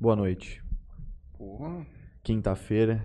[0.00, 0.62] Boa noite.
[1.36, 1.86] Porra.
[2.22, 3.04] Quinta-feira,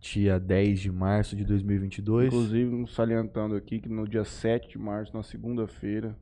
[0.00, 2.26] dia 10 de março de 2022.
[2.28, 6.16] Inclusive, salientando aqui que no dia 7 de março, na segunda-feira,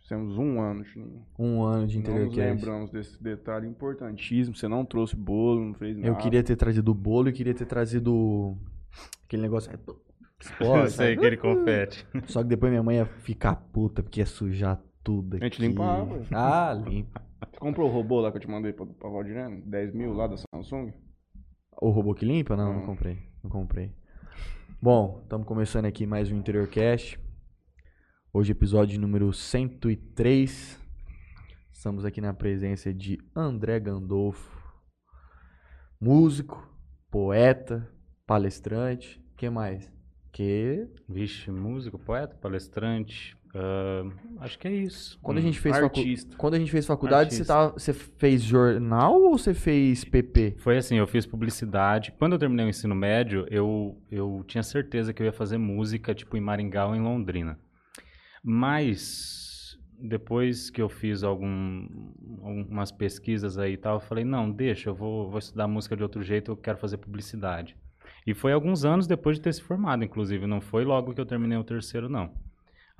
[0.00, 1.26] fizemos um ano, Juninho.
[1.38, 2.64] Um ano de Não nos Interiorcast.
[2.64, 4.54] lembramos desse detalhe importantíssimo.
[4.56, 6.08] Você não trouxe bolo, não fez nada.
[6.08, 8.56] Eu queria ter trazido o bolo e queria ter trazido
[9.24, 9.70] aquele negócio.
[10.40, 12.06] Explode, Eu sei, aquele confete.
[12.26, 15.44] Só que depois minha mãe ia ficar puta porque ia sujar tudo aqui.
[15.44, 16.26] A gente limpa a água.
[16.32, 17.22] Ah, limpa.
[17.50, 19.62] Você comprou o robô lá que eu te mandei pra, pra Valdirene?
[19.62, 20.92] 10 mil lá da Samsung?
[21.80, 22.56] O robô que limpa?
[22.56, 22.86] Não, não Não.
[22.86, 23.18] comprei.
[23.42, 23.92] Não comprei.
[24.80, 27.18] Bom, estamos começando aqui mais um Interiorcast.
[28.32, 30.80] Hoje, episódio número 103.
[31.72, 34.56] Estamos aqui na presença de André Gandolfo,
[36.00, 36.64] músico,
[37.10, 37.88] poeta,
[38.26, 39.20] palestrante.
[39.36, 39.90] que mais?
[40.32, 43.36] Que Vixe, músico, poeta, palestrante.
[43.54, 44.04] Ah,
[44.40, 45.18] acho que é isso.
[45.22, 46.02] quando a Hum, gente fez facu-
[46.38, 47.54] quando a gente fez faculdade, você, Artista.
[47.54, 50.54] tava, você fez jornal ou você fez PP?
[50.58, 52.12] Foi assim, eu fiz publicidade.
[52.18, 56.14] Quando eu terminei o ensino médio, eu, eu tinha certeza que eu ia fazer música,
[56.14, 57.58] tipo, em Maringá ou em Londrina.
[58.44, 61.86] Mas, depois que eu fiz algum,
[62.42, 66.02] algumas pesquisas aí e tal, eu falei, não, deixa, eu vou, vou estudar música de
[66.02, 67.76] outro jeito, eu quero fazer publicidade.
[68.26, 71.26] E foi alguns anos depois de ter se formado, inclusive, não foi logo que eu
[71.26, 72.30] terminei o terceiro, não.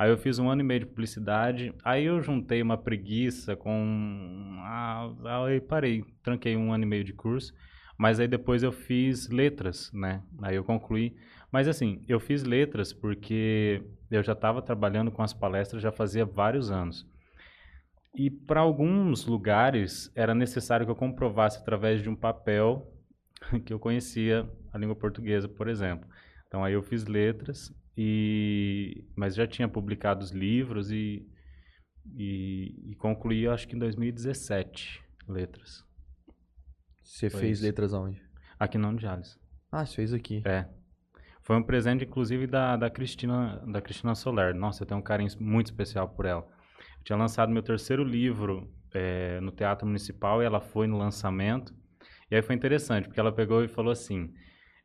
[0.03, 4.57] Aí eu fiz um ano e meio de publicidade, aí eu juntei uma preguiça com...
[4.65, 5.09] Ah,
[5.47, 7.55] aí parei, tranquei um ano e meio de curso,
[7.97, 10.21] mas aí depois eu fiz letras, né?
[10.43, 11.15] Aí eu concluí.
[11.53, 13.81] Mas assim, eu fiz letras porque
[14.11, 17.07] eu já estava trabalhando com as palestras já fazia vários anos.
[18.13, 22.93] E para alguns lugares era necessário que eu comprovasse através de um papel
[23.65, 26.09] que eu conhecia a língua portuguesa, por exemplo.
[26.49, 31.27] Então aí eu fiz letras e mas já tinha publicado os livros e
[32.17, 35.85] e, e concluí acho que em 2017 letras
[37.03, 37.67] Você Foi fez isso.
[37.67, 38.21] letras aonde?
[38.59, 39.39] aqui na Unijalis.
[39.71, 40.43] Ah, você fez aqui.
[40.45, 40.67] É.
[41.43, 44.55] Foi um presente, inclusive, da, da, Cristina, da Cristina Soler.
[44.55, 46.47] Nossa, eu tenho um carinho muito especial por ela.
[46.99, 51.75] Eu tinha lançado meu terceiro livro eh, no Teatro Municipal e ela foi no lançamento.
[52.31, 54.33] E aí foi interessante, porque ela pegou e falou assim: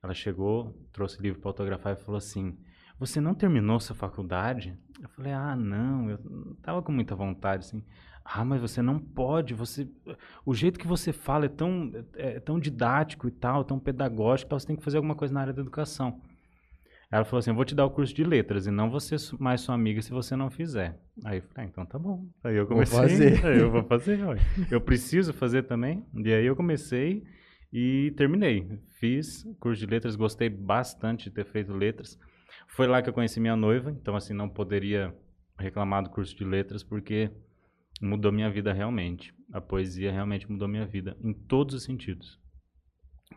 [0.01, 2.57] ela chegou, trouxe o livro para autografar e falou assim:
[2.99, 4.77] Você não terminou sua faculdade?
[5.01, 7.83] Eu falei: Ah, não, eu não tava com muita vontade, assim.
[8.25, 9.87] Ah, mas você não pode, você
[10.45, 14.49] o jeito que você fala é tão, é, é tão didático e tal, tão pedagógico,
[14.49, 16.19] tal, você tem que fazer alguma coisa na área da educação.
[17.09, 19.61] Ela falou assim, eu vou te dar o curso de letras e não você mais
[19.61, 20.99] sua amiga se você não fizer.
[21.23, 22.25] Aí eu falei, ah, então tá bom.
[22.43, 23.45] Aí eu Vou comecei, fazer.
[23.47, 24.19] aí eu vou fazer,
[24.69, 26.05] eu preciso fazer também.
[26.13, 27.23] E aí eu comecei
[27.71, 28.77] e terminei.
[28.99, 32.19] Fiz curso de letras, gostei bastante de ter feito letras.
[32.67, 35.15] Foi lá que eu conheci minha noiva, então assim, não poderia
[35.57, 37.31] reclamar do curso de letras porque
[38.01, 39.33] mudou minha vida realmente.
[39.51, 42.39] A poesia realmente mudou minha vida em todos os sentidos.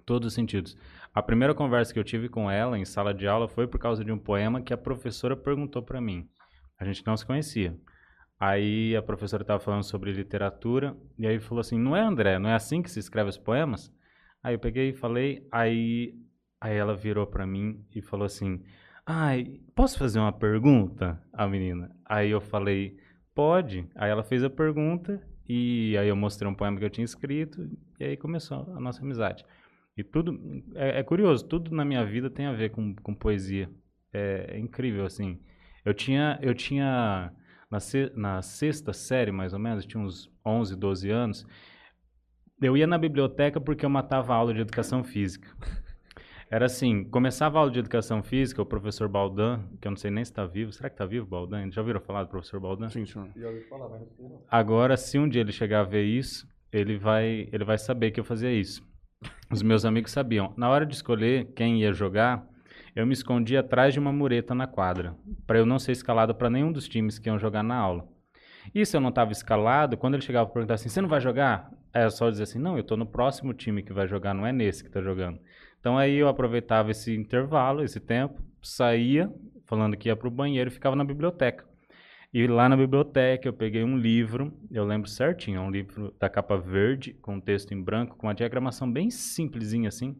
[0.04, 0.76] Todos os sentidos.
[1.14, 4.04] A primeira conversa que eu tive com ela em sala de aula foi por causa
[4.04, 6.28] de um poema que a professora perguntou para mim.
[6.78, 7.76] A gente não se conhecia.
[8.38, 12.48] Aí a professora estava falando sobre literatura e aí falou assim: "Não é André, não
[12.48, 13.92] é assim que se escreve os poemas?"
[14.42, 16.14] Aí eu peguei e falei, aí
[16.60, 18.62] aí ela virou para mim e falou assim:
[19.12, 21.90] "Ai, posso fazer uma pergunta?" A menina.
[22.04, 22.96] Aí eu falei:
[23.34, 23.86] "Pode".
[23.96, 27.68] Aí ela fez a pergunta e aí eu mostrei um poema que eu tinha escrito
[27.98, 29.44] e aí começou a nossa amizade.
[29.96, 30.38] E tudo
[30.76, 33.68] é, é curioso, tudo na minha vida tem a ver com, com poesia.
[34.12, 35.40] É, é incrível assim.
[35.84, 37.32] Eu tinha eu tinha
[37.70, 37.78] na,
[38.14, 41.46] na sexta série mais ou menos, tinha uns 11, 12 anos.
[42.62, 45.48] Eu ia na biblioteca porque eu matava a aula de educação física.
[46.50, 50.10] Era assim, começava a aula de educação física, o professor Baldan, que eu não sei
[50.10, 50.72] nem se está vivo.
[50.72, 51.70] Será que está vivo, Baldan?
[51.70, 52.88] Já ouviram falar do professor Baldan?
[52.88, 53.28] Sim, senhor.
[54.50, 58.18] Agora, se um dia ele chegar a ver isso, ele vai, ele vai saber que
[58.18, 58.82] eu fazia isso.
[59.48, 60.52] Os meus amigos sabiam.
[60.56, 62.44] Na hora de escolher quem ia jogar,
[62.96, 65.14] eu me escondi atrás de uma mureta na quadra,
[65.46, 68.08] para eu não ser escalado para nenhum dos times que iam jogar na aula.
[68.74, 71.20] E se eu não estava escalado, quando ele chegava para perguntar assim, você não vai
[71.20, 71.70] jogar?
[71.94, 74.44] Aí eu só dizia assim, não, eu estou no próximo time que vai jogar, não
[74.44, 75.38] é nesse que está jogando.
[75.80, 79.32] Então aí eu aproveitava esse intervalo, esse tempo, saía,
[79.64, 81.64] falando que ia para o banheiro e ficava na biblioteca.
[82.32, 86.28] E lá na biblioteca eu peguei um livro, eu lembro certinho, é um livro da
[86.28, 90.16] capa verde, com um texto em branco, com uma diagramação bem simplesinha assim,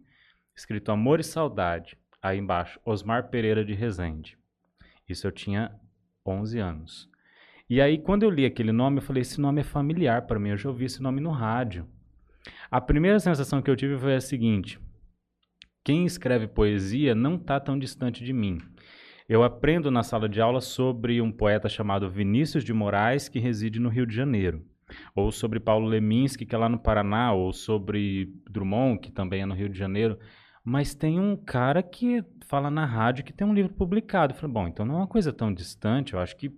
[0.56, 1.96] escrito Amor e Saudade.
[2.22, 4.36] Aí embaixo, Osmar Pereira de Rezende.
[5.08, 5.72] Isso eu tinha
[6.26, 7.08] 11 anos.
[7.68, 10.50] E aí quando eu li aquele nome, eu falei, esse nome é familiar para mim,
[10.50, 11.86] eu já ouvi esse nome no rádio.
[12.70, 14.80] A primeira sensação que eu tive foi a seguinte:
[15.82, 18.58] quem escreve poesia não está tão distante de mim.
[19.28, 23.78] Eu aprendo na sala de aula sobre um poeta chamado Vinícius de Moraes, que reside
[23.78, 24.64] no Rio de Janeiro.
[25.14, 29.46] ou sobre Paulo Leminski, que é lá no Paraná, ou sobre Drummond, que também é
[29.46, 30.18] no Rio de Janeiro.
[30.64, 34.32] Mas tem um cara que fala na rádio que tem um livro publicado.
[34.32, 36.14] Eu falei, bom, então não é uma coisa tão distante.
[36.14, 36.52] Eu acho que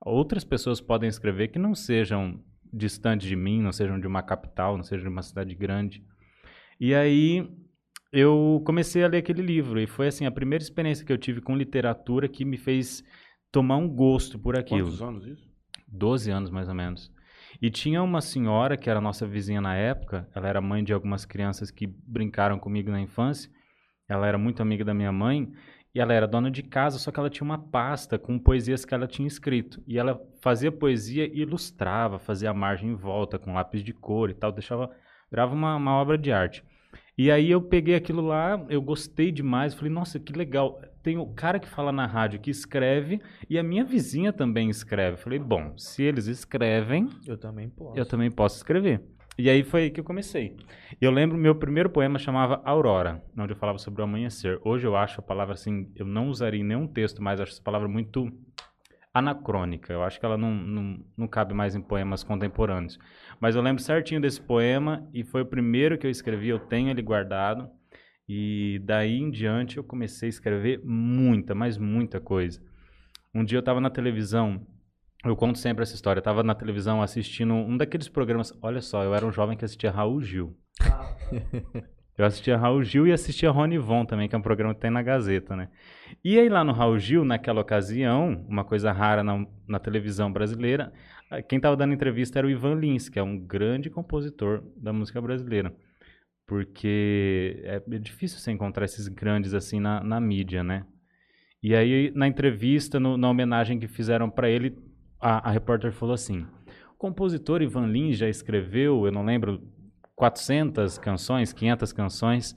[0.00, 2.42] outras pessoas podem escrever que não sejam
[2.72, 6.02] distantes de mim, não sejam de uma capital, não sejam de uma cidade grande.
[6.80, 7.48] E aí
[8.14, 11.40] eu comecei a ler aquele livro e foi assim a primeira experiência que eu tive
[11.40, 13.02] com literatura que me fez
[13.50, 14.86] tomar um gosto por aquilo.
[14.86, 15.52] Quantos anos isso?
[15.88, 17.12] 12 anos mais ou menos.
[17.60, 21.24] E tinha uma senhora que era nossa vizinha na época, ela era mãe de algumas
[21.24, 23.50] crianças que brincaram comigo na infância.
[24.08, 25.52] Ela era muito amiga da minha mãe
[25.92, 28.94] e ela era dona de casa, só que ela tinha uma pasta com poesias que
[28.94, 29.82] ela tinha escrito.
[29.88, 34.30] E ela fazia poesia e ilustrava, fazia a margem em volta com lápis de cor
[34.30, 34.90] e tal, deixava
[35.28, 36.62] virava uma, uma obra de arte.
[37.16, 40.80] E aí eu peguei aquilo lá, eu gostei demais, falei, nossa, que legal.
[41.02, 45.16] Tem o cara que fala na rádio que escreve e a minha vizinha também escreve.
[45.18, 47.98] Falei, bom, se eles escrevem, Eu também posso.
[47.98, 49.02] eu também posso escrever.
[49.36, 50.56] E aí foi aí que eu comecei.
[51.00, 54.58] Eu lembro meu primeiro poema chamava Aurora, onde eu falava sobre o amanhecer.
[54.64, 57.62] Hoje eu acho a palavra assim, eu não usaria em nenhum texto, mas acho essa
[57.62, 58.28] palavra muito
[59.12, 59.92] anacrônica.
[59.92, 62.98] Eu acho que ela não, não, não cabe mais em poemas contemporâneos.
[63.40, 66.90] Mas eu lembro certinho desse poema e foi o primeiro que eu escrevi, eu tenho
[66.90, 67.68] ele guardado.
[68.28, 72.62] E daí em diante eu comecei a escrever muita, mas muita coisa.
[73.34, 74.66] Um dia eu estava na televisão,
[75.24, 78.52] eu conto sempre essa história, eu estava na televisão assistindo um daqueles programas.
[78.62, 80.56] Olha só, eu era um jovem que assistia Raul Gil.
[82.16, 84.90] Eu assistia Raul Gil e assistia Rony Von também, que é um programa que tem
[84.90, 85.68] na Gazeta, né?
[86.24, 90.92] E aí lá no Raul Gil, naquela ocasião, uma coisa rara na, na televisão brasileira,
[91.30, 94.92] ah, quem estava dando entrevista era o Ivan Lins, que é um grande compositor da
[94.92, 95.74] música brasileira.
[96.46, 100.84] Porque é difícil você encontrar esses grandes assim na, na mídia, né?
[101.62, 104.76] E aí, na entrevista, no- na homenagem que fizeram para ele,
[105.18, 106.46] a, a repórter falou assim:
[106.92, 109.62] o compositor Ivan Lins já escreveu, eu não lembro,
[110.16, 112.56] 400 canções, 500 canções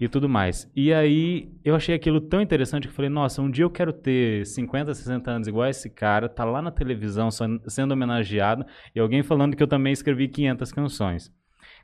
[0.00, 0.70] e tudo mais.
[0.74, 4.44] E aí eu achei aquilo tão interessante que falei, nossa, um dia eu quero ter
[4.46, 8.64] 50, 60 anos igual esse cara, tá lá na televisão sendo homenageado
[8.94, 11.32] e alguém falando que eu também escrevi 500 canções.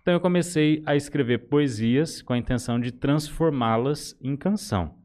[0.03, 4.99] Então eu comecei a escrever poesias com a intenção de transformá-las em canção.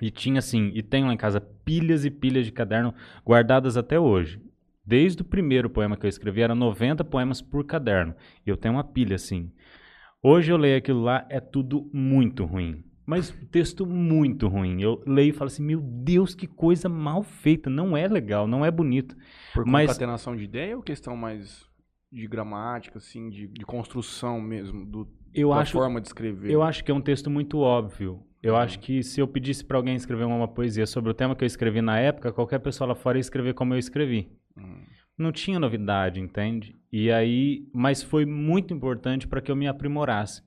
[0.00, 2.94] E tinha assim, e tenho lá em casa pilhas e pilhas de caderno
[3.26, 4.40] guardadas até hoje.
[4.88, 8.14] Desde o primeiro poema que eu escrevi, eram 90 poemas por caderno.
[8.46, 9.52] E eu tenho uma pilha assim.
[10.22, 12.82] Hoje eu leio aquilo lá, é tudo muito ruim.
[13.04, 14.80] Mas texto muito ruim.
[14.80, 17.68] Eu leio e falo assim, meu Deus, que coisa mal feita.
[17.68, 19.14] Não é legal, não é bonito.
[19.52, 21.66] Por Mas- concatenação de ideia ou questão mais
[22.10, 26.50] de gramática, assim, de, de construção mesmo, do, Eu da acho, forma de escrever?
[26.50, 28.22] eu acho que é um texto muito óbvio.
[28.42, 28.60] Eu Uhum.
[28.60, 31.46] acho que se eu pedisse para alguém escrever uma poesia sobre o tema que eu
[31.46, 34.30] escrevi na época, qualquer pessoa lá fora ia escrever como eu escrevi.
[35.16, 36.76] Não tinha novidade, entende?
[36.92, 40.42] E aí, mas foi muito importante para que eu me aprimorasse.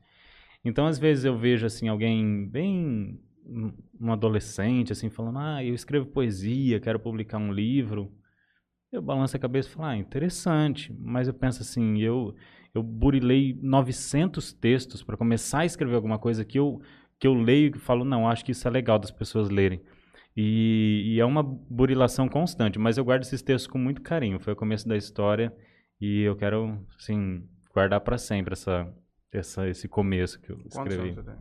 [0.63, 3.19] Então, às vezes eu vejo assim alguém bem
[3.99, 8.11] um adolescente assim falando: "Ah, eu escrevo poesia, quero publicar um livro".
[8.91, 10.93] Eu balanço a cabeça e falo: "Ah, interessante".
[10.99, 12.35] Mas eu penso assim, eu
[12.73, 16.81] eu burilei 900 textos para começar a escrever alguma coisa que eu
[17.19, 19.81] que eu leio e falo: "Não, acho que isso é legal das pessoas lerem".
[20.35, 24.39] E, e é uma burilação constante, mas eu guardo esses textos com muito carinho.
[24.39, 25.53] Foi o começo da história
[25.99, 28.91] e eu quero, assim, guardar para sempre essa,
[29.31, 31.09] essa, esse começo que eu Quantos escrevi.
[31.09, 31.35] anos você tem?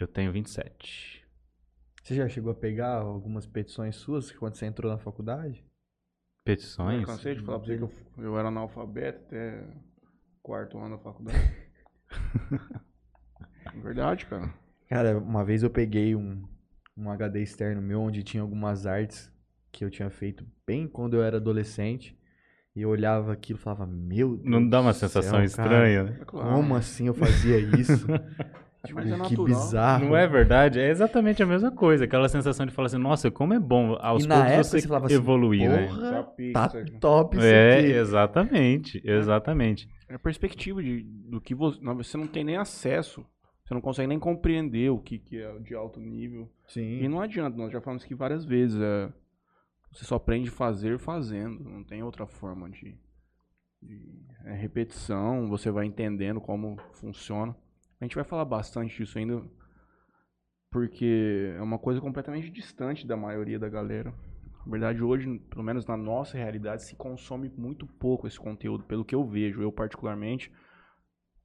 [0.00, 1.24] Eu tenho 27.
[2.02, 5.58] Você já chegou a pegar algumas petições suas quando você entrou na faculdade?
[5.60, 7.04] Eu Petições?
[7.04, 9.66] cansei de falar pra você que eu, eu era analfabeto até
[10.42, 11.38] quarto ano da faculdade.
[13.74, 14.54] É Verdade, cara.
[14.88, 16.46] Cara, uma vez eu peguei um,
[16.96, 19.30] um HD externo meu onde tinha algumas artes
[19.70, 22.16] que eu tinha feito bem quando eu era adolescente.
[22.74, 24.44] E eu olhava aquilo e falava, meu Deus.
[24.44, 26.18] Não dá uma sensação céu, cara, estranha, né?
[26.20, 26.24] É.
[26.26, 28.06] Como assim eu fazia isso?
[28.86, 29.44] Tipo, Mas é que natural.
[29.46, 30.04] bizarro.
[30.06, 30.78] Não é verdade?
[30.78, 32.04] É exatamente a mesma coisa.
[32.04, 34.80] Aquela sensação de falar assim, nossa, como é bom aos E na poucos época você,
[34.80, 35.88] você falava assim, evoluir, né?
[35.88, 36.98] Porra, Tá pique tá isso aqui.
[37.00, 37.88] top isso É, aqui.
[37.90, 39.88] exatamente, exatamente.
[40.08, 41.80] É a perspectiva de, do que você.
[41.82, 43.26] não, Você não tem nem acesso.
[43.66, 46.48] Você não consegue nem compreender o que, que é de alto nível.
[46.68, 47.08] E Sim.
[47.08, 48.80] não adianta, nós já falamos aqui várias vezes.
[48.80, 49.12] É,
[49.92, 51.64] você só aprende fazer fazendo.
[51.64, 52.96] Não tem outra forma de.
[53.82, 57.56] de- é repetição, você vai entendendo como funciona.
[58.00, 59.42] A gente vai falar bastante disso ainda.
[60.70, 64.12] Porque é uma coisa completamente distante da maioria da galera.
[64.64, 69.04] Na verdade, hoje, pelo menos na nossa realidade, se consome muito pouco esse conteúdo, pelo
[69.04, 69.62] que eu vejo.
[69.62, 70.52] Eu, particularmente,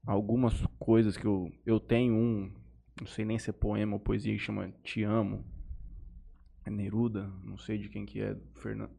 [0.05, 2.51] algumas coisas que eu, eu tenho um,
[2.99, 5.45] não sei nem se é poema ou poesia, que chama Te Amo.
[6.65, 8.89] É Neruda, não sei de quem que é, Fernan-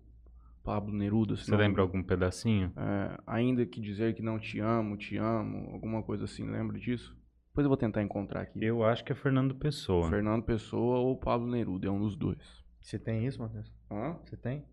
[0.65, 1.37] Pablo Neruda.
[1.37, 2.73] se Você não lembra algum pedacinho?
[2.77, 7.17] É, ainda que dizer que não te amo, te amo, alguma coisa assim, lembra disso?
[7.49, 8.65] Depois eu vou tentar encontrar aqui.
[8.65, 10.09] Eu acho que é Fernando Pessoa.
[10.09, 12.65] Fernando Pessoa ou Pablo Neruda, é um dos dois.
[12.81, 13.73] Você tem isso, Matheus?
[13.91, 14.17] Hã?
[14.25, 14.65] Você tem?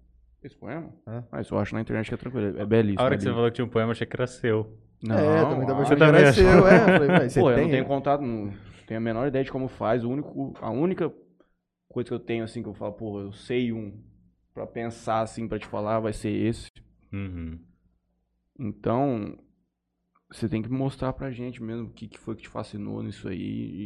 [0.41, 0.91] Esse poema?
[1.05, 1.23] É.
[1.31, 2.57] Ah, isso eu acho na internet que é tranquilo.
[2.57, 3.01] É belíssimo.
[3.01, 4.77] A hora é que você falou que tinha um poema, eu achei que era seu.
[5.01, 6.43] Não, é, também dá pra que também achou?
[6.43, 6.75] seu, é.
[6.75, 7.63] Eu Falei, "Vai, você Pô, eu tem?
[7.65, 8.53] não tenho contato, não
[8.85, 10.03] tenho a menor ideia de como faz.
[10.03, 11.11] O único, a única
[11.87, 13.93] coisa que eu tenho, assim, que eu falo, pô, eu sei um
[14.53, 16.69] pra pensar, assim, pra te falar, vai ser esse.
[17.13, 17.59] Uhum.
[18.59, 19.37] Então,
[20.31, 23.27] você tem que mostrar pra gente mesmo o que, que foi que te fascinou nisso
[23.29, 23.39] aí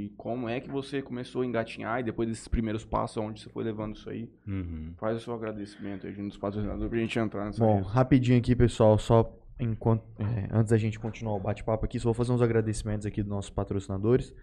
[0.06, 3.50] e como é que você começou a engatinhar e depois desses primeiros passos, onde você
[3.50, 4.30] foi levando isso aí.
[4.48, 4.94] Uhum.
[4.98, 8.56] Faz o seu agradecimento aí junto dos patrocinadores pra gente entrar nessa Bom, rapidinho aqui,
[8.56, 9.24] pessoal, só
[9.60, 13.22] enquanto, é, antes da gente continuar o bate-papo aqui, só vou fazer uns agradecimentos aqui
[13.22, 14.34] dos nossos patrocinadores.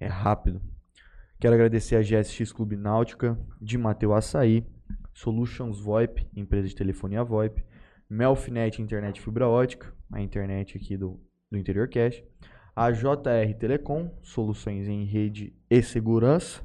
[0.00, 0.60] É rápido.
[1.40, 4.66] Quero agradecer a GSX Clube Náutica, de Mateu Açaí,
[5.14, 7.64] Solutions VoIP, empresa de telefonia VoIP,
[8.08, 11.20] Melfinet Internet Fibra Ótica, a internet aqui do,
[11.50, 12.22] do Interior Cash,
[12.74, 16.62] a JR Telecom, soluções em rede e segurança,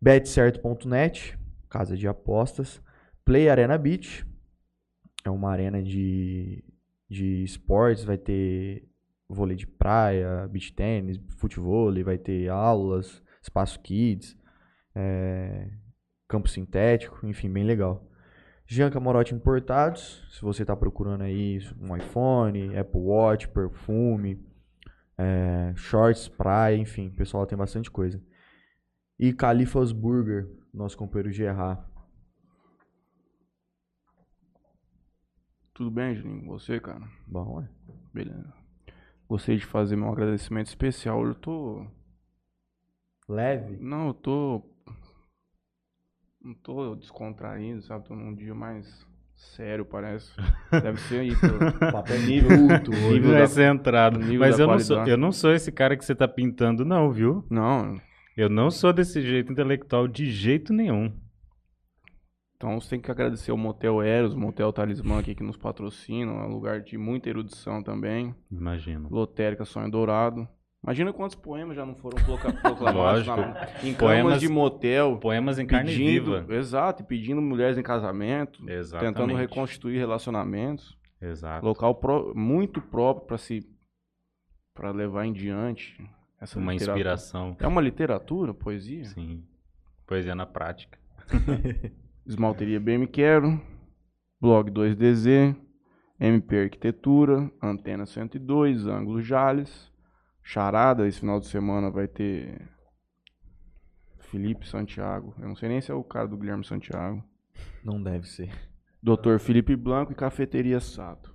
[0.00, 2.80] betcerto.net, casa de apostas,
[3.24, 4.24] Play Arena Beach,
[5.24, 6.64] é uma arena de,
[7.10, 8.88] de esportes, vai ter
[9.28, 14.36] vôlei de praia, beach tênis, futebol, vai ter aulas, espaço kids,
[14.94, 15.68] é,
[16.28, 18.06] campo sintético, enfim, bem legal.
[18.66, 24.40] Jean Camarote Importados, se você está procurando aí um iPhone, Apple Watch, perfume,
[25.18, 28.22] é, shorts, praia, enfim, o pessoal tem bastante coisa.
[29.18, 31.89] E Califas Burger, nosso companheiro Gerard.
[35.80, 36.44] Tudo bem, Juninho?
[36.44, 37.00] Você, cara?
[37.26, 37.66] Bom, é.
[38.12, 38.52] Beleza.
[39.26, 41.24] Gostaria de fazer meu agradecimento especial.
[41.26, 41.86] Eu tô.
[43.26, 43.78] Leve.
[43.80, 44.62] Não, eu tô.
[46.44, 48.04] Não tô descontraindo, sabe?
[48.06, 50.30] Tô num dia mais sério, parece.
[50.70, 51.58] Deve ser aí, pelo
[51.90, 53.12] Papo é nível, culto hoje.
[53.14, 54.18] nível Vai da- ser entrado.
[54.18, 57.10] nível Mas eu não, sou, eu não sou esse cara que você tá pintando, não,
[57.10, 57.42] viu?
[57.48, 57.98] Não,
[58.36, 61.10] Eu não sou desse jeito intelectual de jeito nenhum.
[62.60, 66.40] Então você tem que agradecer ao Motel Eros, Motel Talismã aqui que nos patrocinam.
[66.42, 68.34] É um lugar de muita erudição também.
[68.52, 69.08] Imagino.
[69.10, 70.46] Lotérica Sonho Dourado.
[70.84, 73.36] Imagina quantos poemas já não foram procla- proclamados Lógico.
[73.48, 75.16] na, em Poemas- de motel.
[75.18, 76.54] Poemas em carne pedindo, viva.
[76.54, 79.14] Exato, pedindo mulheres em casamento, Exatamente.
[79.16, 80.98] tentando reconstituir relacionamentos.
[81.18, 81.64] Exato.
[81.64, 83.66] Local pró- muito próprio para se
[84.74, 85.96] para levar em diante
[86.38, 86.98] essa Uma literatura.
[86.98, 87.56] inspiração.
[87.58, 89.04] É uma literatura, poesia?
[89.06, 89.44] Sim.
[90.06, 90.98] Poesia na prática.
[92.30, 93.60] Esmalteria Bem Me Quero,
[94.40, 95.56] Blog 2DZ,
[96.20, 99.90] MP Arquitetura, Antena 102, Ângulo Jales,
[100.40, 102.70] Charada, esse final de semana vai ter
[104.20, 105.34] Felipe Santiago.
[105.40, 107.20] Eu não sei nem se é o cara do Guilherme Santiago.
[107.82, 108.48] Não deve ser.
[109.02, 109.40] Dr.
[109.40, 111.34] Felipe Blanco e Cafeteria Sato.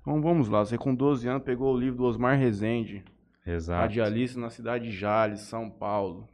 [0.00, 3.04] Então vamos lá, você com 12 anos pegou o livro do Osmar Rezende,
[3.46, 3.82] Exato.
[3.82, 6.28] radialista na cidade de Jales, São Paulo.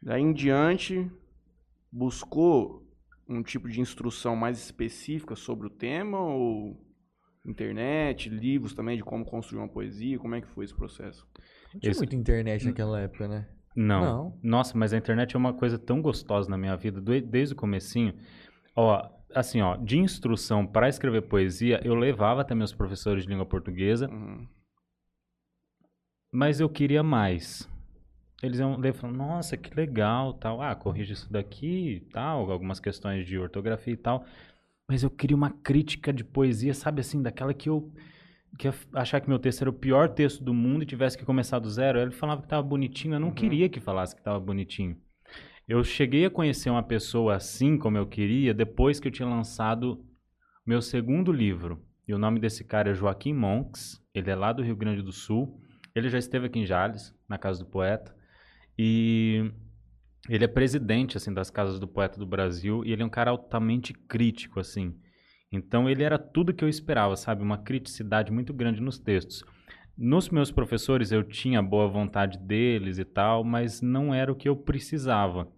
[0.00, 1.10] Daí em diante,
[1.98, 2.86] buscou
[3.28, 6.80] um tipo de instrução mais específica sobre o tema ou
[7.44, 10.18] internet, livros também de como construir uma poesia?
[10.18, 11.26] Como é que foi esse processo?
[11.74, 13.48] Não tinha Esse- muita internet naquela época, né?
[13.76, 14.00] Não.
[14.02, 14.38] Não.
[14.42, 17.56] Nossa, mas a internet é uma coisa tão gostosa na minha vida, do- desde o
[17.56, 18.14] comecinho.
[18.74, 23.44] Ó, assim, ó, de instrução para escrever poesia, eu levava até meus professores de língua
[23.46, 24.46] portuguesa, Uhum.
[26.32, 27.68] mas eu queria mais.
[28.42, 30.62] Eles iam ler falavam, nossa, que legal, tal.
[30.62, 34.24] Ah, corrige isso daqui, tal, algumas questões de ortografia e tal.
[34.88, 37.92] Mas eu queria uma crítica de poesia, sabe assim, daquela que eu
[38.58, 41.58] que achar que meu texto era o pior texto do mundo e tivesse que começar
[41.58, 41.98] do zero.
[42.00, 43.34] Ele falava que tava bonitinho, eu não Uhum.
[43.34, 44.96] queria que falasse que tava bonitinho.
[45.68, 50.02] Eu cheguei a conhecer uma pessoa assim como eu queria depois que eu tinha lançado
[50.66, 51.78] meu segundo livro.
[52.08, 55.12] E o nome desse cara é Joaquim Monks, ele é lá do Rio Grande do
[55.12, 55.60] Sul.
[55.94, 58.16] Ele já esteve aqui em Jales, na Casa do Poeta.
[58.78, 59.50] E
[60.28, 63.30] ele é presidente assim das Casas do Poeta do Brasil e ele é um cara
[63.30, 64.94] altamente crítico assim.
[65.50, 67.42] Então ele era tudo que eu esperava, sabe?
[67.42, 69.42] Uma criticidade muito grande nos textos.
[69.96, 74.48] Nos meus professores eu tinha boa vontade deles e tal, mas não era o que
[74.48, 75.48] eu precisava.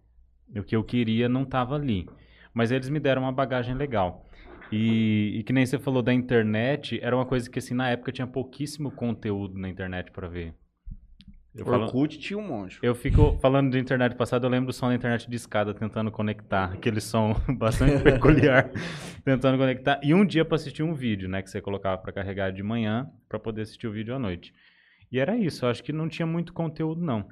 [0.56, 2.06] O que eu queria não estava ali.
[2.54, 4.24] Mas eles me deram uma bagagem legal.
[4.72, 8.12] E, e que nem você falou da internet, era uma coisa que assim na época
[8.12, 10.54] tinha pouquíssimo conteúdo na internet para ver.
[11.54, 12.78] Eu falo- Orkut tinha um monte.
[12.80, 16.10] eu fico falando de internet passada, eu lembro do som da internet de escada tentando
[16.10, 18.70] conectar, aquele som bastante peculiar,
[19.24, 19.98] tentando conectar.
[20.02, 23.10] E um dia para assistir um vídeo, né, que você colocava para carregar de manhã
[23.28, 24.54] para poder assistir o vídeo à noite.
[25.10, 27.26] E era isso, eu acho que não tinha muito conteúdo não.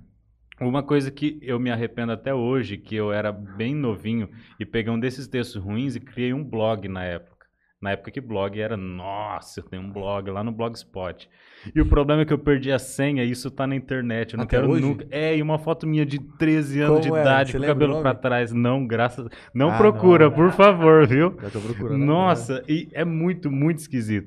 [0.61, 4.93] Uma coisa que eu me arrependo até hoje, que eu era bem novinho e peguei
[4.93, 7.38] um desses textos ruins e criei um blog na época.
[7.81, 11.29] Na época que blog era, nossa, eu tenho um blog lá no Blogspot.
[11.73, 14.35] E o problema é que eu perdi a senha e isso tá na internet.
[14.35, 14.83] Eu não Até quero hoje?
[14.83, 15.07] nunca.
[15.13, 17.21] É, e uma foto minha de 13 anos Como de é?
[17.23, 18.53] idade, Você com o cabelo pra trás.
[18.53, 19.29] Não, graças.
[19.55, 20.33] Não Ah, procura, não.
[20.35, 21.37] por favor, viu?
[21.43, 22.05] Já tô procurando.
[22.05, 24.27] Nossa, e é muito, muito esquisito.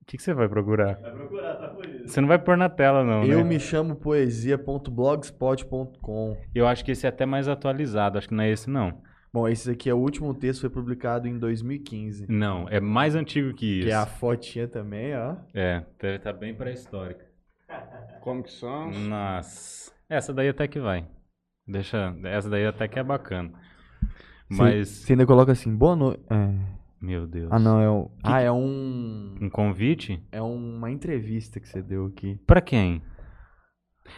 [0.00, 0.94] O que, que você vai procurar?
[1.00, 2.08] Vai procurar, tá por isso.
[2.08, 3.24] Você não vai pôr na tela, não.
[3.24, 3.44] Eu né?
[3.44, 6.36] me chamo poesia.blogspot.com.
[6.54, 9.02] Eu acho que esse é até mais atualizado, acho que não é esse, não.
[9.32, 12.26] Bom, esse aqui é o último texto, foi publicado em 2015.
[12.28, 13.86] Não, é mais antigo que isso.
[13.86, 15.36] Que é a fotinha também, ó.
[15.54, 17.24] É, deve estar bem pré-histórica.
[18.22, 18.90] Como que são?
[18.90, 19.92] Nossa.
[20.08, 21.06] Essa daí até que vai.
[21.66, 22.14] Deixa.
[22.24, 23.52] Essa daí até que é bacana.
[24.50, 24.88] Você- Mas.
[24.88, 26.20] Você ainda coloca assim, boa noite.
[27.00, 27.48] Meu Deus.
[27.52, 28.10] Ah, não, é um.
[28.22, 29.36] Ah, é um.
[29.40, 30.20] Um convite?
[30.32, 32.38] É uma entrevista que você deu aqui.
[32.46, 33.00] Pra quem?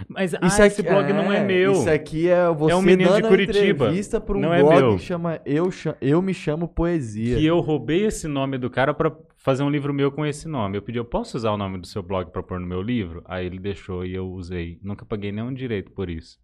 [0.09, 1.73] Mas ah, esse blog não é meu.
[1.73, 3.85] Isso aqui é você É um menino de dando a Curitiba.
[3.87, 4.97] entrevista para um Não é blog meu.
[4.97, 5.71] que chama eu,
[6.01, 7.37] eu Me Chamo Poesia.
[7.39, 10.77] Que eu roubei esse nome do cara pra fazer um livro meu com esse nome.
[10.79, 13.23] Eu pedi, eu posso usar o nome do seu blog pra pôr no meu livro?
[13.27, 14.79] Aí ele deixou e eu usei.
[14.83, 16.39] Nunca paguei nenhum direito por isso.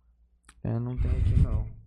[0.64, 1.77] É, não tem aqui não.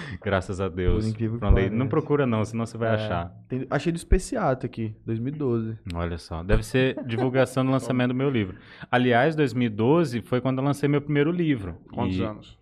[0.22, 1.04] Graças a Deus.
[1.04, 3.28] Por incrível que Falei, não procura não, senão você vai É, achar.
[3.48, 5.78] tem- achei do Especiato aqui, 2012.
[5.94, 8.56] Olha só, deve ser divulgação do lançamento do meu livro.
[8.90, 11.76] Aliás, 2012 foi quando eu lancei meu primeiro livro.
[11.92, 12.58] Quantos E anos?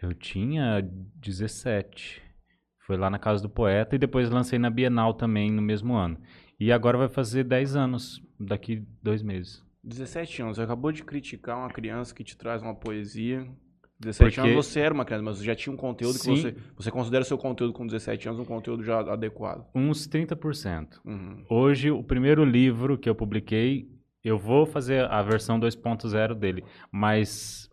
[0.00, 0.80] Eu tinha
[1.16, 2.22] 17.
[2.86, 6.18] Foi lá na Casa do Poeta e depois lancei na Bienal também no mesmo ano.
[6.58, 9.62] E agora vai fazer 10 anos, daqui dois meses.
[9.84, 10.56] 17 anos.
[10.56, 13.46] Você acabou de criticar uma criança que te traz uma poesia.
[14.00, 16.34] 17 Porque- anos você era uma criança, mas você já tinha um conteúdo Sim.
[16.34, 16.56] que você.
[16.76, 19.66] Você considera seu conteúdo com 17 anos um conteúdo já adequado.
[19.74, 21.00] Uns 30%.
[21.04, 21.44] Uhum.
[21.50, 23.88] Hoje, o primeiro livro que eu publiquei,
[24.22, 26.62] eu vou fazer a versão 2.0 dele,
[26.92, 27.68] mas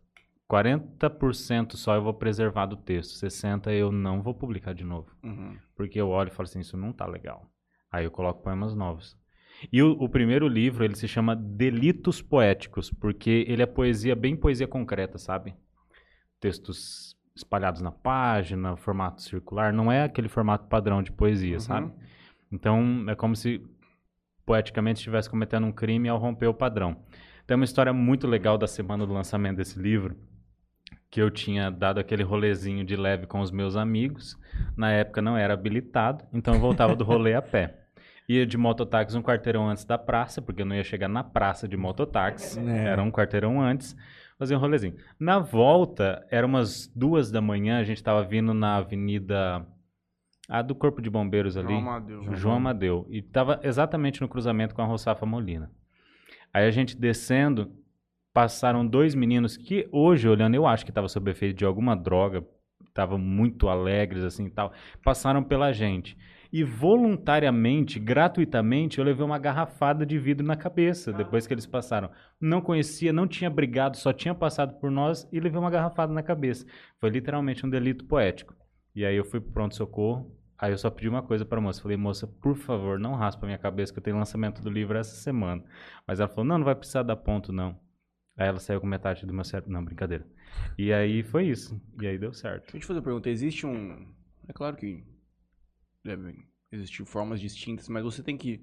[0.49, 5.11] 40% só eu vou preservar do texto, 60% eu não vou publicar de novo.
[5.23, 5.55] Uhum.
[5.75, 7.49] Porque eu olho e falo assim, isso não tá legal.
[7.91, 9.17] Aí eu coloco poemas novos.
[9.71, 14.35] E o, o primeiro livro, ele se chama Delitos Poéticos, porque ele é poesia, bem
[14.35, 15.55] poesia concreta, sabe?
[16.39, 21.59] Textos espalhados na página, formato circular, não é aquele formato padrão de poesia, Uhum.
[21.59, 21.91] sabe?
[22.51, 23.61] Então, é como se
[24.45, 26.95] poeticamente estivesse cometendo um crime ao romper o padrão.
[27.47, 30.15] Tem uma história muito legal da semana do lançamento desse livro,
[31.09, 34.37] que eu tinha dado aquele rolezinho de leve com os meus amigos.
[34.77, 37.81] Na época não era habilitado, então eu voltava do rolê a pé.
[38.29, 41.67] Ia de mototáxi um quarteirão antes da praça, porque eu não ia chegar na praça
[41.67, 42.85] de mototáxi, É.
[42.87, 43.95] era um quarteirão antes,
[44.37, 44.95] fazia um rolezinho.
[45.19, 49.65] Na volta, era umas duas da manhã, a gente estava vindo na avenida
[50.47, 51.69] a do Corpo de Bombeiros ali.
[51.69, 52.35] João Amadeu.
[52.35, 53.07] João Amadeu.
[53.09, 55.71] E estava exatamente no cruzamento com a Roçafa Molina.
[56.53, 57.71] Aí a gente descendo,
[58.33, 62.45] passaram dois meninos que hoje, olhando, eu acho que estavam sob efeito de alguma droga,
[62.87, 64.71] estavam muito alegres assim e tal,
[65.03, 66.17] passaram pela gente.
[66.55, 72.09] E voluntariamente, gratuitamente, eu levei uma garrafada de vidro na cabeça depois que eles passaram.
[72.39, 76.23] Não conhecia, não tinha brigado, só tinha passado por nós e levei uma garrafada na
[76.23, 76.65] cabeça.
[76.97, 78.55] Foi literalmente um delito poético.
[78.95, 81.81] E aí eu fui pro pronto-socorro, Aí eu só pedi uma coisa pra moça.
[81.81, 84.97] Falei, moça, por favor, não raspa a minha cabeça que eu tenho lançamento do livro
[84.97, 85.61] essa semana.
[86.07, 87.77] Mas ela falou, não, não vai precisar dar ponto, não.
[88.37, 89.73] Aí ela saiu com metade do meu cérebro.
[89.73, 90.25] Não, brincadeira.
[90.77, 91.77] E aí foi isso.
[92.01, 92.71] E aí deu certo.
[92.71, 93.29] Deixa eu te fazer uma pergunta.
[93.29, 94.07] Existe um.
[94.47, 95.03] É claro que
[96.05, 96.35] devem
[96.71, 98.61] existir formas distintas, mas você tem que.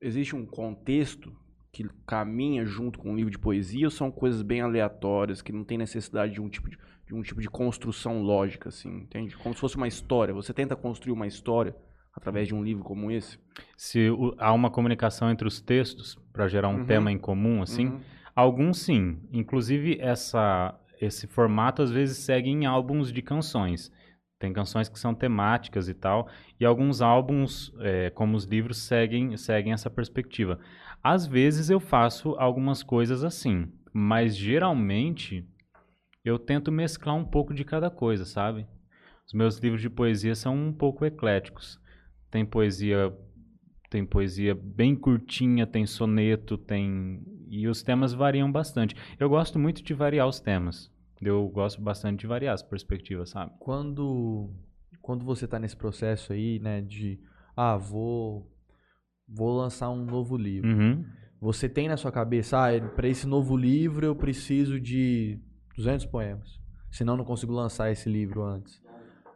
[0.00, 1.34] Existe um contexto
[1.72, 5.64] que caminha junto com um livro de poesia ou são coisas bem aleatórias que não
[5.64, 9.36] tem necessidade de um tipo de, de um tipo de construção lógica, assim, entende?
[9.36, 10.32] Como se fosse uma história.
[10.32, 11.74] Você tenta construir uma história
[12.14, 13.38] através de um livro como esse?
[13.76, 16.86] Se o- há uma comunicação entre os textos para gerar um Uhum.
[16.86, 18.00] tema em comum, assim, Uhum.
[18.34, 19.18] Alguns sim.
[19.32, 23.90] Inclusive, essa, esse formato às vezes segue em álbuns de canções.
[24.38, 26.28] Tem canções que são temáticas e tal.
[26.60, 30.58] E alguns álbuns, é, como os livros, seguem, seguem essa perspectiva.
[31.02, 33.72] Às vezes eu faço algumas coisas assim.
[33.92, 35.48] Mas geralmente
[36.24, 38.66] eu tento mesclar um pouco de cada coisa, sabe?
[39.26, 41.80] Os meus livros de poesia são um pouco ecléticos.
[42.30, 43.12] Tem poesia
[43.88, 48.94] tem poesia bem curtinha, tem soneto, tem e os temas variam bastante.
[49.18, 50.92] Eu gosto muito de variar os temas.
[51.20, 53.52] Eu gosto bastante de variar as perspectivas, sabe?
[53.58, 54.50] Quando,
[55.00, 57.18] quando você tá nesse processo aí, né, de
[57.56, 58.52] ah, vou
[59.28, 60.68] vou lançar um novo livro.
[60.68, 61.04] Uhum.
[61.40, 65.38] Você tem na sua cabeça, ah, para esse novo livro eu preciso de
[65.76, 66.60] 200 poemas.
[66.90, 68.80] Senão não consigo lançar esse livro antes.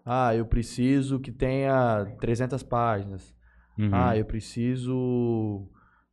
[0.04, 3.34] Ah, eu preciso que tenha 300 páginas.
[3.78, 3.90] Uhum.
[3.92, 5.68] Ah, eu preciso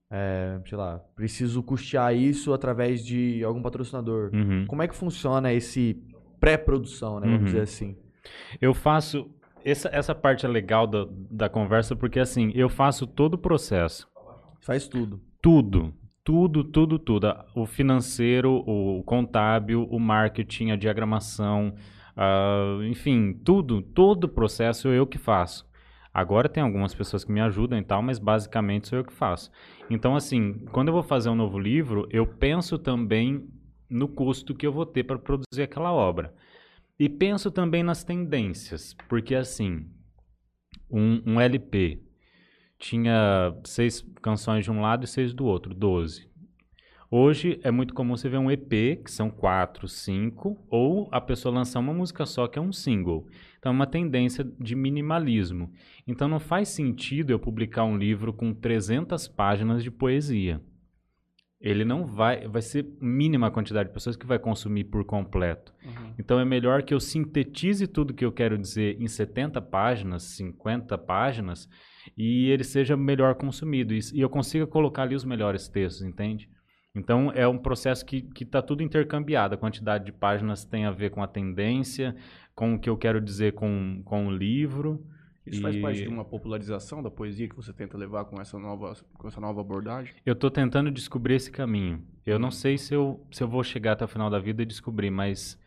[0.10, 4.30] é, sei lá, preciso custear isso através de algum patrocinador.
[4.34, 4.66] Uhum.
[4.68, 6.02] Como é que funciona esse
[6.40, 7.26] pré-produção, né?
[7.28, 7.46] Vamos Uhum.
[7.46, 7.96] dizer assim.
[8.62, 9.30] Eu faço.
[9.66, 14.08] Essa, essa parte é legal da, da conversa, porque assim, eu faço todo o processo.
[14.62, 15.20] Faz tudo.
[15.42, 15.94] Tudo.
[16.24, 17.34] Tudo, tudo, tudo.
[17.56, 21.74] O financeiro, o contábil, o marketing, a diagramação,
[22.16, 25.66] ah, enfim, tudo, todo o processo eu que faço.
[26.18, 29.52] Agora tem algumas pessoas que me ajudam e tal, mas basicamente sou eu que faço.
[29.88, 33.48] Então, assim, quando eu vou fazer um novo livro, eu penso também
[33.88, 36.34] no custo que eu vou ter para produzir aquela obra.
[36.98, 39.86] E penso também nas tendências, porque assim,
[40.90, 42.02] um, um LP
[42.80, 46.28] tinha seis canções de um lado e seis do outro, 12.
[47.10, 51.56] Hoje é muito comum você ver um EP, que são quatro, cinco, ou a pessoa
[51.56, 53.26] lançar uma música só, que é um single.
[53.58, 55.72] Então é uma tendência de minimalismo.
[56.06, 60.62] Então não faz sentido eu publicar um livro com 300 páginas de poesia.
[61.62, 65.74] Ele não vai, vai ser mínima a quantidade de pessoas que vai consumir por completo.
[65.84, 66.14] Uhum.
[66.20, 70.98] Então é melhor que eu sintetize tudo que eu quero dizer em 70 páginas, 50
[70.98, 71.70] páginas,
[72.18, 73.94] e ele seja melhor consumido.
[73.94, 76.50] E, e eu consiga colocar ali os melhores textos, entende?
[76.98, 79.54] Então é um processo que está tudo intercambiado.
[79.56, 82.16] A quantidade de páginas tem a ver com a tendência,
[82.56, 85.06] com o que eu quero dizer com, com o livro.
[85.46, 88.58] Isso faz E- parte de uma popularização da poesia que você tenta levar com essa
[88.60, 90.14] nova, com essa nova abordagem?
[90.26, 92.02] Eu estou tentando descobrir esse caminho.
[92.26, 94.66] Eu não sei se eu, se eu vou chegar até o final da vida e
[94.66, 95.58] descobrir, mas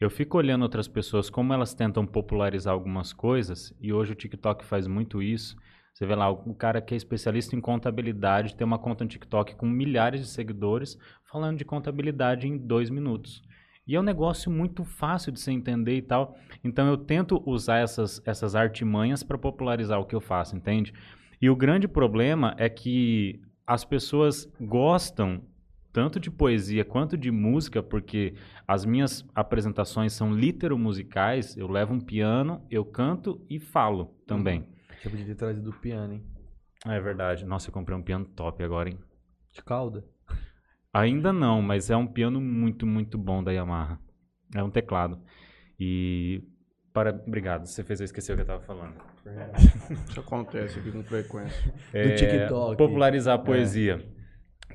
[0.00, 4.64] eu fico olhando outras pessoas, como elas tentam popularizar algumas coisas, e hoje o TikTok
[4.64, 5.56] faz muito isso.
[5.98, 9.56] Você vê lá, o cara que é especialista em contabilidade tem uma conta no TikTok
[9.56, 13.42] com milhares de seguidores falando de contabilidade em dois minutos.
[13.84, 16.38] E é um negócio muito fácil de se entender e tal.
[16.62, 20.94] Então eu tento usar essas, essas artimanhas para popularizar o que eu faço, entende?
[21.42, 25.42] E o grande problema é que as pessoas gostam
[25.92, 28.34] tanto de poesia quanto de música, porque
[28.68, 31.56] as minhas apresentações são litero-musicais.
[31.56, 34.77] Eu levo um piano, eu canto e falo também.
[35.00, 36.24] Você podia ter trazido o piano, hein?
[36.86, 37.44] É verdade.
[37.44, 38.98] Nossa, eu comprei um piano top agora, hein?
[39.52, 40.04] De cauda.
[40.92, 44.00] Ainda não, mas é um piano muito, muito bom da Yamaha.
[44.54, 45.20] É um teclado.
[45.78, 46.42] E.
[46.92, 47.10] Para...
[47.10, 48.94] Obrigado, você fez eu esquecer o que eu estava falando.
[50.08, 51.74] Isso acontece aqui com frequência.
[51.92, 52.76] É, TikTok.
[52.76, 54.04] Popularizar a poesia.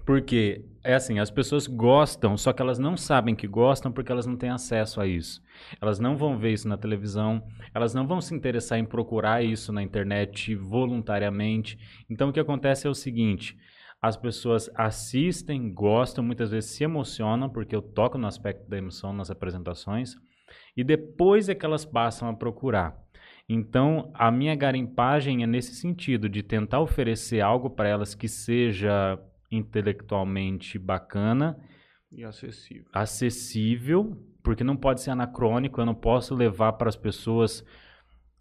[0.05, 4.25] Porque, é assim, as pessoas gostam, só que elas não sabem que gostam porque elas
[4.25, 5.41] não têm acesso a isso.
[5.81, 7.41] Elas não vão ver isso na televisão,
[7.73, 11.77] elas não vão se interessar em procurar isso na internet voluntariamente.
[12.09, 13.57] Então, o que acontece é o seguinte:
[14.01, 19.13] as pessoas assistem, gostam, muitas vezes se emocionam, porque eu toco no aspecto da emoção
[19.13, 20.15] nas apresentações,
[20.75, 23.01] e depois é que elas passam a procurar.
[23.47, 29.17] Então, a minha garimpagem é nesse sentido, de tentar oferecer algo para elas que seja
[29.55, 31.57] intelectualmente bacana,
[32.11, 32.85] E acessível.
[32.93, 37.63] acessível, porque não pode ser anacrônico, eu não posso levar para as pessoas.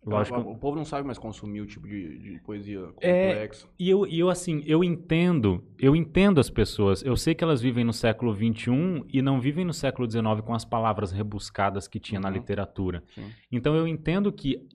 [0.05, 0.40] Lógico.
[0.40, 3.68] O povo não sabe mais consumir o tipo de, de poesia É, complexa.
[3.79, 7.05] E eu, e eu, assim, eu entendo, eu entendo as pessoas.
[7.05, 10.55] Eu sei que elas vivem no século XXI e não vivem no século XIX com
[10.55, 12.35] as palavras rebuscadas que tinha na Uhum.
[12.35, 13.05] literatura.
[13.14, 13.31] Sim.
[13.53, 14.66] Então eu entendo que,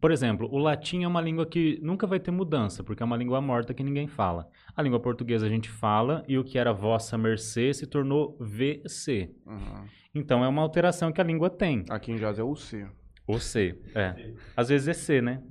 [0.00, 3.16] por exemplo, o latim é uma língua que nunca vai ter mudança, porque é uma
[3.16, 4.48] língua morta que ninguém fala.
[4.74, 9.30] A língua portuguesa a gente fala e o que era vossa mercê se tornou VC.
[9.46, 9.86] Uhum.
[10.14, 11.84] Então é uma alteração que a língua tem.
[11.90, 12.86] Aqui em Jazz é o C.
[13.26, 14.32] O C, é.
[14.56, 15.42] Às vezes é C, né?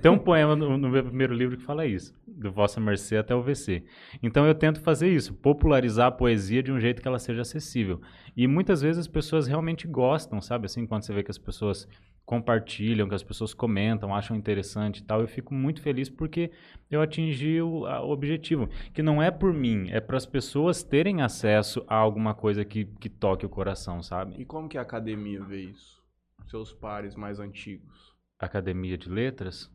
[0.00, 3.34] Tem um poema no, no meu primeiro livro que fala isso, do Vossa Mercê até
[3.34, 3.84] o VC.
[4.22, 8.00] Então eu tento fazer isso, popularizar a poesia de um jeito que ela seja acessível.
[8.36, 10.66] E muitas vezes as pessoas realmente gostam, sabe?
[10.66, 11.86] Assim, quando você vê que as pessoas
[12.28, 16.50] compartilham, que as pessoas comentam, acham interessante e tal, eu fico muito feliz porque
[16.90, 18.68] eu atingi o, a- o objetivo.
[18.92, 22.84] Que não é por mim, é para as pessoas terem acesso a alguma coisa que,
[22.84, 24.38] que toque o coração, sabe?
[24.42, 26.02] E como que a academia vê isso?
[26.50, 28.14] Seus pares mais antigos.
[28.38, 29.70] Academia de Letras,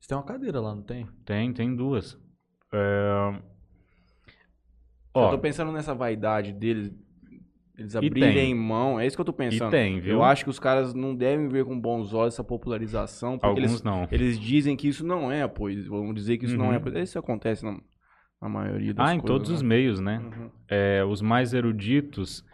[0.00, 1.06] Você tem uma cadeira lá, não tem?
[1.24, 2.16] Tem, tem duas.
[2.72, 3.40] É...
[5.14, 6.92] eu Ó, tô pensando nessa vaidade deles,
[7.80, 8.98] eles abrirem mão.
[9.00, 9.68] É isso que eu tô pensando.
[9.68, 10.12] e tem, viu?
[10.14, 13.70] Eu acho que os caras não devem ver com bons olhos essa popularização, porque Alguns
[13.70, 14.08] eles, não.
[14.10, 15.88] eles dizem que isso não é a poesia.
[15.90, 16.72] Vamos dizer que isso não Uhum.
[16.72, 17.02] é a poesia.
[17.02, 17.76] Isso acontece na,
[18.40, 19.36] na maioria das Ah, em coisas.
[19.36, 19.68] todos os né?
[19.68, 20.18] meios, né?
[20.18, 20.50] Uhum.
[20.68, 22.44] É, os mais eruditos,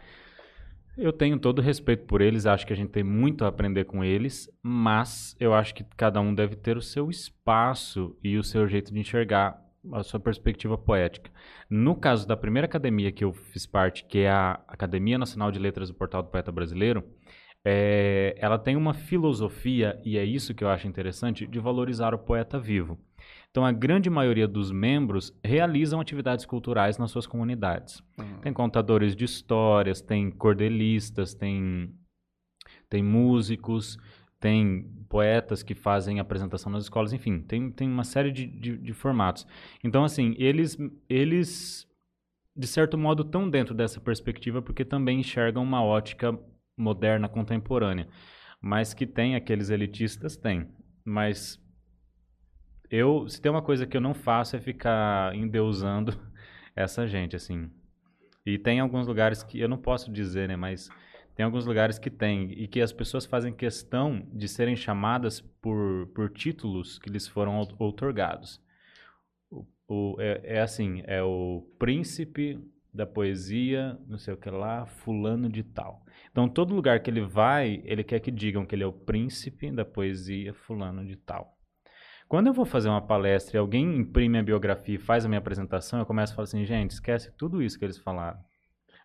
[0.97, 4.03] eu tenho todo respeito por eles, acho que a gente tem muito a aprender com
[4.03, 8.67] eles, mas eu acho que cada um deve ter o seu espaço e o seu
[8.67, 9.61] jeito de enxergar
[9.93, 11.31] a sua perspectiva poética.
[11.69, 15.59] No caso da primeira academia que eu fiz parte, que é a Academia Nacional de
[15.59, 17.03] Letras do Portal do Poeta Brasileiro,
[17.65, 22.19] é, ela tem uma filosofia, e é isso que eu acho interessante, de valorizar o
[22.19, 22.97] poeta vivo.
[23.51, 28.01] Então, a grande maioria dos membros realizam atividades culturais nas suas comunidades.
[28.17, 28.39] Uhum.
[28.39, 31.93] Tem contadores de histórias, tem cordelistas, tem,
[32.89, 33.97] tem músicos,
[34.39, 38.93] tem poetas que fazem apresentação nas escolas, enfim, tem, tem uma série de, de, de
[38.93, 39.47] formatos.
[39.83, 40.77] Então, assim, eles,
[41.09, 41.87] eles,
[42.55, 46.37] de certo modo, estão dentro dessa perspectiva porque também enxergam uma ótica
[46.77, 48.07] moderna, contemporânea.
[48.61, 50.67] Mas que tem aqueles elitistas, tem.
[51.03, 51.59] Mas
[52.89, 56.13] eu, se tem uma coisa que eu não faço é ficar endeusando
[56.75, 57.69] essa gente, assim.
[58.45, 60.89] E tem alguns lugares que eu não posso dizer, né, mas
[61.37, 66.07] tem alguns lugares que tem e que as pessoas fazem questão de serem chamadas por,
[66.15, 68.59] por títulos que lhes foram out- outorgados.
[69.51, 72.59] O, o- é, é assim, é o príncipe
[72.91, 76.03] da poesia, não sei o que lá, fulano de tal.
[76.31, 79.71] Então, todo lugar que ele vai, ele quer que digam que ele é o príncipe
[79.71, 81.55] da poesia, fulano de tal.
[82.27, 85.39] Quando eu vou fazer uma palestra e alguém imprime a biografia e faz a minha
[85.39, 88.39] apresentação, eu começo a falar assim, gente, esquece tudo isso que eles falaram.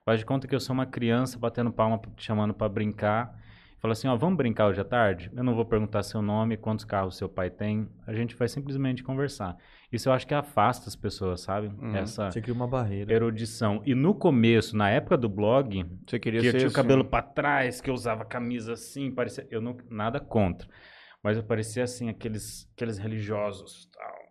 [0.04, 3.38] Faz de conta que eu sou uma criança batendo palma, chamando para brincar.
[3.78, 5.30] Fala assim, ó, vamos brincar hoje à tarde?
[5.34, 7.88] Eu não vou perguntar seu nome, quantos carros seu pai tem.
[8.06, 9.56] A gente vai simplesmente conversar.
[9.92, 11.66] Isso eu acho que afasta as pessoas, sabe?
[11.66, 11.94] Uhum.
[11.96, 13.12] Essa Você cria uma barreira.
[13.12, 13.82] erudição.
[13.84, 16.76] E no começo, na época do blog, Você queria que eu ser tinha o assim,
[16.76, 20.68] cabelo pra trás, que eu usava camisa assim, parecia, eu não nada contra,
[21.22, 24.21] mas eu parecia assim aqueles aqueles religiosos, tal.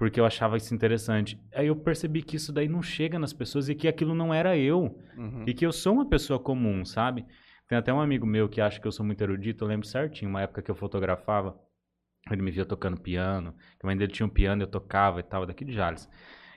[0.00, 1.38] Porque eu achava isso interessante.
[1.54, 4.56] Aí eu percebi que isso daí não chega nas pessoas e que aquilo não era
[4.56, 5.44] eu, Uhum.
[5.46, 7.26] e que eu sou uma pessoa comum, sabe?
[7.68, 10.30] Tem até um amigo meu que acha que eu sou muito erudito, eu lembro certinho,
[10.30, 11.54] uma época que eu fotografava,
[12.30, 15.22] ele me via tocando piano, que a mãe dele tinha um piano, eu tocava e
[15.22, 16.08] tal, daqui de Jales.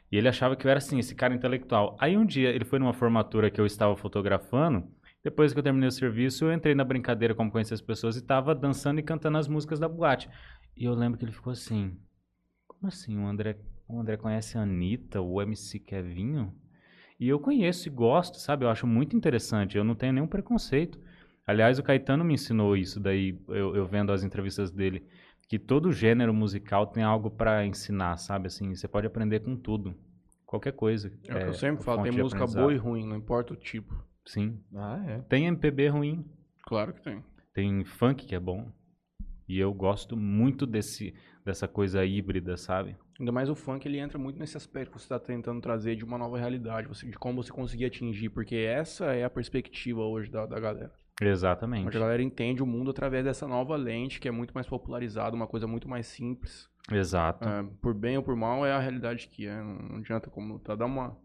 [0.10, 1.98] E ele achava que eu era assim, esse cara intelectual.
[2.00, 4.88] Aí um dia ele foi numa formatura que eu estava fotografando,
[5.22, 8.20] depois que eu terminei o serviço, eu entrei na brincadeira como conhecer as pessoas e
[8.20, 10.30] estava dançando e cantando as músicas da boate.
[10.78, 11.98] E eu lembro que ele ficou assim,
[12.84, 13.56] como assim, o André,
[13.88, 16.54] o André conhece a Anitta, o MC Kevinho?
[17.18, 18.66] E eu conheço e gosto, sabe?
[18.66, 19.78] Eu acho muito interessante.
[19.78, 21.00] Eu não tenho nenhum preconceito.
[21.48, 25.06] Aliás, o Caetano me ensinou isso daí, eu, eu vendo as entrevistas dele,
[25.48, 28.48] que todo gênero musical tem algo pra ensinar, sabe?
[28.48, 29.96] Assim, você pode aprender com tudo,
[30.46, 31.08] qualquer coisa.
[31.28, 33.94] É o que eu sempre falo, tem música boa e ruim, não importa o tipo.
[34.26, 34.60] Sim.
[34.76, 35.20] Ah, é.
[35.22, 36.26] Tem MPB ruim,
[36.64, 37.24] Claro que tem.
[37.54, 38.70] tem funk que é bom.
[39.48, 41.14] E eu gosto muito desse,
[41.46, 42.96] dessa coisa híbrida, sabe?
[43.20, 46.04] Ainda mais o funk, ele entra muito nesse aspecto que você está tentando trazer de
[46.04, 50.32] uma nova realidade, você- de como você conseguir atingir, porque essa é a perspectiva hoje
[50.32, 50.92] da, da galera.
[51.22, 51.88] Exatamente.
[51.88, 55.36] Hoje a galera entende o mundo através dessa nova lente, que é muito mais popularizada,
[55.36, 56.68] uma coisa muito mais simples.
[56.92, 57.48] Exato.
[57.48, 59.62] É, por bem ou por mal, é a realidade que é.
[59.62, 60.76] Não adianta como lutar.
[60.76, 61.16] Dá uma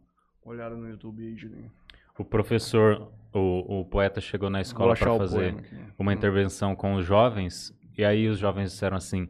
[0.44, 1.72] olhada no YouTube aí, Julinho.
[2.18, 5.54] O professor, o, o poeta chegou na escola para fazer
[5.98, 6.14] uma Hum.
[6.14, 9.28] intervenção com os jovens, e aí os jovens disseram assim: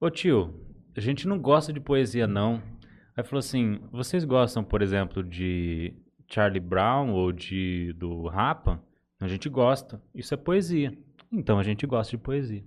[0.00, 0.54] Ô tio,
[0.96, 2.62] a gente não gosta de poesia, não.
[3.16, 5.92] Aí falou assim: vocês gostam, por exemplo, de
[6.28, 8.80] Charlie Brown ou de do Rapa?
[9.18, 10.00] A gente gosta.
[10.14, 10.96] Isso é poesia.
[11.32, 12.64] Então a gente gosta de poesia.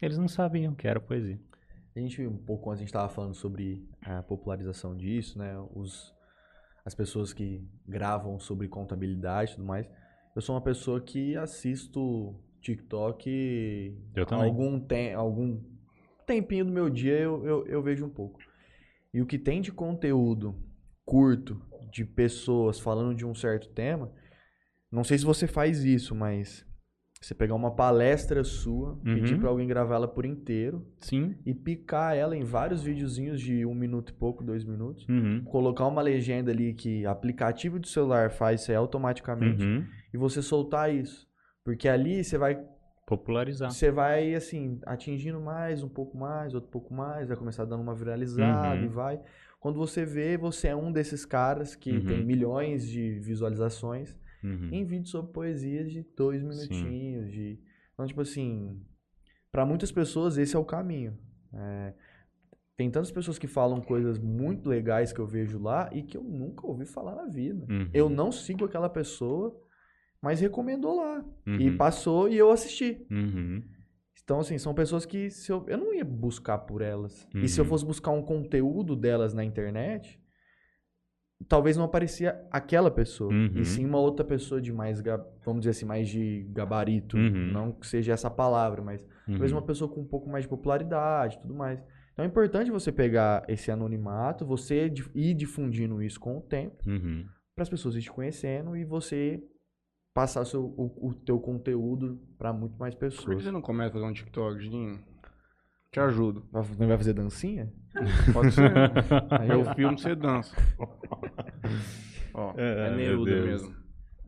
[0.00, 1.38] Eles não sabiam que era poesia.
[1.94, 5.58] A gente, um pouco antes, a gente estava falando sobre a popularização disso, né?
[5.74, 6.14] Os,
[6.84, 9.90] as pessoas que gravam sobre contabilidade e tudo mais.
[10.34, 14.44] Eu sou uma pessoa que assisto TikTok Eu também.
[14.46, 15.60] algum, tem, algum
[16.26, 18.38] tempinho do meu dia eu, eu, eu vejo um pouco.
[19.12, 20.54] E o que tem de conteúdo
[21.04, 24.12] curto de pessoas falando de um certo tema,
[24.92, 26.66] não sei se você faz isso, mas
[27.20, 29.40] você pegar uma palestra sua, pedir Uhum.
[29.40, 31.34] pra alguém gravar ela por inteiro Sim.
[31.44, 35.04] e picar ela em vários videozinhos de um minuto e pouco, dois minutos.
[35.08, 35.42] Uhum.
[35.44, 39.84] Colocar uma legenda ali que aplicativo do celular faz isso aí automaticamente Uhum.
[40.14, 41.26] e você soltar isso.
[41.68, 42.64] Porque ali você vai
[43.06, 43.70] Popularizar.
[43.70, 47.94] você vai, assim, atingindo mais, um pouco mais, outro pouco mais, vai começar dando uma
[47.94, 48.84] viralizada Uhum.
[48.84, 49.20] e vai.
[49.60, 52.06] Quando você vê, você é um desses caras que Uhum.
[52.06, 54.70] tem milhões de visualizações Uhum.
[54.72, 57.30] em vídeos sobre poesias de dois minutinhos.
[57.30, 57.58] De...
[57.92, 58.80] Então, tipo assim,
[59.52, 61.18] para muitas pessoas esse é o caminho.
[61.52, 61.92] É,
[62.78, 66.22] Tem tantas pessoas que falam coisas muito legais que eu vejo lá e que eu
[66.22, 67.66] nunca ouvi falar na vida.
[67.68, 67.90] Uhum.
[67.92, 69.54] Eu não sigo aquela pessoa,
[70.22, 71.24] mas recomendou lá.
[71.46, 71.76] E Uhum.
[71.76, 73.06] passou e eu assisti.
[73.10, 73.62] Uhum.
[74.22, 77.26] Então, assim, são pessoas que se eu, eu não ia buscar por elas.
[77.34, 77.68] E se eu Uhum.
[77.70, 80.20] fosse buscar um conteúdo delas na internet,
[81.48, 83.32] talvez não aparecia aquela pessoa.
[83.32, 83.52] Uhum.
[83.54, 85.00] E sim uma outra pessoa de mais,
[85.44, 87.16] vamos dizer assim, mais de gabarito.
[87.16, 87.52] Uhum.
[87.52, 89.58] Não que seja essa palavra, mas talvez Uhum.
[89.58, 91.80] uma pessoa com um pouco mais de popularidade e tudo mais.
[92.12, 97.24] Então é importante você pegar esse anonimato, você ir difundindo isso com o tempo, Uhum.
[97.54, 99.40] para as pessoas ir te conhecendo e você
[100.18, 103.40] passar seu, o, o teu conteúdo para muito mais Por que pessoas.
[103.44, 104.98] você não começa a fazer um TikTok, Julinho?
[105.92, 106.44] Te ajudo.
[106.50, 107.72] Vai- Não vai fazer dancinha?
[108.34, 108.72] Pode ser.
[109.40, 110.56] Aí Eu filmo, você dança.
[112.34, 113.46] Ó, é, Neruda Deus.
[113.62, 113.76] mesmo.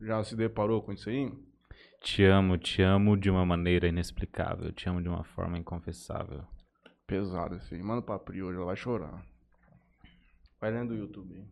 [0.01, 1.29] Já se deparou com isso aí?
[2.01, 4.71] Te amo, te amo de uma maneira inexplicável.
[4.71, 6.41] Te amo de uma forma inconfessável.
[7.05, 7.83] Pesado esse aí.
[7.83, 9.23] Manda pra Pri hoje, ela vai chorar.
[10.59, 11.45] Vai lendo do YouTube aí.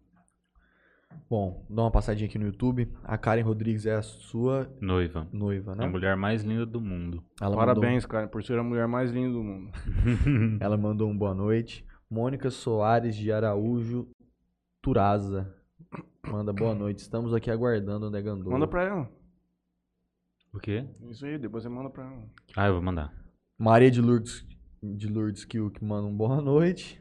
[1.29, 2.91] Bom, dá uma passadinha aqui no YouTube.
[3.03, 5.27] A Karen Rodrigues é a sua Noiva.
[5.31, 5.85] noiva, né?
[5.85, 7.23] A mulher mais linda do mundo.
[7.39, 9.71] Ela Parabéns, cara, por ser a mulher mais linda do mundo.
[9.85, 11.85] Mandou, ela mandou um boa noite.
[12.09, 14.07] Mônica Soares de Araújo
[14.81, 15.55] Turaza.
[16.27, 16.99] Manda boa noite.
[16.99, 18.51] Estamos aqui aguardando o Negandor.
[18.51, 19.09] Manda pra ela.
[20.51, 20.87] O quê?
[21.09, 22.23] Isso aí, depois você manda pra ela.
[22.55, 23.13] Ah, eu vou mandar.
[23.57, 24.43] Maria de Lourdes,
[24.81, 26.99] de Lourdes Kill, que manda um boa noite.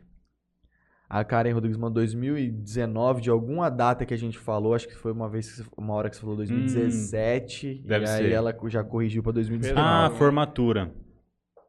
[1.10, 5.10] A Karen Rodrigues mandou 2019, de alguma data que a gente falou, acho que foi
[5.10, 8.32] uma vez, você- uma hora que você falou 2017, deve e aí ser.
[8.32, 9.80] ela já corrigiu pra 2019.
[9.80, 10.92] Ah, formatura.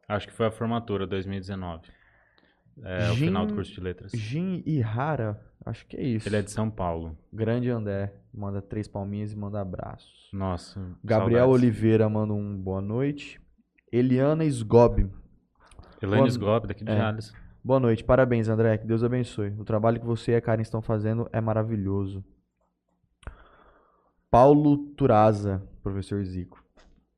[0.06, 1.88] Acho que foi a formatura 2019.
[2.82, 4.12] É, o final do curso de letras.
[4.12, 6.28] Jin Ihara, acho que é isso.
[6.28, 7.16] Ele é de São Paulo.
[7.32, 10.28] Grande André, manda três palminhas e manda abraços.
[10.32, 10.80] Nossa.
[11.04, 11.62] Gabriel saudades.
[11.62, 13.40] Oliveira manda um boa noite.
[13.92, 15.08] Eliana Sgob,
[16.02, 16.96] Boa- Sgob, daqui de É.
[16.96, 17.32] Jales.
[17.62, 18.04] Boa noite.
[18.04, 19.50] Parabéns, André, que Deus abençoe.
[19.58, 22.24] O trabalho que você e a Karen estão fazendo é maravilhoso.
[24.30, 26.64] Paulo Turaza, professor Zico.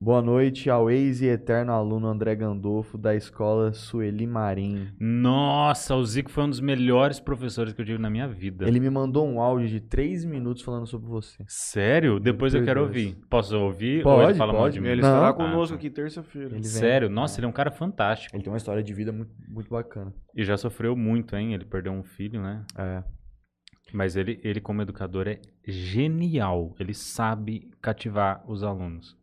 [0.05, 4.89] Boa noite ao ex e eterno aluno André Gandolfo da escola Sueli Marim.
[4.99, 8.67] Nossa, o Zico foi um dos melhores professores que eu tive na minha vida.
[8.67, 11.45] Ele me mandou um áudio de três minutos falando sobre você.
[11.47, 12.19] Sério?
[12.19, 12.89] Depois eu quero Deus.
[12.89, 13.17] ouvir.
[13.31, 13.99] Posso ouvir?
[14.05, 14.75] ou Pode, ele fala mal pode.
[14.75, 14.89] de mim?
[14.89, 15.09] Ele Não.
[15.09, 15.79] estará Ah, conosco tá.
[15.79, 16.49] aqui terça-feira.
[16.49, 16.63] Ele vem.
[16.65, 17.09] Sério?
[17.09, 18.35] Nossa, ele é um cara fantástico.
[18.35, 20.13] Ele tem uma história de vida muito, muito bacana.
[20.35, 21.55] E já sofreu muito, hein?
[21.55, 22.65] Ele perdeu um filho, né?
[22.77, 23.05] É.
[23.93, 26.75] Mas ele, ele como educador, é genial.
[26.81, 29.17] Ele sabe cativar os alunos.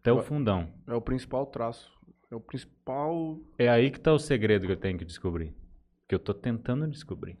[0.00, 0.72] Até o fundão.
[0.86, 1.90] É o principal traço.
[2.30, 3.38] É o principal.
[3.58, 5.54] É aí que tá o segredo que eu tenho que descobrir.
[6.08, 7.38] Que eu tô tentando descobrir.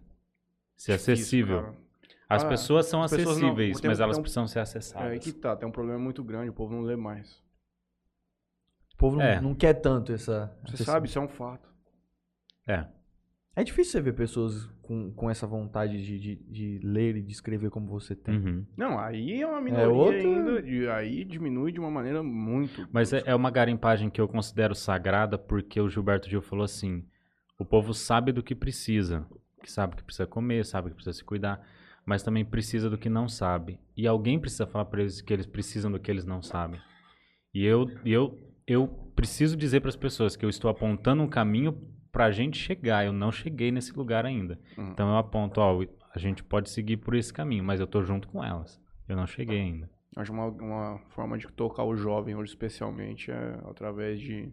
[0.76, 1.62] Ser difícil, acessível.
[1.62, 1.74] cara.
[2.28, 4.60] As Ah, pessoas são as pessoas não- acessíveis, tem- mas elas um- precisam ser É
[4.60, 5.24] aí acessadas.
[5.24, 7.42] que tá, tem um problema muito grande, o povo não lê mais.
[8.94, 9.40] O povo não, É.
[9.40, 10.56] não quer tanto essa.
[10.68, 11.68] Você sabe, isso é um fato.
[12.68, 12.86] É.
[13.56, 17.30] É difícil você ver pessoas com, com essa vontade de, de, de ler e de
[17.30, 18.34] escrever como você tem.
[18.36, 18.66] Uhum.
[18.76, 22.88] Não, aí é uma minoria outra- ainda, e aí diminui de uma maneira muito.
[22.92, 27.04] Mas é, é uma garimpagem que eu considero sagrada porque o Gilberto Gil falou assim:
[27.56, 29.24] o povo sabe do que precisa,
[29.62, 31.64] que sabe que precisa comer, sabe que precisa se cuidar,
[32.04, 33.78] mas também precisa do que não sabe.
[33.96, 36.80] E alguém precisa falar para eles que eles precisam do que eles não sabem.
[37.54, 41.78] E eu, eu, eu preciso dizer para as pessoas que eu estou apontando um caminho
[42.12, 43.04] para a gente chegar.
[43.04, 44.58] Eu não cheguei nesse lugar ainda.
[44.76, 44.90] Uhum.
[44.90, 45.82] Então eu aponto, ó,
[46.14, 48.80] a gente pode seguir por esse caminho, mas eu tô junto com elas.
[49.08, 49.90] Eu não cheguei ainda.
[50.16, 54.52] Acho uma, uma forma de tocar o jovem hoje, especialmente, é através de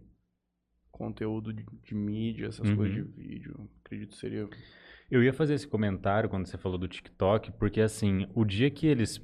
[0.92, 2.76] conteúdo de, de mídia, essas Uhum.
[2.76, 3.70] coisas de vídeo.
[3.84, 4.48] Acredito que seria.
[5.10, 8.86] Eu ia fazer esse comentário quando você falou do TikTok, porque assim, o dia que
[8.88, 9.24] eles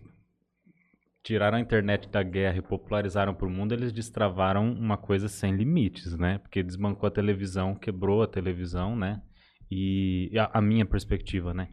[1.24, 5.56] tiraram a internet da guerra e popularizaram para o mundo, eles destravaram uma coisa sem
[5.56, 6.38] limites, né?
[6.40, 9.22] Porque desbancou a televisão, quebrou a televisão, né?
[9.72, 11.70] E a, a minha perspectiva, né?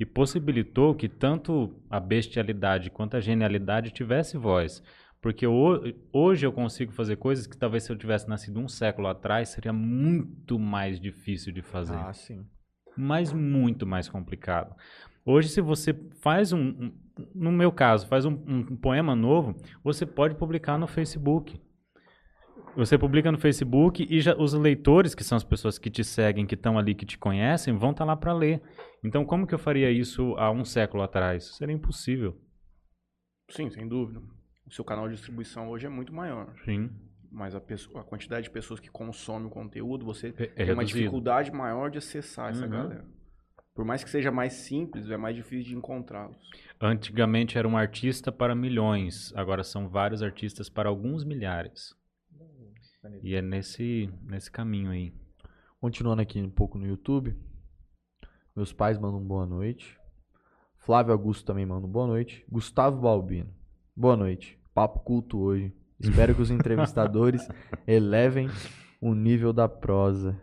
[0.00, 4.82] E possibilitou que tanto a bestialidade quanto a genialidade tivesse voz.
[5.20, 5.80] Porque ho-
[6.12, 9.72] hoje eu consigo fazer coisas que talvez se eu tivesse nascido um século atrás seria
[9.72, 12.44] muito mais difícil de fazer Ah, sim.
[12.96, 14.74] mas muito mais complicado.
[15.24, 16.92] Hoje, se você faz um, um-
[17.34, 21.60] no meu caso, faz um, um poema novo, você pode publicar no Facebook.
[22.76, 26.44] Você publica no Facebook e já, os leitores, que são as pessoas que te seguem,
[26.44, 28.60] que estão ali, que te conhecem, vão estar lá para ler.
[29.04, 31.54] Então, como que eu faria isso há um século atrás?
[31.56, 32.36] Seria impossível.
[33.50, 34.20] Sim, sem dúvida.
[34.66, 36.52] O seu canal de distribuição hoje é muito maior.
[36.64, 36.90] Sim.
[37.30, 40.64] Mas a, pessoa- a quantidade de pessoas que consomem o conteúdo, você É, é tem
[40.70, 40.98] uma reduzido.
[40.98, 42.70] dificuldade maior de acessar essa Uhum.
[42.70, 43.04] galera.
[43.74, 46.36] Por mais que seja mais simples, é mais difícil de encontrá-los.
[46.80, 51.92] Antigamente era um artista para milhões, agora são vários artistas para alguns milhares.
[53.22, 55.12] E é nesse, nesse caminho aí.
[55.80, 57.36] Continuando aqui um pouco no YouTube.
[58.54, 59.98] Meus pais mandam boa noite.
[60.78, 62.44] Flávio Augusto também manda boa noite.
[62.48, 63.52] Gustavo Balbino.
[63.96, 64.58] Boa noite.
[64.72, 65.74] Papo culto hoje.
[65.98, 67.46] Espero que os entrevistadores
[67.86, 68.48] elevem
[69.00, 70.40] o nível da prosa.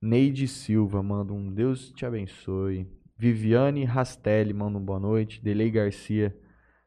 [0.00, 2.86] Neide Silva manda um Deus te abençoe.
[3.16, 5.42] Viviane Rastelli manda um boa noite.
[5.42, 6.36] Delei Garcia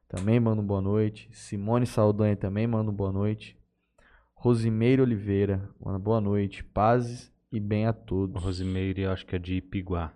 [0.07, 1.29] também manda um boa noite.
[1.31, 3.57] Simone Saldanha também manda um boa noite.
[4.33, 6.63] Rosimeiro Oliveira, manda boa noite.
[6.63, 8.41] Pazes e bem a todos.
[8.41, 10.13] Rosimeire, eu acho que é de Ipiguá.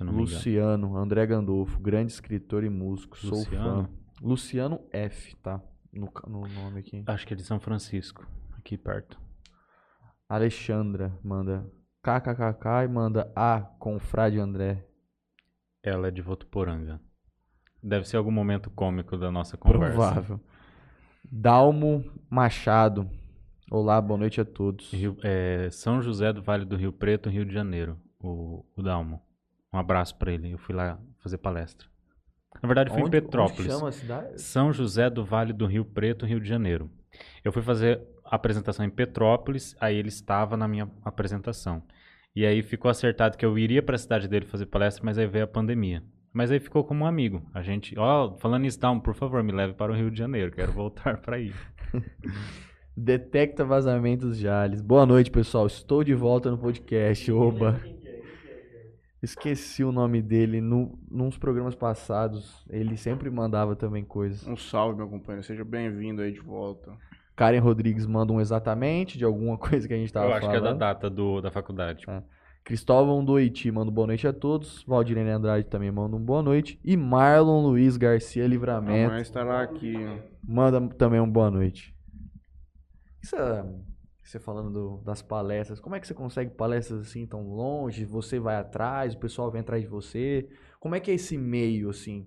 [0.00, 0.18] Engano.
[0.18, 3.84] Luciano, André Gandolfo, grande escritor e músico, sou Luciano?
[3.84, 3.90] fã.
[4.20, 5.62] Luciano F, tá?
[5.92, 7.04] No, no nome aqui.
[7.06, 8.26] Acho que é de São Francisco,
[8.58, 9.20] aqui perto.
[10.34, 11.64] Alexandra manda
[12.02, 14.84] kkkk e manda A com o Frade André.
[15.80, 17.00] Ela é de Votuporanga.
[17.80, 19.92] Deve ser algum momento cômico da nossa conversa.
[19.94, 20.40] Provável.
[21.30, 23.08] Dalmo Machado.
[23.70, 24.90] Olá, boa noite a todos.
[24.92, 27.96] Rio- é, São José do Vale do Rio Preto, Rio de Janeiro.
[28.20, 29.22] O, o Dalmo.
[29.72, 30.50] Um abraço pra ele.
[30.52, 31.86] Eu fui lá fazer palestra.
[32.60, 33.72] Na verdade, fui Onde- em onde Petrópolis.
[33.72, 34.42] chama a cidade?
[34.42, 36.90] São José do Vale do Rio Preto, Rio de Janeiro.
[37.44, 38.02] Eu fui fazer
[38.34, 41.82] apresentação em Petrópolis, aí ele estava na minha apresentação.
[42.34, 45.26] E aí ficou acertado que eu iria para a cidade dele fazer palestra, mas aí
[45.26, 46.02] veio a pandemia.
[46.32, 47.48] Mas aí ficou como um amigo.
[47.54, 50.50] A gente, ó, falando isso, Down, por favor, me leve para o Rio de Janeiro,
[50.50, 51.52] quero voltar para aí.
[52.96, 54.80] Detecta vazamentos Jales.
[54.80, 55.66] Boa noite, pessoal.
[55.66, 57.30] Estou de volta no podcast.
[57.30, 57.80] Oba.
[59.22, 60.60] Esqueci o nome dele.
[60.60, 64.46] No, nos programas passados, ele sempre mandava também coisas.
[64.46, 65.44] Um salve, meu companheiro.
[65.44, 66.92] Seja bem-vindo aí de volta.
[67.36, 70.60] Karen Rodrigues manda um exatamente de alguma coisa que a gente tava eu acho falando.
[70.62, 72.04] que é da data do, da faculdade.
[72.62, 74.82] Cristóvão do Haiti manda boa noite a todos.
[74.84, 76.80] Valdirene Andrade também manda um boa noite.
[76.82, 79.94] E Marlon Luiz Garcia Livramento Amanhã estará aqui.
[80.42, 81.94] manda também um boa noite.
[83.22, 83.64] Isso é-
[84.22, 88.06] você falando do- das palestras, como é que você consegue palestras assim tão longe?
[88.06, 90.48] Você vai atrás, o pessoal vem atrás de você?
[90.80, 92.26] Como é que é esse meio assim?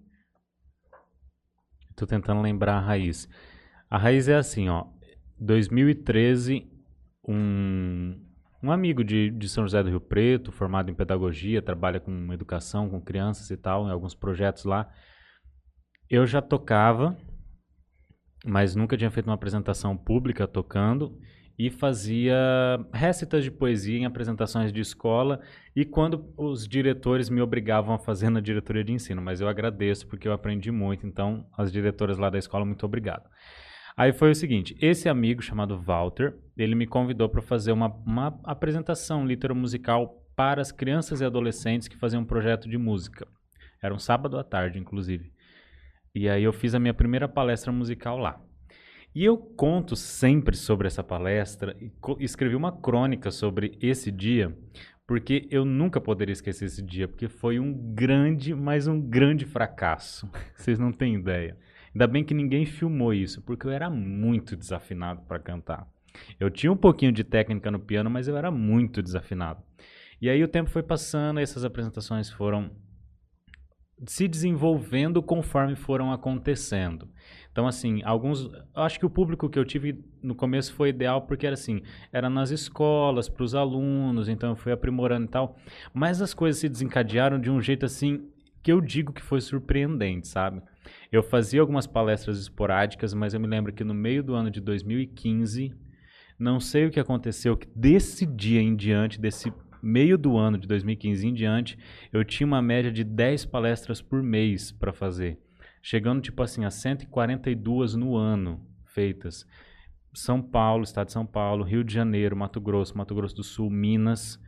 [1.95, 3.27] Tô tentando lembrar a raiz.
[3.89, 4.85] A raiz é assim, ó.
[5.39, 6.67] 2013,
[7.27, 8.19] um,
[8.61, 12.89] um amigo de, de São José do Rio Preto, formado em pedagogia, trabalha com educação,
[12.89, 14.91] com crianças e tal, em alguns projetos lá.
[16.09, 17.17] Eu já tocava,
[18.45, 21.19] mas nunca tinha feito uma apresentação pública tocando
[21.59, 22.35] e fazia
[22.93, 25.41] récitas de poesia em apresentações de escola
[25.75, 30.07] e quando os diretores me obrigavam a fazer na diretoria de ensino, mas eu agradeço
[30.07, 33.27] porque eu aprendi muito, então as diretoras lá da escola, muito obrigado.
[33.97, 38.39] Aí foi o seguinte, esse amigo chamado Walter, ele me convidou para fazer uma, uma
[38.43, 43.27] apresentação litero-musical para as crianças e adolescentes que faziam um projeto de música.
[43.81, 45.31] Era um sábado à tarde, inclusive.
[46.13, 48.39] E aí eu fiz a minha primeira palestra musical lá.
[49.15, 54.55] E eu conto sempre sobre essa palestra e escrevi uma crônica sobre esse dia,
[55.07, 60.29] porque eu nunca poderia esquecer esse dia, porque foi um grande, mas um grande fracasso.
[60.55, 61.57] Vocês não têm ideia.
[61.97, 65.87] Ainda bem que ninguém filmou isso, porque eu era muito desafinado para cantar.
[66.39, 69.63] Eu tinha um pouquinho de técnica no piano, mas eu era muito desafinado.
[70.21, 72.69] E aí o tempo foi passando, essas apresentações foram
[74.05, 77.09] se desenvolvendo conforme foram acontecendo.
[77.51, 78.47] Então, assim, alguns.
[78.75, 81.81] Acho que o público que eu tive no começo foi ideal porque era assim,
[82.13, 85.57] era nas escolas, para os alunos, então eu fui aprimorando e tal.
[85.95, 88.29] Mas as coisas se desencadearam de um jeito assim
[88.61, 90.61] que eu digo que foi surpreendente, sabe?
[91.11, 94.59] Eu fazia algumas palestras esporádicas, mas eu me lembro que no meio do ano de
[94.59, 95.73] 2015,
[96.37, 99.51] não sei o que aconteceu, que desse dia em diante, desse
[99.81, 101.77] meio do ano de 2015 em diante,
[102.11, 105.39] eu tinha uma média de 10 palestras por mês para fazer.
[105.81, 109.45] Chegando, tipo assim, a 142 no ano feitas.
[110.13, 113.69] São Paulo, estado de São Paulo, Rio de Janeiro, Mato Grosso, Mato Grosso do Sul,
[113.69, 114.41] Minas,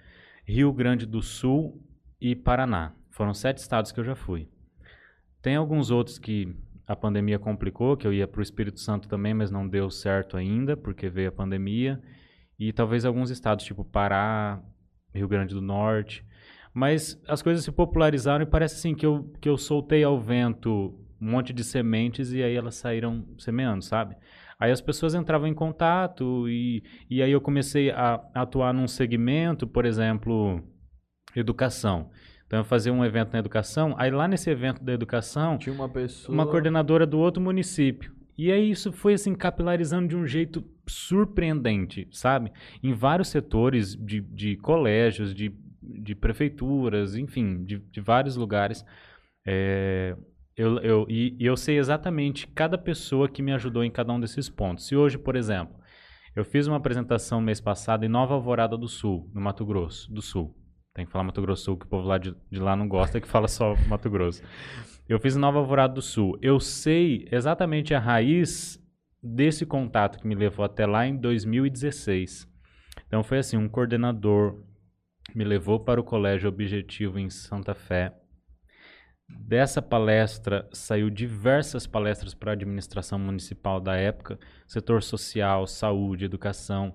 [0.44, 1.82] Rio Grande do Sul
[2.20, 2.94] e Paraná.
[3.12, 4.50] Foram sete estados que eu já fui.
[5.42, 6.54] Tem alguns outros que
[6.86, 10.36] a pandemia complicou, que eu ia para o Espírito Santo também, mas não deu certo
[10.36, 12.02] ainda, porque veio a pandemia.
[12.58, 14.62] E talvez alguns estados, tipo Pará,
[15.14, 16.26] Rio Grande do Norte.
[16.74, 20.96] Mas as coisas se popularizaram e parece assim que eu, que eu soltei ao vento
[21.22, 24.16] um monte de sementes e aí elas saíram semeando, sabe?
[24.60, 29.68] Aí as pessoas entravam em contato e, e aí eu comecei a atuar num segmento,
[29.68, 30.62] por exemplo,
[31.36, 32.10] educação.
[32.50, 35.88] Então eu fazia um evento na educação, aí lá nesse evento da educação, Tinha uma
[35.88, 36.34] pessoa.
[36.34, 38.12] uma coordenadora do outro município.
[38.36, 42.52] E aí isso foi assim capilarizando de um jeito surpreendente, sabe?
[42.82, 48.84] Em vários setores de, de colégios, de, de prefeituras, enfim, de, de vários lugares.
[49.46, 50.16] É,
[50.58, 54.20] eu, eu, e, e eu sei exatamente cada pessoa que me ajudou em cada um
[54.20, 54.88] desses pontos.
[54.88, 55.76] Se hoje, por exemplo,
[56.36, 60.22] eu fiz uma apresentação mês passado em Nova Alvorada do Sul, no Mato Grosso do
[60.24, 60.59] Sul.
[61.00, 63.22] Tem que falar Mato Grosso Sul, que o povo lá de, de lá não gosta,
[63.22, 64.44] que fala só Mato Grosso.
[65.08, 66.38] Eu fiz Nova Alvorada do Sul.
[66.42, 68.78] Eu sei exatamente a raiz
[69.24, 72.46] desse contato que me levou até lá em 2016.
[73.08, 74.62] Então foi assim, um coordenador
[75.34, 78.14] me levou para o Colégio Objetivo em Santa Fé.
[79.30, 84.38] Dessa palestra saiu diversas palestras para a administração municipal da época,
[84.68, 86.94] setor social, saúde, educação.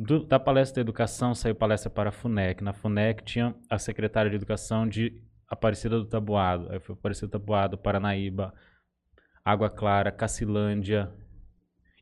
[0.00, 2.62] Do- da palestra de educação saiu palestra para a FUNEC.
[2.62, 6.70] Na FUNEC tinha a secretária de educação de Aparecida do Tabuado.
[6.70, 8.54] Aí foi Aparecida do Tabuado, Paranaíba,
[9.44, 11.10] Água Clara, Cacilândia,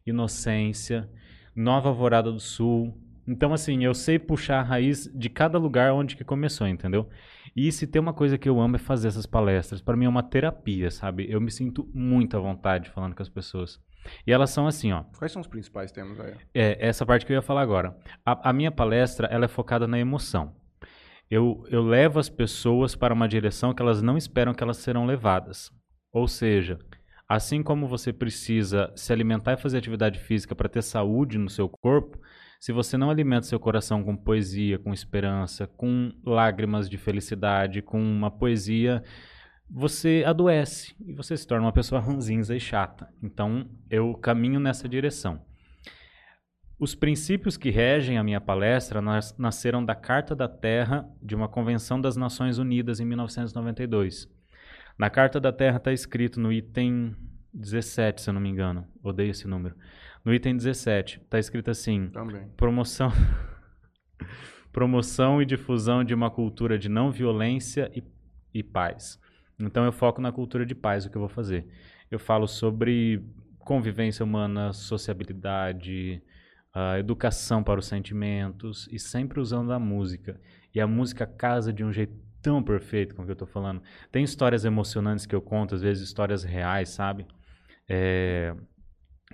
[0.04, 1.08] Inocência,
[1.54, 2.94] Nova Alvorada do Sul,
[3.28, 7.08] Então, assim, eu sei puxar a raiz de cada lugar onde que começou, entendeu?
[7.56, 9.80] E se tem uma coisa que eu amo é fazer essas palestras.
[9.82, 11.26] Para mim é uma terapia, sabe?
[11.28, 13.80] Eu me sinto muito à vontade falando com as pessoas.
[14.26, 15.04] E elas são assim, ó.
[15.18, 16.34] Quais são os principais temas aí?
[16.54, 17.96] É, essa parte que eu ia falar agora.
[18.24, 20.54] A, a minha palestra, ela é focada na emoção.
[21.30, 25.04] Eu, eu levo as pessoas para uma direção que elas não esperam que elas serão
[25.04, 25.72] levadas.
[26.12, 26.78] Ou seja,
[27.28, 31.68] assim como você precisa se alimentar e fazer atividade física para ter saúde no seu
[31.68, 32.18] corpo,
[32.60, 38.00] se você não alimenta seu coração com poesia, com esperança, com lágrimas de felicidade, com
[38.00, 39.02] uma poesia,
[39.68, 43.08] você adoece e você se torna uma pessoa ranzinza e chata.
[43.22, 45.40] Então, eu caminho nessa direção.
[46.78, 51.48] Os princípios que regem a minha palestra nas, nasceram da Carta da Terra de uma
[51.48, 54.28] Convenção das Nações Unidas em 1992.
[54.98, 57.16] Na Carta da Terra está escrito no item
[57.52, 58.86] 17, se eu não me engano.
[59.02, 59.74] Odeio esse número.
[60.22, 62.48] No item 17 está escrito assim: Também.
[62.56, 63.10] promoção
[64.70, 68.02] promoção e difusão de uma cultura de não violência e,
[68.52, 69.18] e paz.
[69.58, 71.66] Então eu foco na cultura de paz, o que eu vou fazer.
[72.10, 73.24] Eu falo sobre
[73.58, 76.22] convivência humana, sociabilidade,
[76.98, 80.38] educação para os sentimentos e sempre usando a música.
[80.74, 83.82] E a música casa de um jeito tão perfeito com o que eu estou falando.
[84.12, 87.26] Tem histórias emocionantes que eu conto, às vezes histórias reais, sabe?
[87.88, 88.54] É,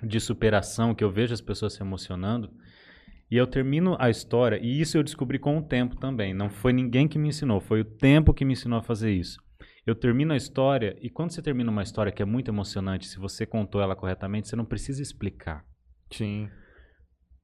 [0.01, 2.49] de superação, que eu vejo as pessoas se emocionando.
[3.29, 6.33] E eu termino a história, e isso eu descobri com o tempo também.
[6.33, 9.42] Não foi ninguém que me ensinou, foi o tempo que me ensinou a fazer isso.
[9.85, 13.19] Eu termino a história, e quando você termina uma história que é muito emocionante, se
[13.19, 15.65] você contou ela corretamente, você não precisa explicar.
[16.09, 16.49] Sim.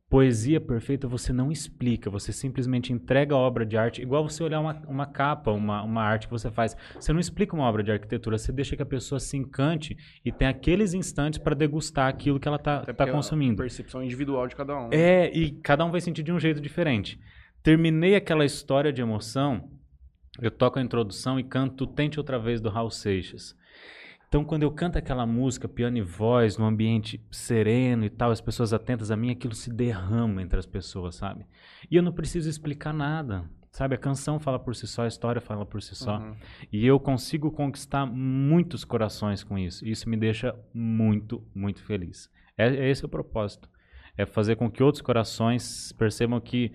[0.10, 4.60] Poesia perfeita você não explica, você simplesmente entrega a obra de arte, igual você olhar
[4.60, 6.76] uma, uma capa, uma, uma arte que você faz.
[6.96, 10.32] Você não explica uma obra de arquitetura, você deixa que a pessoa se encante e
[10.32, 13.58] tem aqueles instantes para degustar aquilo que ela está tá porque é a consumindo.
[13.58, 14.90] percepção individual de cada um.
[14.92, 17.20] É, e cada um vai sentir de um jeito diferente.
[17.62, 19.70] Terminei aquela história de emoção,
[20.42, 23.58] eu toco a introdução e canto Tente Outra Vez do Raul Seixas.
[24.30, 28.40] Então, quando eu canto aquela música, piano e voz, num ambiente sereno e tal, as
[28.40, 31.48] pessoas atentas a mim, aquilo se derrama entre as pessoas, sabe?
[31.90, 33.96] E eu não preciso explicar nada, sabe?
[33.96, 36.20] A canção fala por si só, a história fala por si só.
[36.20, 36.36] Uhum.
[36.72, 39.84] E eu consigo conquistar muitos corações com isso.
[39.84, 42.30] E isso me deixa muito, muito feliz.
[42.56, 43.68] É, é esse o propósito.
[44.16, 46.72] É fazer com que outros corações percebam que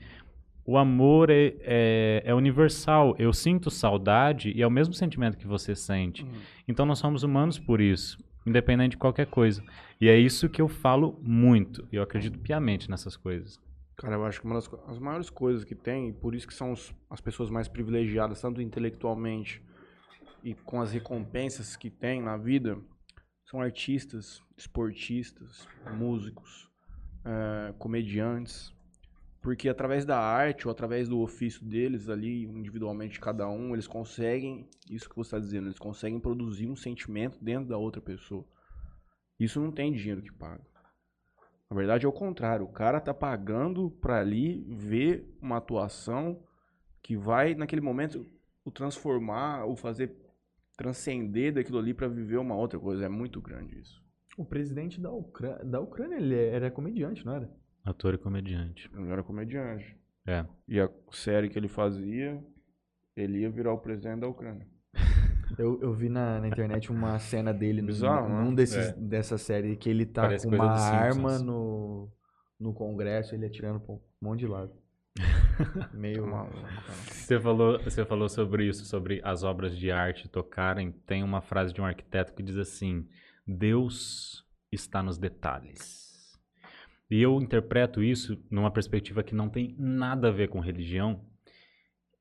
[0.67, 3.15] o amor é, é, é universal.
[3.19, 6.23] Eu sinto saudade e é o mesmo sentimento que você sente.
[6.25, 6.33] Uhum.
[6.67, 9.63] Então nós somos humanos por isso, independente de qualquer coisa.
[10.01, 11.87] E é isso que eu falo muito.
[11.93, 13.61] E eu acredito piamente nessas coisas.
[13.97, 16.55] Cara, eu acho que uma das as maiores coisas que tem, e por isso que
[16.55, 19.63] são os- as pessoas mais privilegiadas, tanto intelectualmente
[20.43, 22.77] e com as recompensas que tem na vida,
[23.45, 26.69] são artistas, esportistas, músicos,
[27.25, 28.75] eh, comediantes.
[29.45, 34.67] Porque através da arte ou através do ofício deles ali, individualmente cada um, eles conseguem,
[34.91, 38.43] isso que você está dizendo, eles conseguem produzir um sentimento dentro da outra pessoa.
[39.39, 40.65] Isso não tem dinheiro que paga.
[41.69, 46.43] Na verdade é o contrário, o cara tá pagando pra ali ver uma atuação
[47.03, 48.27] que vai naquele momento
[48.65, 50.17] o transformar, o fazer
[50.75, 53.05] transcender daquilo ali pra viver uma outra coisa.
[53.05, 54.03] É muito grande isso.
[54.39, 57.64] O presidente da, Ucrânia, da Ucrânia, ele era comediante, não era?
[57.85, 58.91] Ator e comediante.
[58.95, 59.97] Ele era comediante.
[60.27, 60.45] É.
[60.67, 62.43] E a série que ele fazia,
[63.17, 64.67] ele ia virar o presidente da Ucrânia.
[65.59, 68.43] Eu, eu vi na, na internet uma cena dele num- Bizarro, né?
[68.43, 68.93] num desses, É.
[68.95, 72.11] dessa série que ele tá Parece com uma arma no,
[72.59, 74.73] no congresso, ele atirando pra um monte de lado.
[75.95, 76.73] Meio Tá cara.
[77.07, 80.91] Você falou, você falou sobre isso, sobre as obras de arte tocarem.
[80.91, 83.07] Tem uma frase de um arquiteto que diz assim:
[83.47, 86.04] Deus está nos detalhes.
[87.11, 91.25] E eu interpreto isso numa perspectiva que não tem nada a ver com religião.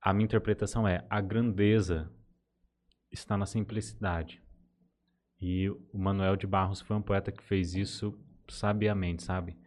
[0.01, 2.11] A minha interpretação é: a grandeza
[3.11, 4.41] está na simplicidade.
[5.41, 8.17] E o Manuel de Barros foi um poeta que fez isso
[8.47, 9.57] sabiamente, sabe?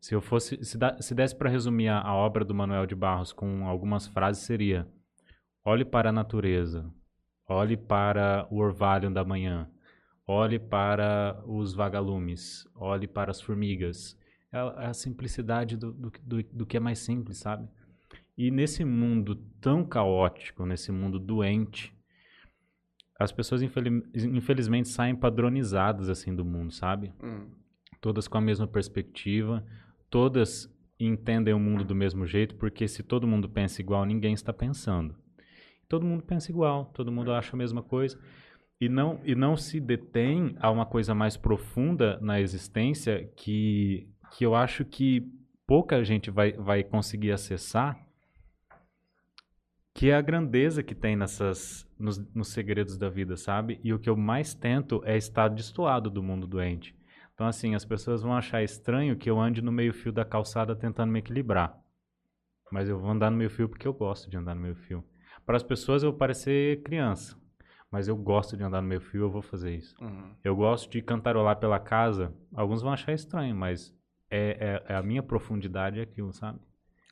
[0.00, 2.94] Se eu fosse, se, dá- se desse para resumir a, a obra do Manuel de
[2.94, 4.86] Barros com algumas frases seria:
[5.64, 6.90] olhe para a natureza,
[7.48, 9.70] olhe para o orvalho da manhã,
[10.26, 14.18] olhe para os vagalumes, olhe para as formigas.
[14.56, 17.68] A, a simplicidade do, do, do, do que é mais simples, sabe?
[18.36, 21.92] E nesse mundo tão caótico, nesse mundo doente,
[23.18, 27.12] as pessoas infeli- infelizmente saem padronizadas assim do mundo, sabe?
[27.22, 27.48] Hum.
[28.00, 29.64] todas com a mesma perspectiva,
[30.10, 34.52] todas entendem o mundo do mesmo jeito, porque se todo mundo pensa igual, ninguém está
[34.52, 35.14] pensando.
[35.88, 38.18] Todo mundo pensa igual, todo mundo acha a mesma coisa.
[38.80, 44.44] E não, e não se detém a uma coisa mais profunda na existência que, que
[44.44, 45.26] eu acho que
[45.66, 47.98] pouca gente vai, vai conseguir acessar,
[49.92, 53.80] que é a grandeza que tem nessas nos, nos segredos da vida, sabe?
[53.82, 56.94] E o que eu mais tento é estar destoado do mundo doente.
[57.34, 61.12] Então, assim, as pessoas vão achar estranho que eu ande no meio-fio da calçada tentando
[61.12, 61.78] me equilibrar.
[62.70, 65.04] Mas eu vou andar no meio-fio porque eu gosto de andar no meio-fio.
[65.44, 67.36] Para as pessoas eu vou parecer criança,
[67.90, 69.94] mas eu gosto de andar no meio-fio, eu vou fazer isso.
[70.02, 70.34] Uhum.
[70.42, 72.34] Eu gosto de cantarolar pela casa.
[72.54, 73.95] Alguns vão achar estranho, mas
[74.30, 76.58] é, é- é a minha profundidade aquilo, sabe?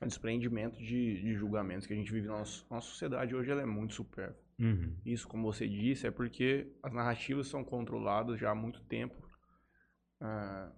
[0.03, 3.62] O desprendimento de, de julgamentos que a gente vive na nossa, nossa sociedade hoje ela
[3.62, 4.43] é muito supérflua.
[4.59, 4.97] Uhum.
[5.05, 9.15] Isso, como você disse, é porque as narrativas são controladas já há muito tempo.
[10.21, 10.71] Ah,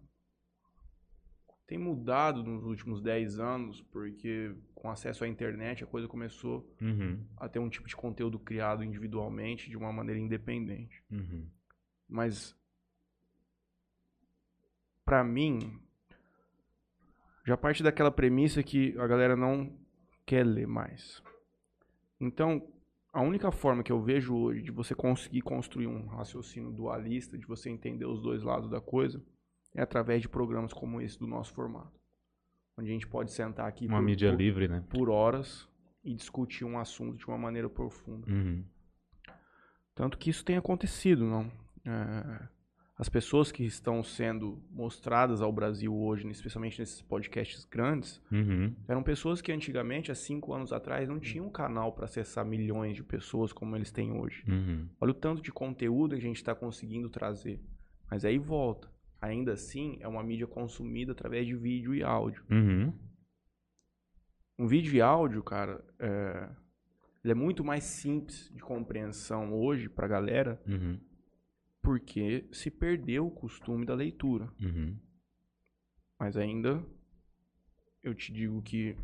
[1.66, 7.26] tem mudado nos últimos 10 anos, porque com acesso à internet a coisa começou Uhum.
[7.38, 11.02] a ter um tipo de conteúdo criado individualmente de uma maneira independente.
[11.10, 11.50] Uhum.
[12.08, 12.56] Mas
[15.04, 15.80] pra mim
[17.46, 19.72] já parte daquela premissa que a galera não
[20.26, 21.22] quer ler mais.
[22.20, 22.66] Então,
[23.12, 27.46] a única forma que eu vejo hoje de você conseguir construir um raciocínio dualista, de
[27.46, 29.22] você entender os dois lados da coisa,
[29.74, 31.92] é através de programas como esse do nosso formato.
[32.78, 34.84] Onde a gente pode sentar aqui Uma por, mídia por- livre, né?
[34.90, 35.68] por horas
[36.04, 38.30] e discutir um assunto de uma maneira profunda.
[38.30, 38.64] Uhum.
[39.94, 41.50] Tanto que isso tem acontecido, não?
[41.86, 42.48] É,
[42.98, 48.74] as pessoas que estão sendo mostradas ao Brasil hoje, especialmente nesses podcasts grandes, Uhum.
[48.88, 52.96] eram pessoas que antigamente, há cinco anos atrás, não tinham um canal para acessar milhões
[52.96, 54.42] de pessoas como eles têm hoje.
[54.48, 54.88] Uhum.
[55.00, 57.60] Olha o tanto de conteúdo que a gente está conseguindo trazer.
[58.10, 58.88] Mas aí volta.
[59.20, 62.44] Ainda assim, é uma mídia consumida através de vídeo e áudio.
[62.50, 62.92] Uhum.
[64.58, 66.48] Um vídeo e áudio, cara, é,
[67.22, 70.98] ele é muito mais simples de compreensão hoje pra galera, Uhum.
[71.86, 74.52] Porque se perdeu o costume da leitura.
[74.60, 74.98] Uhum.
[76.18, 76.84] Mas ainda
[78.02, 78.96] eu te digo que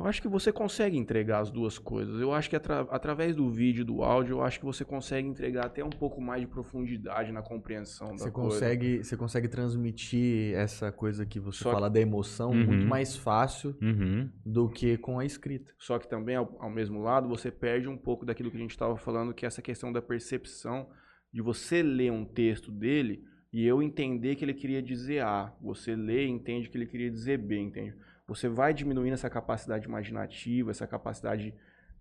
[0.00, 2.20] eu acho que você consegue entregar as duas coisas.
[2.20, 5.28] Eu acho que atra- através do vídeo e do áudio, eu acho que você consegue
[5.28, 8.48] entregar até um pouco mais de profundidade na compreensão Você da coisa.
[8.50, 12.64] consegue, você consegue transmitir essa coisa que você Só que- fala da emoção Uhum.
[12.66, 14.28] muito mais fácil Uhum.
[14.44, 15.72] do que com a escrita.
[15.78, 18.70] Só que também, ao, ao mesmo lado, você perde um pouco daquilo que a gente
[18.70, 20.88] estava falando, que é essa questão da percepção
[21.32, 23.22] de você ler um texto dele
[23.52, 25.52] e eu entender que ele queria dizer A.
[25.60, 27.94] Você lê e entende que ele queria dizer B, entende?
[28.30, 31.52] Você vai diminuindo essa capacidade imaginativa, essa capacidade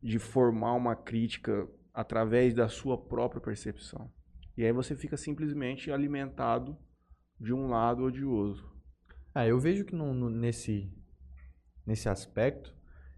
[0.02, 4.12] de formar uma crítica através da sua própria percepção.
[4.56, 6.78] E aí você fica simplesmente alimentado
[7.40, 8.70] de um lado ou de outro.
[9.34, 10.94] Ah, eu vejo que no- no- nesse,
[11.84, 12.76] nesse aspecto,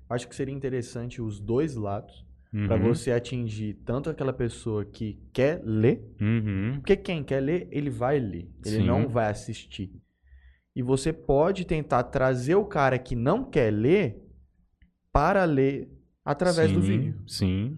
[0.10, 2.26] acho que seria interessante os dois lados
[2.66, 2.84] para Uhum.
[2.94, 6.76] você atingir tanto aquela pessoa que quer ler, Uhum.
[6.76, 8.86] porque quem quer ler, ele vai ler, ele Sim.
[8.88, 9.92] não vai assistir.
[10.76, 14.22] E você pode tentar trazer o cara que não quer ler
[15.12, 15.90] para ler
[16.24, 17.78] através do Sim, vídeo, Sim.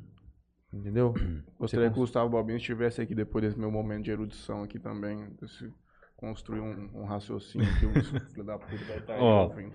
[0.71, 1.13] entendeu?
[1.57, 5.27] Gostaria que o Gustavo Balbino estivesse aqui depois desse meu momento de erudição aqui também.
[5.41, 5.71] Desse,
[6.17, 9.73] construir um, um raciocínio que o filho da puta vai estar Ó, ouvindo.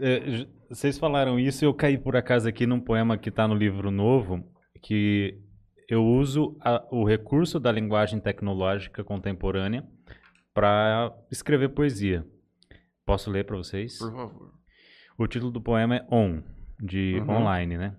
[0.00, 3.54] É, vocês falaram isso e eu caí por acaso aqui num poema que está no
[3.54, 4.44] livro novo,
[4.82, 5.38] que
[5.88, 9.86] eu uso a- o recurso da linguagem tecnológica contemporânea
[10.52, 12.26] para escrever poesia.
[13.08, 13.96] Posso ler para vocês?
[13.98, 14.52] Por favor.
[15.16, 16.42] O título do poema é On,
[16.78, 17.36] de Uhum.
[17.38, 17.96] online, né?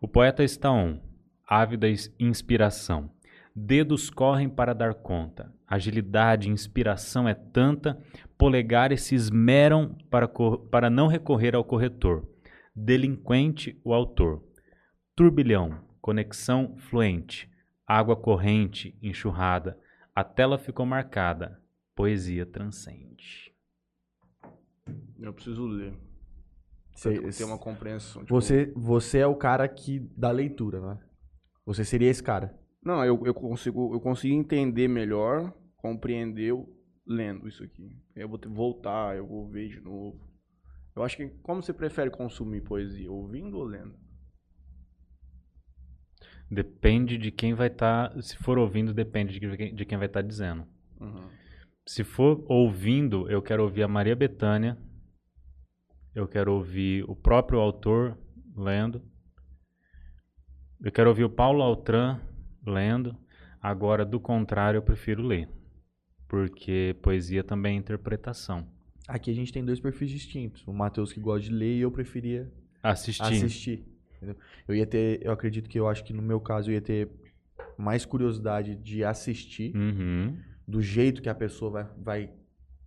[0.00, 0.98] O poeta está on,
[1.46, 1.86] ávida
[2.18, 3.10] inspiração.
[3.54, 5.52] Dedos correm para dar conta.
[5.68, 8.02] Agilidade e inspiração é tanta,
[8.38, 10.26] polegares se esmeram para,
[10.70, 12.26] para não recorrer ao corretor.
[12.74, 14.42] Delinquente o autor.
[15.14, 17.50] Turbilhão, conexão fluente.
[17.86, 19.78] Água corrente, enxurrada.
[20.14, 21.60] A tela ficou marcada.
[21.94, 23.45] Poesia transcende.
[25.18, 25.94] Eu preciso ler.
[26.94, 28.22] Cê- Pra ter uma compreensão.
[28.22, 30.98] tipo- Você, você é o cara que da leitura, né?
[31.64, 32.58] Você seria esse cara.
[32.82, 36.68] Não, eu, eu, consigo, eu consigo entender melhor, compreender o-
[37.06, 37.96] lendo isso aqui.
[38.14, 40.20] Eu vou ter, voltar, eu vou ver de novo.
[40.94, 43.94] Eu acho que como você prefere consumir poesia, ouvindo ou lendo?
[46.50, 48.12] Depende de quem vai estar.
[48.22, 50.64] se for ouvindo, depende de quem, de quem vai estar dizendo.
[51.00, 51.28] Uhum.
[51.86, 54.76] Se for ouvindo, eu quero ouvir a Maria Bethânia.
[56.14, 58.18] Eu quero ouvir o próprio autor
[58.56, 59.02] lendo.
[60.82, 62.20] Eu quero ouvir o Paulo Altran
[62.66, 63.16] lendo.
[63.62, 65.48] Agora, do contrário, eu prefiro ler.
[66.26, 68.66] Porque poesia também é interpretação.
[69.06, 70.66] Aqui a gente tem dois perfis distintos.
[70.66, 73.22] O Matheus que gosta de ler e eu preferia Assistir.
[73.22, 73.84] assistir.
[74.66, 77.08] Eu ia ter, eu acredito que eu acho que no meu caso eu ia ter
[77.78, 80.36] mais curiosidade de assistir Uhum.
[80.66, 82.34] Do jeito que a pessoa vai, vai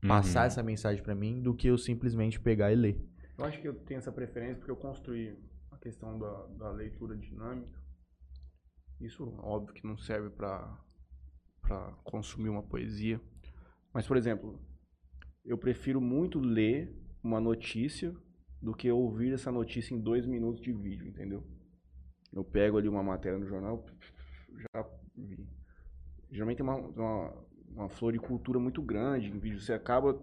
[0.07, 0.45] passar Uhum.
[0.47, 3.05] essa mensagem pra mim do que eu simplesmente pegar e ler.
[3.37, 5.37] Eu acho que eu tenho essa preferência porque eu construí
[5.71, 7.79] a questão da, da leitura dinâmica.
[8.99, 10.77] Isso, óbvio, que não serve para
[11.61, 13.21] para consumir uma poesia.
[13.93, 14.59] Mas, por exemplo,
[15.45, 18.15] eu prefiro muito ler uma notícia
[18.61, 21.45] do que ouvir essa notícia em dois minutos de vídeo, entendeu?
[22.33, 23.85] Eu pego ali uma matéria no jornal,
[24.73, 25.47] já vi.
[26.31, 27.45] Geralmente tem uma, uma,
[27.79, 29.59] uma floricultura muito grande em vídeo.
[29.59, 30.21] Você acaba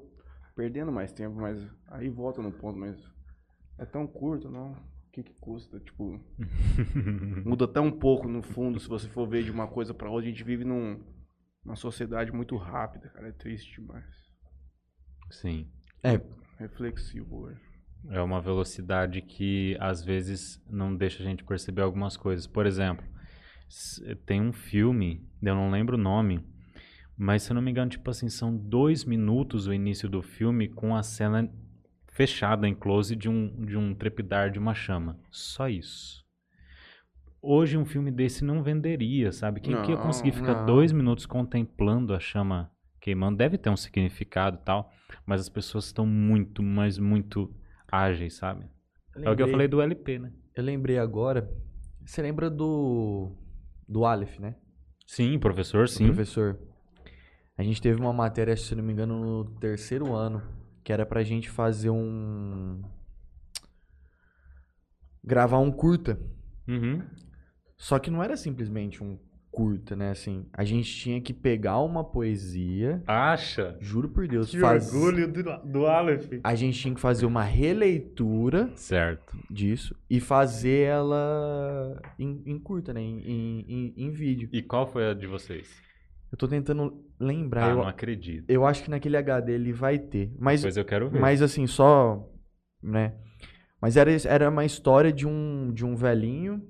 [0.55, 2.97] perdendo mais tempo, mas aí volta no ponto, mas
[3.79, 4.73] é tão curto, não?
[4.73, 5.81] O que, que custa?
[5.81, 6.21] Tipo,
[7.45, 10.27] muda tão pouco no fundo se você for ver de uma coisa pra outra.
[10.27, 11.03] A gente vive num,
[11.65, 13.29] numa sociedade muito rápida, cara.
[13.29, 14.05] É triste demais.
[15.31, 15.71] Sim.
[16.03, 16.21] É,
[16.59, 17.61] Reflexivo hoje.
[18.11, 22.47] É uma velocidade que às vezes não deixa a gente perceber algumas coisas.
[22.47, 23.05] Por exemplo,
[24.25, 26.45] tem um filme, eu não lembro o nome,
[27.17, 30.69] mas se eu não me engano, tipo assim, são dois minutos o início do filme
[30.69, 31.51] com a cena
[32.09, 35.19] fechada em close de um, de um trepidar de uma chama.
[35.31, 36.25] Só isso.
[37.41, 39.61] Hoje um filme desse não venderia, sabe?
[39.61, 40.65] Quem que ia Não, conseguir ficar não.
[40.65, 43.37] dois minutos contemplando a chama queimando?
[43.37, 44.91] Deve ter um significado e tal,
[45.25, 47.55] mas as pessoas estão muito, mas muito
[47.91, 48.65] ágeis, sabe?
[49.15, 50.33] É o que eu lembrei- falei do LP, né?
[50.55, 51.49] Eu lembrei agora.
[52.05, 53.33] Você lembra do.
[53.89, 54.57] Do Aleph, né?
[55.07, 56.07] Sim, professor, O sim.
[56.07, 56.59] professor.
[57.59, 60.43] A gente teve uma matéria, se não me engano, no terceiro ano,
[60.85, 62.83] que era pra gente fazer um.
[65.25, 66.19] gravar um curta.
[66.69, 67.03] Uhum.
[67.77, 69.19] Só que não era simplesmente um
[69.51, 70.11] curta, né?
[70.11, 73.77] Assim, a gente tinha que pegar uma poesia, Acha?
[73.81, 76.29] juro por Deus, Que faz- orgulho do, do Aleph.
[76.45, 79.35] A gente tinha que fazer uma releitura Certo.
[79.51, 83.01] disso e fazer ela em, em curta, né?
[83.01, 84.49] Em, em, em- em vídeo.
[84.53, 85.86] E qual foi a de vocês?
[86.37, 87.65] Eu tô tentando lembrar.
[87.65, 88.45] Ah, eu, não acredito.
[88.51, 90.31] eu acho que naquele HD ele vai ter.
[90.39, 91.19] Mas, Depois eu quero ver.
[91.19, 92.31] mas assim, só.
[92.83, 93.15] né?
[93.81, 96.63] Mas era, era uma história de um, de um velhinho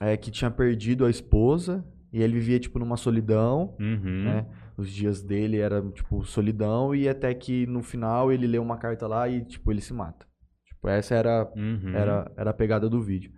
[0.00, 4.22] é, que tinha perdido a esposa e ele vivia, tipo, numa solidão, Uhum.
[4.26, 4.46] né?
[4.76, 9.08] Os dias dele era, tipo, solidão e até que no final ele lê uma carta
[9.08, 10.24] lá e, tipo, ele se mata.
[10.66, 11.96] Tipo, essa era Uhum.
[11.96, 13.32] era, era a pegada do vídeo.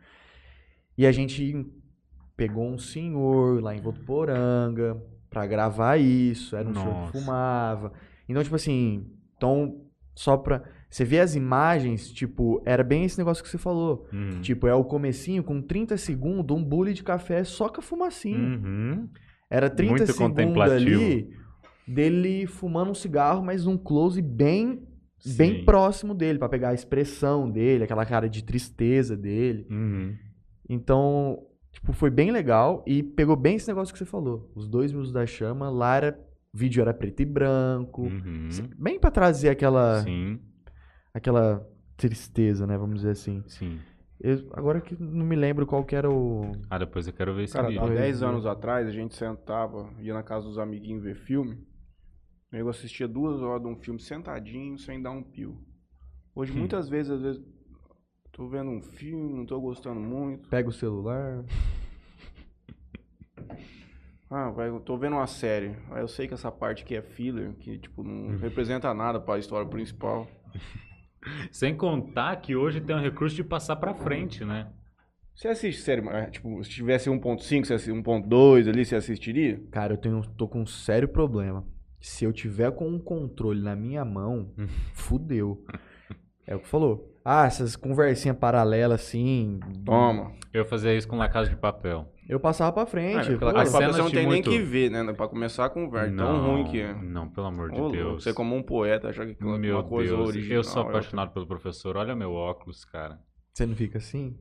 [0.98, 1.66] E a gente
[2.36, 5.00] pegou um senhor lá em Votuporanga
[5.34, 6.54] pra gravar isso.
[6.54, 7.12] Era um senhor Nossa.
[7.12, 7.92] que fumava.
[8.28, 9.04] Então, tipo assim,
[9.36, 9.82] então,
[10.14, 10.62] só pra.
[10.88, 14.08] Você vê as imagens, tipo, era bem esse negócio que você falou.
[14.12, 14.40] Uhum.
[14.40, 18.38] Tipo, é o comecinho com 30 segundos, um bule de café só com a fumacinha.
[18.38, 19.08] Uhum.
[19.50, 21.30] Era 30 Muito segundos ali
[21.86, 24.86] dele fumando um cigarro, mas num close bem
[25.36, 25.64] bem Sim.
[25.64, 29.66] próximo dele, pra pegar a expressão dele, aquela cara de tristeza dele.
[29.70, 30.14] Uhum.
[30.68, 31.42] Então,
[31.74, 34.50] tipo, foi bem legal e pegou bem esse negócio que você falou.
[34.54, 36.18] Os dois minutos da chama, lá era,
[36.54, 38.48] o vídeo era preto e branco, Uhum.
[38.78, 40.40] bem pra trazer aquela Sim,
[41.12, 43.42] aquela tristeza, né, vamos dizer assim.
[43.46, 43.78] sim.
[44.20, 47.44] Eu- agora que não me lembro qual que era o Ah, depois eu quero ver
[47.44, 47.82] esse Cara, vídeo.
[47.82, 48.26] há Pois 10 é.
[48.26, 51.58] anos atrás a gente sentava, ia na casa dos amiguinhos ver filme.
[52.52, 55.58] Eu assistia duas horas de um filme sentadinho, sem dar um pio.
[56.34, 56.58] Hoje, Hum.
[56.58, 57.42] muitas vezes, às vezes,
[58.34, 60.48] tô vendo um filme, não tô gostando muito.
[60.48, 61.44] pega o celular.
[64.30, 65.76] Ah, vai, eu tô vendo uma série.
[65.90, 68.30] Aí eu sei que essa parte aqui é filler, que, tipo, Hum.
[68.32, 70.26] não representa nada pra história principal.
[71.52, 74.70] Sem contar que hoje tem um recurso de passar pra frente, né?
[75.34, 79.60] Você assiste série, mas, tipo, se tivesse 1.5, se assiste 1.2 ali, você assistiria?
[79.70, 81.66] Cara, eu tenho, tô com um sério problema.
[82.00, 84.52] Se eu tiver com um controle na minha mão,
[84.92, 85.64] fudeu.
[86.46, 87.13] É o que falou.
[87.24, 89.58] Ah, essas conversinhas paralelas assim.
[89.84, 90.32] Toma.
[90.52, 92.06] Eu fazia isso com La Casa de Papel.
[92.28, 93.32] Eu passava pra frente.
[93.32, 93.58] Ah, pela pô.
[93.58, 95.12] As casa de papel cenas você não tem muito- nem que ver, né?
[95.12, 96.14] Pra começar a conversa.
[96.16, 96.92] Tão ruim que é.
[96.94, 98.22] Não, pelo amor de Ô, Deus.
[98.22, 100.56] Você como um poeta acha que aquilo é Meu uma coisa Deus, original.
[100.56, 101.96] eu sou é apaixonado pelo professor.
[101.96, 103.18] Olha meu óculos, cara.
[103.52, 104.36] Você não fica assim?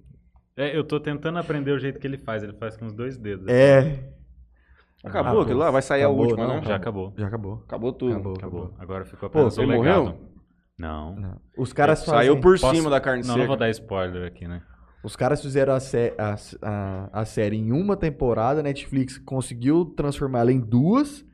[0.56, 2.44] É, eu tô tentando aprender o jeito que ele faz.
[2.44, 3.48] Ele faz com os dois dedos.
[3.48, 4.10] É.
[5.04, 5.72] Acabou Ah, aquilo pô, lá?
[5.72, 6.56] Vai sair acabou, a última, não?
[6.58, 6.64] não?
[6.64, 7.14] Já acabou.
[7.18, 7.64] Já acabou.
[7.66, 8.12] Acabou tudo.
[8.14, 8.34] Acabou.
[8.36, 8.74] Acabou.
[8.80, 10.04] Agora ficou Pô, apenas o ele legado.
[10.04, 10.33] morreu?
[10.84, 11.16] Não.
[11.16, 11.42] Não.
[11.58, 13.40] Os caras É, Saiu fazem- por Posso- cima da carne Não, seca.
[13.40, 14.62] não vou dar spoiler aqui, né?
[15.04, 19.86] Os caras fizeram a, sé- a- a- a série em uma temporada, a Netflix conseguiu
[19.86, 21.26] transformar ela em duas.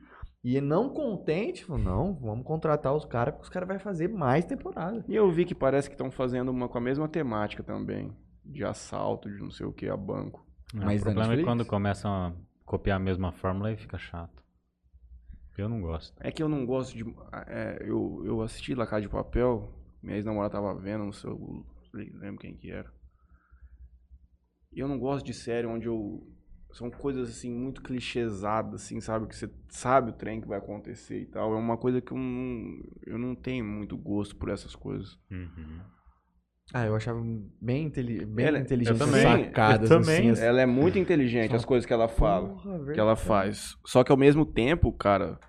[0.42, 4.44] E não contente, falou, não, vamos contratar os caras, porque os caras vão fazer mais
[4.46, 5.04] temporada.
[5.06, 8.10] E eu vi que parece que estão fazendo uma com a mesma temática também.
[8.42, 10.42] De assalto, de não sei o que, a banco.
[10.74, 12.32] É, Mas o da problema é quando começam a
[12.64, 14.39] copiar a mesma fórmula e fica chato.
[15.60, 16.16] Eu não gosto.
[16.20, 17.04] É que eu não gosto de.
[17.46, 21.64] é, eu, eu assisti La Casa de Papel, minha ex-namorada tava vendo, não sei, eu
[22.20, 22.90] lembro quem que era.
[24.72, 26.26] E eu não gosto de série onde eu
[26.72, 29.26] são coisas assim muito clichêsadas, assim, sabe?
[29.26, 31.52] Que você sabe o trem que vai acontecer e tal.
[31.52, 35.18] É uma coisa que eu não, eu não tenho muito gosto por essas coisas.
[35.30, 35.80] Uhum.
[36.72, 37.20] Ah, eu achava
[37.60, 39.00] bem, inteli bem Ela- inteligente.
[39.00, 40.18] eu também, sacadas, eu também.
[40.18, 40.30] assim.
[40.30, 43.76] as- Ela é muito inteligente, Só- as coisas que ela fala, Porra, que ela faz.
[43.84, 45.40] Só que ao mesmo tempo, cara,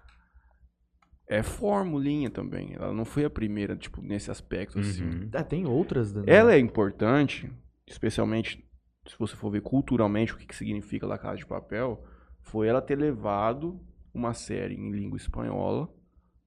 [1.31, 2.73] é formulinha também.
[2.75, 5.03] Ela não foi a primeira, tipo, nesse aspecto, assim.
[5.03, 5.29] Uhum.
[5.33, 6.13] Ah, tem outras.
[6.13, 6.23] né?
[6.27, 7.49] Ela é importante,
[7.87, 8.63] especialmente
[9.07, 12.03] se você for ver culturalmente o que, que significa La Casa de Papel,
[12.41, 13.79] foi ela ter levado
[14.13, 15.89] uma série em língua espanhola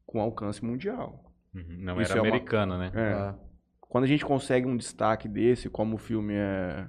[0.07, 1.33] com alcance mundial.
[1.55, 1.65] Uhum.
[1.79, 2.93] Não Isso era é uma- americana, né?
[2.95, 3.13] É.
[3.13, 3.35] Ah,
[3.81, 6.89] Quando a gente consegue um destaque desse, como o filme é.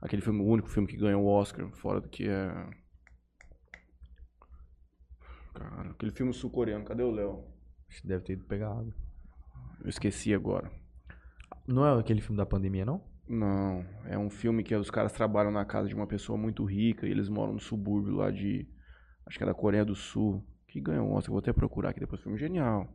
[0.00, 2.50] Aquele filme, o único filme que ganhou o Oscar, fora do que é.
[5.60, 7.44] Cara, aquele filme sul-coreano, cadê o Léo?
[7.90, 8.94] acho que deve ter ido pegar água.
[9.82, 10.70] Eu esqueci agora.
[11.66, 13.02] Não é aquele filme da pandemia, não?
[13.28, 17.06] Não, é um filme que os caras trabalham na casa de uma pessoa muito rica
[17.06, 18.66] e eles moram no subúrbio lá de.
[19.26, 20.44] Acho que é da Coreia do Sul.
[20.66, 22.22] Que ganhou um Oscar, vou até procurar aqui depois.
[22.22, 22.88] Filme genial.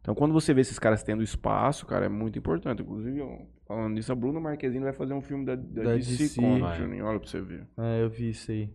[0.00, 2.82] Então, quando você vê esses caras tendo espaço, cara, é muito importante.
[2.82, 3.20] Inclusive,
[3.66, 6.42] falando nisso, a Bruna Marquezine vai fazer um filme da, da, Da DC, DC.
[6.76, 7.04] Juninho.
[7.04, 7.66] Olha pra você ver.
[7.78, 8.72] É, eu vi isso aí.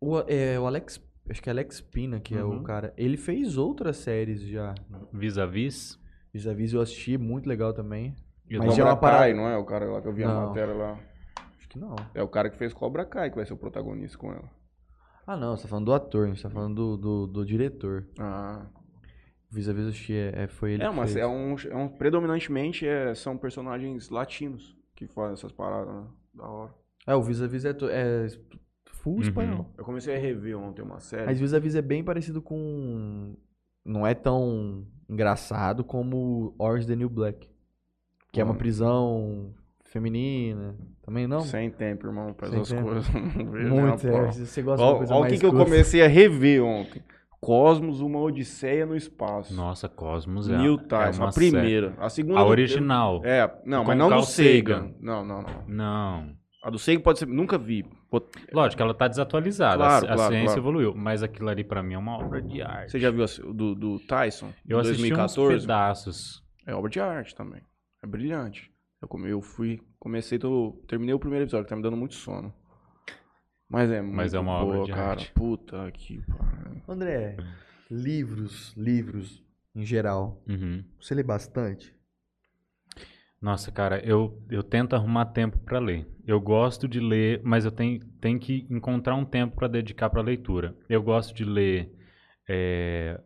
[0.00, 1.00] O, é, o Alex.
[1.28, 2.58] Acho que é Alex Pina, que é Uhum.
[2.58, 2.92] o cara.
[2.96, 4.74] Ele fez outras séries já.
[5.12, 5.98] Vis-a-vis.
[6.32, 8.14] Vis-a-vis eu assisti, muito legal também.
[8.48, 9.56] Mas já é uma parada- não é?
[9.56, 10.46] O cara lá que eu vi a Não.
[10.48, 10.98] matéria lá.
[11.58, 11.96] Acho que não.
[12.14, 14.48] É o cara que fez Cobra Kai que vai ser o protagonista com ela.
[15.26, 18.06] Ah, não, você tá falando do ator, você tá falando do, do, do diretor.
[18.18, 18.66] Ah.
[19.50, 21.88] Vis-a-vis eu assisti, é, é- foi ele É, que mas é um, é um.
[21.88, 26.06] Predominantemente é, são personagens latinos que fazem essas paradas, né?
[26.34, 26.74] Da hora.
[27.06, 28.26] É, o Vis-a-vis é, é
[29.06, 29.20] full Uhum.
[29.20, 29.66] espanhol.
[29.78, 31.26] Eu comecei a rever ontem uma série.
[31.26, 33.34] Mas Vis-a-vis é bem parecido com...
[33.84, 37.48] Não é tão engraçado como Orange the New Black.
[38.32, 38.56] Que é uma Hum.
[38.58, 39.54] prisão
[39.84, 40.74] feminina.
[41.02, 41.40] Também não?
[41.40, 42.82] Sem tempo, irmão, pra Sem essas tempo.
[42.90, 43.08] coisas.
[43.14, 44.32] Não vejo nem Muito, é.
[44.32, 46.64] você gosta de uma Olha coisa olha o mais que, que eu comecei a rever
[46.64, 47.00] ontem.
[47.40, 49.54] Cosmos, uma Odisseia no Espaço.
[49.54, 51.94] Nossa, Cosmos é, Neil é Tyson, uma a primeira.
[51.98, 52.34] A segunda.
[52.34, 52.44] série.
[52.44, 53.20] A eu- original.
[53.24, 54.74] É, não, Com mas não Carl do Seigan.
[54.80, 54.94] Sagan.
[55.00, 55.64] Não, não, não.
[55.68, 56.30] Não.
[56.64, 57.26] A do Seigan pode ser.
[57.26, 57.84] Nunca vi.
[58.52, 59.76] Lógico, ela tá desatualizada.
[59.76, 60.60] Claro, a, claro, ciência claro.
[60.60, 60.94] evoluiu.
[60.94, 62.92] Mas aquilo ali pra mim é uma obra de arte.
[62.92, 64.52] Você já viu a- do, do Tyson?
[64.68, 65.60] Eu de assisti uns 2014?
[65.60, 66.42] pedaços.
[66.66, 67.62] É obra de arte também.
[68.02, 68.70] É brilhante.
[69.00, 72.14] Eu, come, eu fui, comecei, tô, terminei o primeiro episódio, que tá me dando muito
[72.14, 72.52] sono.
[73.68, 75.10] Mas é muito Mas é uma obra boa, de cara.
[75.10, 75.32] arte.
[75.32, 76.82] Puta que pariu.
[76.88, 77.36] André,
[77.90, 79.42] livros, livros
[79.74, 80.40] em geral.
[80.48, 80.84] Uhum.
[81.00, 81.94] Você lê bastante?
[83.40, 86.06] Nossa, cara, eu, eu tento arrumar tempo pra ler.
[86.26, 90.22] Eu gosto de ler, mas eu tenho, tenho que encontrar um tempo pra dedicar pra
[90.22, 90.74] leitura.
[90.88, 91.92] Eu gosto de ler
[92.48, 93.20] é,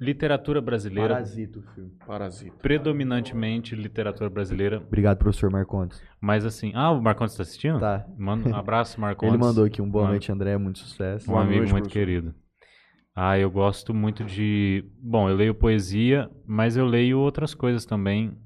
[0.00, 1.90] literatura brasileira, Parasita o filme.
[2.06, 2.56] Parasita.
[2.58, 6.02] predominantemente literatura brasileira, Obrigado, professor Marcondes.
[6.20, 6.72] mas assim...
[6.74, 7.78] Ah, o Marcondes tá assistindo?
[7.80, 8.06] Tá.
[8.18, 9.34] Manda um abraço, Marcondes.
[9.34, 10.12] Ele mandou aqui um boa Manda.
[10.14, 10.56] noite, André.
[10.58, 11.28] Muito sucesso.
[11.28, 12.06] Um Boa amigo noite, muito professor.
[12.06, 12.34] querido.
[13.14, 14.84] Ah, eu gosto muito de.
[15.00, 18.36] Bom, eu leio poesia, mas eu leio outras coisas também.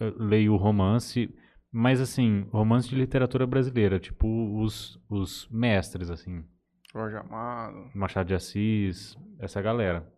[0.00, 1.32] Eu leio romance,
[1.70, 4.26] mas assim, romance de literatura brasileira, tipo
[4.60, 6.44] os, os mestres, assim.
[6.92, 7.90] Jorge Amado.
[7.94, 10.08] Machado de Assis, essa galera.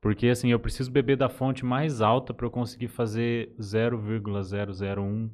[0.00, 5.30] Porque assim, eu preciso beber da fonte mais alta para eu conseguir fazer 0,001.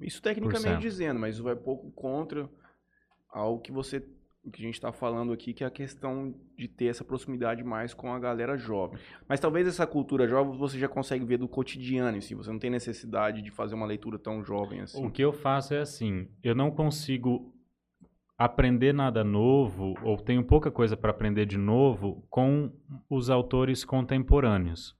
[0.00, 2.48] Isso tecnicamente dizendo, mas vai pouco contra
[3.28, 4.04] ao que você.
[4.48, 7.62] O que a gente tá falando aqui, que é a questão de ter essa proximidade
[7.62, 8.98] mais com a galera jovem.
[9.28, 12.34] Mas talvez essa cultura jovem você já consegue ver do cotidiano si.
[12.34, 15.04] Você não tem necessidade de fazer uma leitura tão jovem assim.
[15.04, 17.54] O que eu faço é assim, eu não consigo
[18.38, 22.72] aprender nada novo, ou tenho pouca coisa para aprender de novo com
[23.10, 24.96] os autores contemporâneos.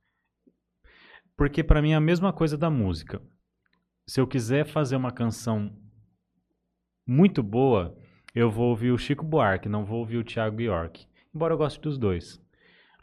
[1.36, 3.22] Porque para mim é a mesma coisa da música.
[4.07, 5.74] Se eu quiser fazer uma canção
[7.07, 7.96] muito boa,
[8.35, 11.07] eu vou ouvir o Chico Buarque, não vou ouvir o Thiago York.
[11.35, 12.41] Embora eu goste dos dois.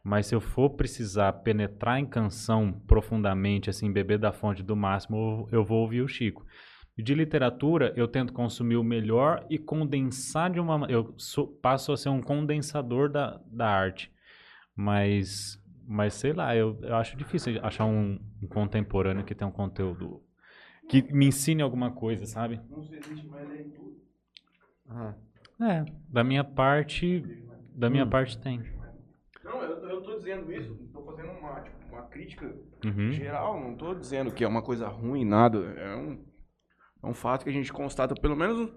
[0.04, 5.48] Mas se eu for precisar penetrar em canção profundamente, assim, beber da fonte do máximo,
[5.52, 6.46] eu vou ouvir o Chico.
[6.98, 10.78] De literatura, eu tento consumir o melhor e condensar de uma...
[10.78, 14.12] ma- Eu sou- passo a ser um condensador da, da arte.
[14.76, 19.52] Mas, mas sei lá, eu, eu acho difícil achar um, um contemporâneo que tenha um
[19.54, 20.22] conteúdo...
[20.88, 22.62] Que me ensine alguma coisa, sabe?
[22.70, 23.96] Não existe mais leitura.
[24.90, 25.14] Ah,
[25.62, 27.22] É, da minha parte...
[27.74, 28.10] Da minha Hum.
[28.10, 28.60] parte tem.
[29.44, 32.54] Não, eu, eu tô dizendo isso, tô fazendo uma, tipo, uma crítica
[32.86, 33.12] Uhum.
[33.12, 35.58] geral, não tô dizendo que é uma coisa ruim, nada.
[35.60, 36.24] É um,
[37.04, 38.72] é um fato que a gente constata, pelo menos.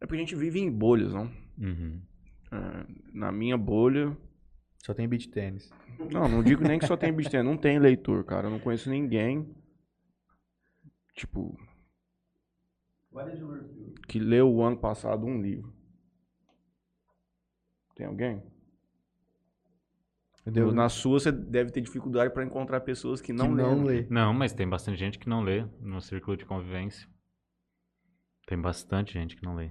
[0.00, 1.30] É porque a gente vive em bolhas, não?
[1.58, 2.00] Uhum.
[2.52, 4.16] É, na minha bolha.
[4.84, 5.70] só tem beat tênis.
[6.12, 8.46] Não, não digo nem que só tem beat tênis, não tem leitor, cara.
[8.46, 9.54] Eu não conheço ninguém.
[11.14, 11.58] Tipo.
[14.06, 15.72] Que leu o ano passado um livro?
[17.94, 18.42] Tem alguém?
[20.40, 20.72] Entendeu?
[20.72, 24.06] Na sua, você deve ter dificuldade para encontrar pessoas que não que não lê.
[24.08, 27.06] Não, mas tem bastante gente que não lê no círculo de convivência.
[28.46, 29.70] Tem bastante gente que não lê.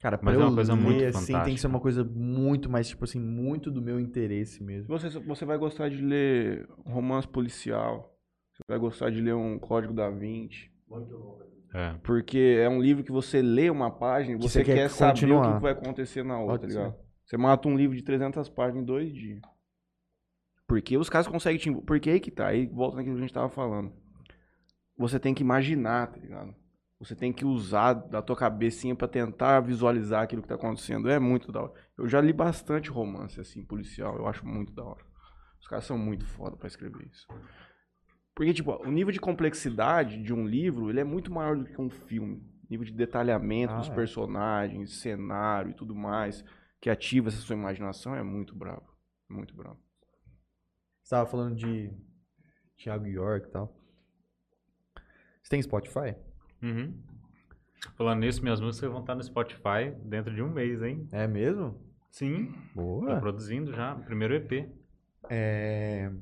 [0.00, 1.60] Cara, pra Mas é eu uma coisa ler, muito assim, tem que fantástica.
[1.60, 4.86] ser uma coisa muito mais, tipo assim, muito do meu interesse mesmo.
[4.88, 8.16] Você, você vai gostar de ler romance policial.
[8.52, 10.70] Você vai gostar de ler um Código da Vinci.
[11.74, 11.94] É.
[12.02, 15.10] Porque é um livro que você lê uma página e você você quer quer saber
[15.10, 15.48] o continuar.
[15.48, 16.96] que que vai acontecer na outra, Pode tá ligado?
[17.24, 19.40] Você mata um livro de 300 páginas em dois dias.
[20.66, 21.70] Porque os caras conseguem te...
[21.82, 23.92] Porque aí que tá, aí volta naquilo que a gente tava falando.
[24.96, 26.54] Você tem que imaginar, tá ligado?
[26.98, 31.08] Você tem que usar da tua cabecinha pra tentar visualizar aquilo que tá acontecendo.
[31.08, 31.72] É muito da hora.
[31.96, 34.16] Eu já li bastante romance, assim, policial.
[34.16, 35.04] Eu acho muito da hora.
[35.60, 37.26] Os caras são muito foda pra escrever isso.
[38.38, 41.80] Porque, tipo, o nível de complexidade de um livro, ele é muito maior do que
[41.80, 42.40] um filme.
[42.70, 43.92] Nível de detalhamento Ah, dos é.
[43.92, 46.44] personagens, cenário e tudo mais,
[46.80, 48.86] que ativa essa sua imaginação, é muito brabo.
[49.28, 49.80] Muito brabo.
[51.02, 51.90] Você tava falando de
[52.76, 53.76] Thiago York e tal.
[55.42, 56.14] Você tem Spotify?
[56.62, 56.96] Uhum.
[57.96, 61.08] Falando nisso, minhas músicas vão estar no Spotify dentro de um mês, hein?
[61.10, 61.76] É mesmo?
[62.08, 62.52] Sim.
[62.72, 63.18] Tô Boa.
[63.18, 64.70] produzindo já, primeiro EP.
[65.28, 66.12] É...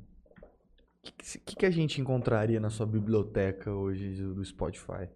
[1.11, 5.09] O que, que, que a gente encontraria na sua biblioteca hoje do Spotify?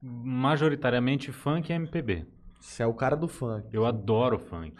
[0.00, 2.26] Majoritariamente funk e MPB.
[2.60, 3.68] Você é o cara do funk.
[3.72, 4.74] Eu adoro funk.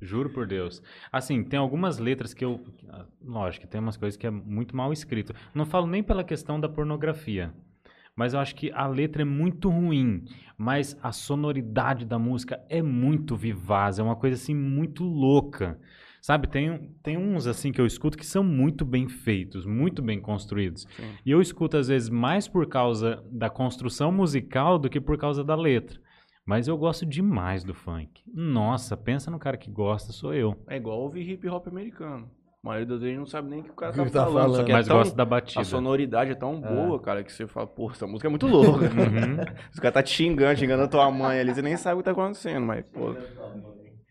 [0.00, 0.82] Juro por Deus.
[1.12, 2.60] Assim, tem algumas letras que eu.
[3.22, 5.32] Lógico, tem umas coisas que é muito mal escrito.
[5.54, 7.54] Não falo nem pela questão da pornografia.
[8.14, 10.24] Mas eu acho que a letra é muito ruim.
[10.58, 14.00] Mas a sonoridade da música é muito vivaz.
[14.00, 15.78] É uma coisa assim muito louca.
[16.24, 20.20] Sabe, tem, tem uns assim que eu escuto que são muito bem feitos, muito bem
[20.20, 20.86] construídos.
[20.96, 21.10] Sim.
[21.26, 25.42] E eu escuto às vezes mais por causa da construção musical do que por causa
[25.42, 25.98] da letra.
[26.46, 28.22] Mas eu gosto demais do funk.
[28.32, 30.56] Nossa, pensa no cara que gosta, sou eu.
[30.68, 32.30] É igual ouvir hip hop americano.
[32.64, 34.32] A maioria das vezes não sabe nem o que o cara tá, que tá falando.
[34.34, 34.64] Só falando.
[34.66, 35.60] que é Mas tão- gosto da batida.
[35.60, 36.68] A sonoridade é tão É.
[36.68, 38.84] boa, cara, que você fala, pô, essa música é muito louca.
[38.84, 39.38] Uhum.
[39.74, 42.04] Os caras tá te xingando, xingando a tua mãe ali, você nem sabe o que
[42.04, 43.16] tá acontecendo, mas, pô,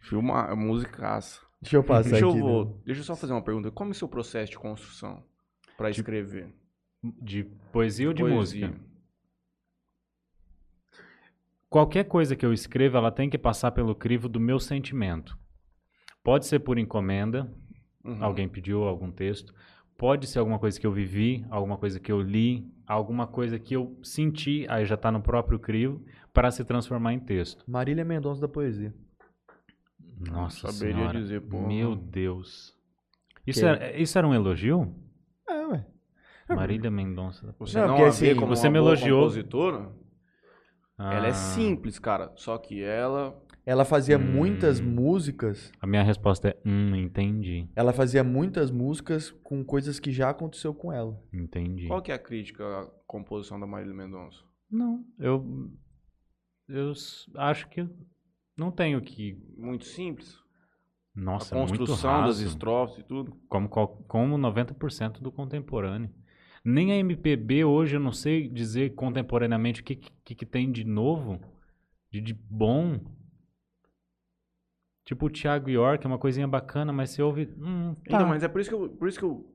[0.02, 1.40] filma, é musicaça.
[1.62, 2.38] Deixa eu passar Deixa eu, aqui.
[2.40, 2.44] né?
[2.44, 3.70] vou, deixa eu só fazer uma pergunta.
[3.72, 5.24] Como é o seu processo de construção
[5.78, 6.54] pra escrever?
[7.04, 8.68] De poesia ou de Poesia.
[8.70, 8.92] música?
[11.70, 15.38] Qualquer coisa que eu escreva, ela tem que passar pelo crivo do meu sentimento.
[16.24, 17.52] Pode ser por encomenda,
[18.04, 18.24] Uhum.
[18.24, 19.54] alguém pediu algum texto.
[19.98, 23.76] Pode ser alguma coisa que eu vivi, alguma coisa que eu li, alguma coisa que
[23.76, 26.04] eu senti, aí já está no próprio crivo,
[26.34, 27.64] para se transformar em texto.
[27.68, 28.94] Marília Mendonça da poesia.
[30.30, 31.20] Nossa saberia senhora.
[31.20, 31.68] dizer, porra.
[31.68, 32.78] Meu Deus.
[33.48, 34.94] Isso Que- era, isso era um elogio?
[35.50, 35.86] É, ué.
[36.50, 37.56] Marília Mendonça.
[37.60, 39.20] Você Não, não, assim, como você uma me boa elogiou.
[39.22, 39.92] compositora?
[41.00, 42.32] Ela é Ah, simples, cara.
[42.36, 43.42] Só que ela...
[43.66, 44.22] Ela fazia Hum.
[44.22, 45.72] muitas músicas.
[45.80, 47.68] A minha resposta é, hum, entendi.
[47.76, 51.20] Ela fazia muitas músicas com coisas que já aconteceu com ela.
[51.34, 51.88] Entendi.
[51.88, 54.44] Qual que é a crítica à composição da Marília Mendonça?
[54.70, 55.72] Não, eu,
[56.68, 56.92] eu
[57.36, 57.88] acho que
[58.62, 59.38] não tenho que.
[59.58, 60.40] Muito simples.
[61.14, 63.36] Nossa, a construção muito das raso, estrofes e tudo.
[63.50, 66.10] como, como 90% do contemporâneo.
[66.64, 70.86] Nem a MPB hoje eu não sei dizer contemporaneamente o que, que, que tem de
[70.86, 71.42] novo,
[72.10, 73.00] de, de bom.
[75.04, 77.54] Tipo o Thiago York, é uma coisinha bacana, mas você ouve.
[77.58, 78.16] Hum, tá.
[78.16, 79.46] Então, mas é por isso que eu, por isso que eu,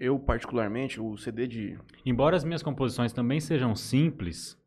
[0.00, 1.78] eu particularmente, o CD de...
[2.04, 4.58] Embora as minhas composições também sejam simples,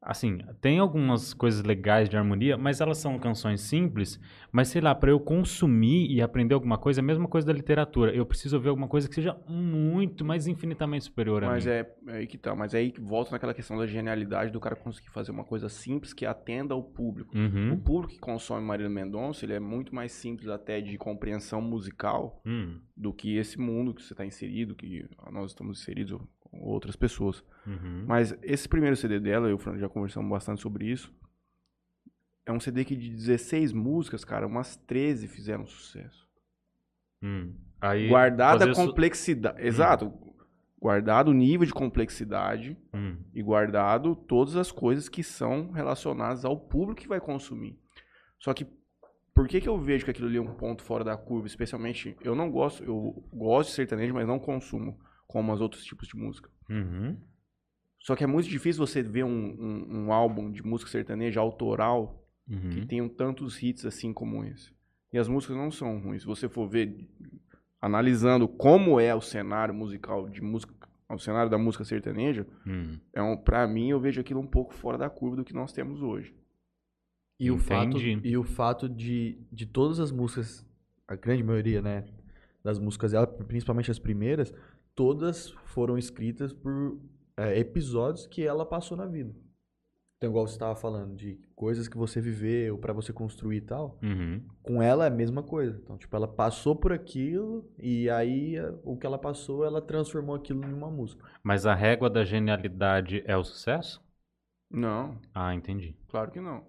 [0.00, 4.18] assim, tem algumas coisas legais de harmonia, mas elas são canções simples,
[4.52, 7.52] mas sei lá, para eu consumir e aprender alguma coisa, é a mesma coisa da
[7.52, 8.14] literatura.
[8.14, 11.72] Eu preciso ouvir alguma coisa que seja muito, mas infinitamente superior a Mas mim.
[11.72, 12.54] é, é aí que tá.
[12.54, 15.68] Mas é aí que volta naquela questão da genialidade do cara conseguir fazer uma coisa
[15.68, 17.36] simples que atenda ao público.
[17.36, 17.78] O Uhum.
[17.80, 22.78] público que consome Marília Mendonça, ele é muito mais simples até de compreensão musical Hum.
[22.96, 26.20] do que esse mundo que você está inserido, que nós estamos inseridos,
[26.52, 27.42] outras pessoas.
[27.66, 28.04] Uhum.
[28.06, 31.12] Mas esse primeiro CD dela, eu e o Fran já conversamos bastante sobre isso.
[32.46, 36.26] É um CD que de 16 músicas, cara, umas 13 fizeram sucesso.
[37.22, 37.54] Hum.
[37.80, 39.66] Aí, Guardada a fazer su- complexidade.
[39.66, 40.12] Exato.
[40.80, 43.16] Guardado o nível de complexidade Hum.
[43.34, 47.76] e guardado todas as coisas que são relacionadas ao público que vai consumir.
[48.38, 48.64] Só que
[49.34, 51.46] por que, que eu vejo que aquilo ali é um ponto fora da curva?
[51.48, 54.98] Especialmente, eu não gosto, eu gosto de sertanejo, mas não consumo
[55.28, 56.50] como os outros tipos de música.
[56.68, 57.16] Uhum.
[58.00, 62.24] Só que é muito difícil você ver um, um, um álbum de música sertaneja autoral
[62.50, 62.70] Uhum.
[62.70, 64.72] que tenham tantos hits assim como esse.
[65.12, 66.22] E as músicas não são ruins.
[66.22, 67.06] Se você for ver,
[67.80, 70.74] analisando como é o cenário musical de música,
[71.10, 72.98] o cenário da música sertaneja, Hum.
[73.12, 75.72] é um, pra mim eu vejo aquilo um pouco fora da curva do que nós
[75.74, 76.34] temos hoje.
[77.38, 80.66] E o fato, e o fato de, de todas as músicas,
[81.06, 82.04] a grande maioria, né,
[82.64, 84.52] das músicas dela, principalmente as primeiras,
[84.98, 86.98] todas foram escritas por
[87.36, 89.32] é, episódios que ela passou na vida.
[90.16, 93.96] Então, igual você estava falando, de coisas que você viveu pra você construir e tal,
[94.02, 94.42] Uhum.
[94.60, 95.78] com ela é a mesma coisa.
[95.80, 100.34] Então, tipo, ela passou por aquilo e aí eh, o que ela passou, ela transformou
[100.34, 101.24] aquilo em uma música.
[101.44, 104.02] Mas a régua da genialidade é o sucesso?
[104.68, 105.94] Não, Ah, entendi.
[106.08, 106.66] claro que não.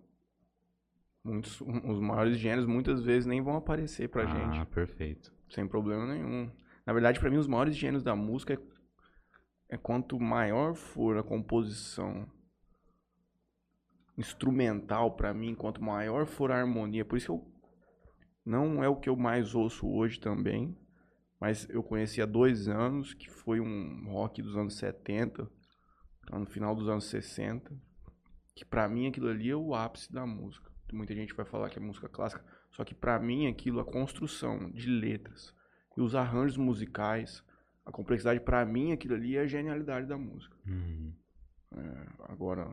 [1.23, 1.59] Muitos,
[1.91, 5.34] os maiores gênios muitas vezes nem vão aparecer pra ah, gente, perfeito.
[5.49, 6.51] sem problema nenhum.
[6.90, 11.24] Na verdade, pra mim, os maiores gênios da música é, é quanto maior for a
[11.24, 12.28] composição
[14.18, 17.06] instrumental pra mim, quanto maior for a harmonia.
[17.06, 17.54] Por isso que eu
[18.44, 20.76] não é o que eu mais ouço hoje também,
[21.40, 25.48] mas eu conheci há dois anos, que foi um rock dos anos 70,
[26.26, 27.72] tá no final dos anos 60,
[28.56, 30.72] que pra mim aquilo ali é o ápice da música.
[30.92, 34.72] Muita gente vai falar que é música clássica, só que pra mim aquilo, a construção
[34.72, 35.54] de letras
[36.00, 37.43] e os arranjos musicais,
[37.86, 40.56] a complexidade, pra mim aquilo ali é a genialidade da música.
[40.66, 41.12] Uhum.
[42.28, 42.68] Agora,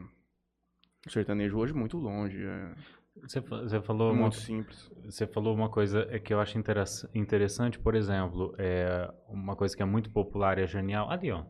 [1.06, 2.74] o sertanejo hoje é muito longe, é
[3.22, 4.90] Você, você falou uma, muito simples.
[5.04, 9.76] você falou uma coisa é que eu acho interess- interessante, por exemplo, é uma coisa
[9.76, 11.10] que é muito popular e é genial.
[11.10, 11.44] Ali, ó.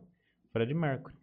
[0.53, 1.15] Fred Mercury.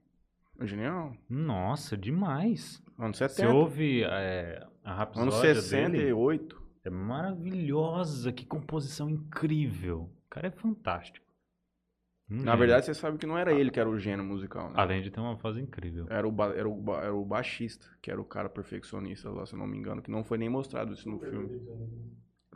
[0.59, 1.15] É genial.
[1.27, 2.81] Nossa, demais.
[2.97, 5.61] Anos Você 70, ouve é, a rapsódia anos dele,
[5.97, 6.61] 68.
[6.85, 10.09] é maravilhosa, que composição incrível.
[10.33, 11.23] O cara é fantástico.
[12.27, 14.73] Na verdade, você sabe que não era ele que era o gênio musical, né?
[14.77, 16.07] além de ter uma voz incrível.
[16.09, 19.45] Era o, ba- era, o, ba- era o baixista, que era o cara perfeccionista lá,
[19.45, 21.59] se eu não me engano, que não foi nem mostrado isso no filme.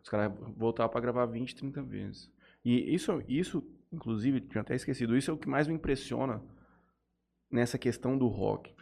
[0.01, 2.31] Os caras voltaram pra gravar 20, 30 vezes.
[2.65, 3.61] E isso, isso,
[3.91, 6.41] inclusive, tinha até esquecido, isso é o que mais me impressiona
[7.51, 8.73] nessa questão do rock.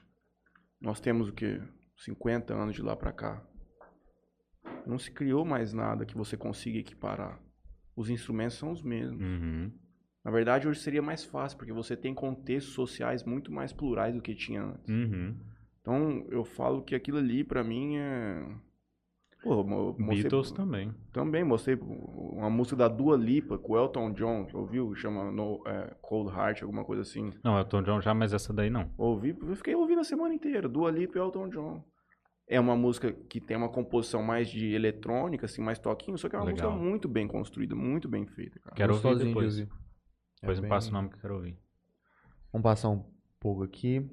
[0.80, 1.62] Nós temos o quê?
[1.98, 3.46] 50 anos de lá pra cá.
[4.86, 7.44] Não se criou mais nada que você consiga equiparar.
[7.96, 9.22] Os instrumentos são os mesmos.
[9.22, 9.72] Uhum.
[10.24, 14.22] Na verdade, hoje seria mais fácil, porque você tem contextos sociais muito mais plurais do
[14.22, 14.90] que tinha antes.
[14.90, 15.36] Uhum.
[15.82, 18.44] Então, eu falo que aquilo ali, pra mim, é...
[19.44, 20.92] Pô, mostrei- Beatles também.
[21.14, 24.96] Também mostrei uma música da Dua Lipa com o Elton John, ouviu?
[24.96, 27.32] Chama no, é, Cold Heart, alguma coisa assim.
[27.44, 28.90] Não, Elton John já, mas essa daí não.
[28.98, 31.84] Ouvi, eu fiquei ouvindo a semana inteira, Dua Lipa e Elton John.
[32.48, 36.36] É uma música que tem uma composição mais de eletrônica, assim, mais toquinho, só que
[36.36, 36.72] é uma Legal.
[36.72, 38.76] música muito bem construída, muito bem feita, cara.
[38.76, 39.60] Quero ouvir depois.
[39.60, 39.72] ouvir.
[39.72, 41.58] É Depois me bem- passa o nome que eu quero ouvir.
[42.54, 43.04] Vamos passar um
[43.40, 44.08] pouco aqui.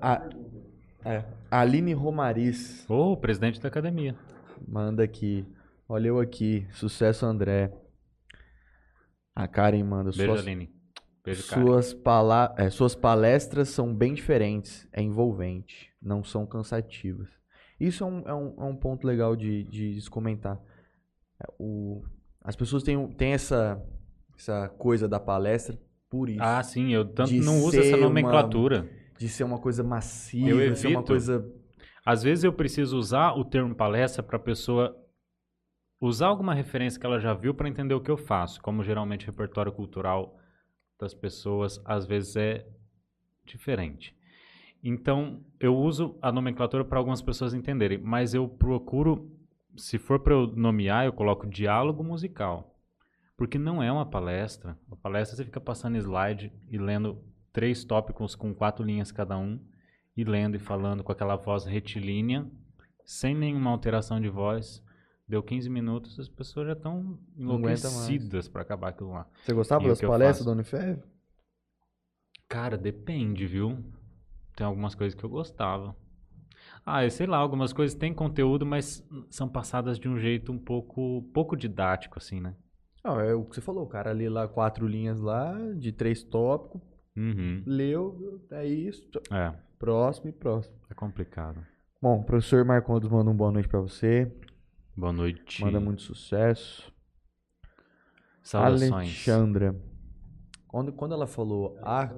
[0.00, 0.28] A,
[1.04, 4.16] é, Aline Romariz Ô, presidente da academia.
[4.66, 5.46] manda aqui.
[5.88, 6.66] Olha eu aqui.
[6.72, 7.72] Sucesso, André.
[9.34, 10.10] A Karen manda.
[10.10, 10.74] Beijo, Aline.
[11.28, 14.88] Beijo, suas, pala é, suas palestras são bem diferentes.
[14.92, 15.90] É envolvente.
[16.00, 17.28] Não são cansativas.
[17.78, 20.60] Isso é um, é um, é um ponto legal de, de se comentar.
[21.40, 22.02] É, o,
[22.42, 23.80] as pessoas têm, têm essa,
[24.36, 25.78] essa coisa da palestra
[26.10, 26.42] por isso.
[26.42, 28.88] Ah, sim, eu tanto De não uso essa ser uma- nomenclatura.
[29.18, 31.06] De ser uma coisa massiva, Eu ser uma evito.
[31.08, 31.52] coisa.
[32.06, 34.96] Às vezes eu preciso usar o termo palestra para a pessoa
[36.00, 38.60] usar alguma referência que ela já viu para entender o que eu faço.
[38.62, 40.38] Como geralmente repertório cultural
[40.98, 42.66] das pessoas às vezes é
[43.44, 44.16] diferente.
[44.82, 49.30] Então, eu uso a nomenclatura para algumas pessoas entenderem, mas eu procuro,
[49.76, 52.78] se for para eu nomear, eu coloco diálogo musical.
[53.36, 54.78] Porque não é uma palestra.
[54.90, 57.22] A palestra você fica passando slide e lendo
[57.52, 59.60] três tópicos com quatro linhas cada um,
[60.16, 62.48] e lendo e falando com aquela voz retilínea,
[63.04, 64.84] sem nenhuma alteração de voz.
[65.28, 69.26] Deu 15 minutos, as pessoas já estão enlouquecidas para acabar aquilo lá.
[69.42, 71.02] Você gostava E das palestras da Unifev?
[72.48, 73.78] Cara, depende, viu?
[74.56, 75.94] Tem algumas coisas que eu gostava.
[76.84, 80.58] Ah, eu sei lá, algumas coisas têm conteúdo, mas são passadas de um jeito um
[80.58, 82.54] pouco, pouco didático, assim, né?
[83.04, 86.22] Não, é o que você falou, o cara lê lá quatro linhas lá, de três
[86.22, 86.80] tópicos,
[87.16, 87.62] Uhum.
[87.66, 90.74] leu, é isso, É, próximo e próximo.
[90.88, 91.64] é complicado.
[92.00, 94.32] Bom, o professor Marcondes manda um boa noite pra você,
[94.98, 95.62] Boa noite.
[95.64, 96.92] manda muito sucesso.
[98.42, 98.92] Saudações.
[98.92, 99.80] Alexandra,
[100.66, 102.12] quando, quando ela falou a...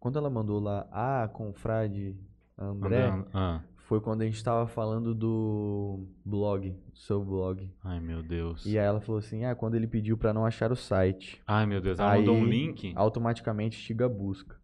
[0.00, 2.18] Quando ela mandou lá a confrade
[2.58, 7.70] André, André- Ah, foi quando a gente tava falando do blog, do seu blog.
[7.84, 8.66] ai, meu Deus.
[8.66, 11.40] E aí ela falou assim, ah, quando ele pediu pra não achar o site.
[11.46, 12.00] Ai, meu Deus.
[12.00, 12.92] Ela Aí, mandou um link.
[12.96, 14.60] automaticamente estiga a busca.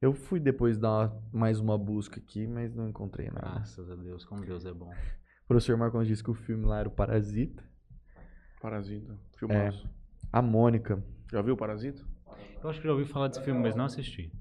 [0.00, 3.40] Eu fui depois dar uma- mais uma busca aqui, mas não encontrei nada.
[3.56, 4.90] Graças a Deus, como Deus é bom.
[4.92, 7.64] O professor Marcos disse que o filme lá era o Parasita.
[8.60, 9.18] Parasita.
[9.36, 9.88] Filmaço.
[10.32, 11.02] A Mônica.
[11.32, 12.04] Já viu Parasita?
[12.62, 14.32] Eu acho que já ouvi falar desse filme, mas não assisti.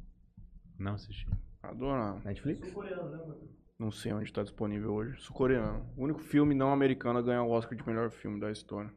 [0.77, 1.27] Não assisti.
[1.63, 2.21] Adorava.
[2.23, 2.61] Netflix?
[3.79, 5.19] Não sei onde tá disponível hoje.
[5.21, 5.87] Sul-coreano.
[5.95, 8.91] O único filme não americano a ganhar o Oscar de melhor filme da história.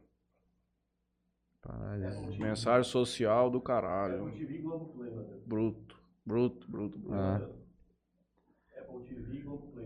[1.61, 2.43] Parasita.
[2.43, 4.31] Mensagem social do caralho.
[5.45, 6.00] Bruto.
[6.25, 7.13] Bruto, bruto, bruto.
[7.15, 7.41] Ah.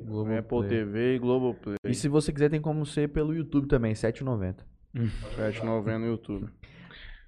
[0.05, 0.37] Globoplay.
[0.39, 1.75] Apple TV e Globoplay.
[1.85, 4.57] E se você quiser, tem como ser pelo YouTube também, R$ 7,90.
[4.93, 6.49] 7,90 no YouTube.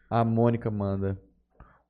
[0.09, 1.19] A Mônica manda.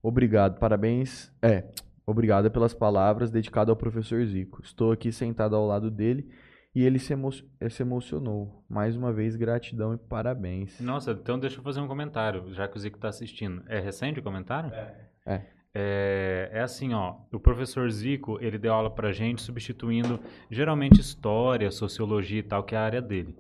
[0.02, 1.31] Obrigado, parabéns.
[1.41, 1.72] É,
[2.06, 4.61] obrigada pelas palavras dedicado ao professor Zico.
[4.64, 6.30] Estou aqui sentado ao lado dele
[6.73, 7.30] e ele se, emo-
[7.60, 8.64] eh, se emocionou.
[8.69, 10.80] Mais uma vez, gratidão e parabéns.
[10.80, 13.64] Nossa, então deixa eu fazer um comentário, já que o Zico tá assistindo.
[13.68, 14.72] É recente o comentário?
[14.73, 15.10] É.
[15.26, 15.45] É,
[16.52, 22.40] é assim, ó, o professor Zico, ele deu aula pra gente substituindo geralmente história, sociologia
[22.40, 23.36] e tal, que é a área dele.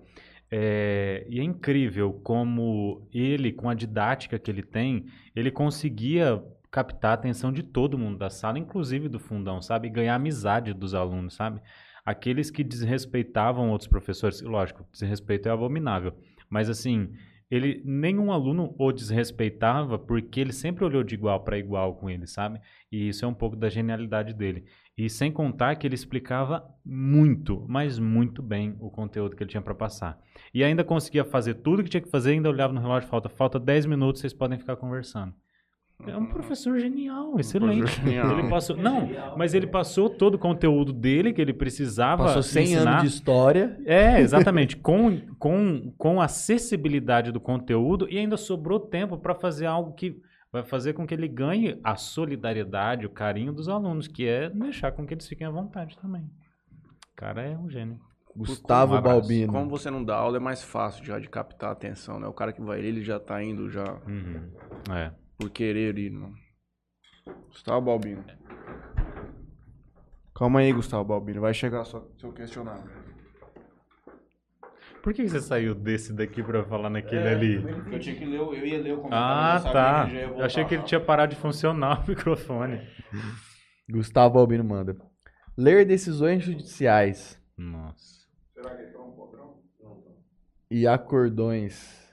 [0.49, 5.05] É, e é incrível como ele, com a didática que ele tem,
[5.35, 6.41] ele conseguia
[6.71, 9.87] captar a atenção de todo mundo da sala, inclusive do fundão, sabe?
[9.87, 11.61] E ganhar amizade dos alunos, sabe?
[12.05, 16.13] Aqueles que desrespeitavam outros professores, lógico, desrespeito é abominável,
[16.49, 17.11] mas assim,
[17.49, 22.27] ele nenhum aluno o desrespeitava porque ele sempre olhou de igual para igual com ele,
[22.27, 22.59] sabe?
[22.91, 24.65] E isso é um pouco da genialidade dele.
[24.97, 29.61] E sem contar que ele explicava muito, mas muito bem o conteúdo que ele tinha
[29.61, 30.19] para passar.
[30.53, 33.59] E ainda conseguia fazer tudo que tinha que fazer, ainda olhava no relógio, falta, falta
[33.59, 35.33] 10 minutos, vocês podem ficar conversando.
[36.05, 37.79] É um professor genial, excelente.
[37.79, 38.37] professor genial.
[38.37, 42.63] Ele passou, não, mas ele passou todo o conteúdo dele que ele precisava Passou 100
[42.63, 42.91] ensinar.
[42.91, 43.79] anos de história.
[43.83, 44.77] É, exatamente.
[44.77, 50.21] com, com, com acessibilidade do conteúdo e ainda sobrou tempo para fazer algo que
[50.51, 54.91] vai fazer com que ele ganhe a solidariedade, o carinho dos alunos, que é deixar
[54.91, 56.21] com que eles fiquem à vontade também.
[56.21, 57.99] O cara é um gênio.
[58.35, 59.19] Gustavo Um abraço.
[59.21, 59.51] Balbino.
[59.51, 62.27] Como você não dá aula, é mais fácil já de captar a atenção, né?
[62.27, 64.51] O cara que vai ele já tá indo já Uhum.
[64.95, 65.11] É.
[65.37, 66.35] por querer ir, mano.
[67.49, 68.23] Gustavo Balbino.
[70.35, 71.41] Calma aí, Gustavo Balbino.
[71.41, 73.07] Vai chegar só seu questionamento.
[75.01, 77.55] Por que que você saiu desse daqui pra falar naquele ali?
[77.91, 80.09] Eu tinha que ler, eu ia ler o Ah, tá.
[80.11, 82.81] Eu achei que ele tinha parado de funcionar o microfone.
[83.89, 84.97] Gustavo Balbino manda.
[85.57, 88.27] Ler decisões judiciais Nossa.
[90.69, 92.06] e acordões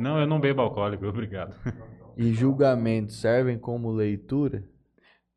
[0.00, 1.54] Não, eu não bebo alcoólico, obrigado.
[2.16, 4.64] e julgamentos servem como leitura?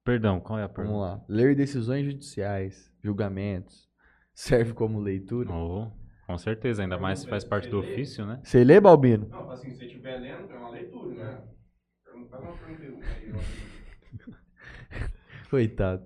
[0.03, 0.99] Perdão, qual é a Vamos pergunta?
[0.99, 1.25] lá.
[1.27, 3.89] Ler decisões judiciais, julgamentos,
[4.33, 5.53] serve como leitura?
[5.53, 5.91] Oh,
[6.25, 8.39] com certeza, ainda mais se faz parte do ofício, né?
[8.43, 9.27] Você lê, Balbino?
[9.29, 11.43] Não, assim, se você estiver lendo, é uma leitura, né?
[12.29, 13.33] Faz uma pergunta aí.
[15.49, 16.05] Coitado.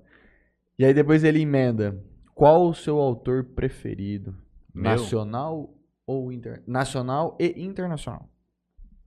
[0.77, 2.03] E aí depois ele emenda.
[2.35, 4.35] Qual o seu autor preferido?
[4.73, 4.91] Meu?
[4.91, 5.73] Nacional
[6.05, 6.63] ou inter...
[6.67, 8.29] nacional e internacional?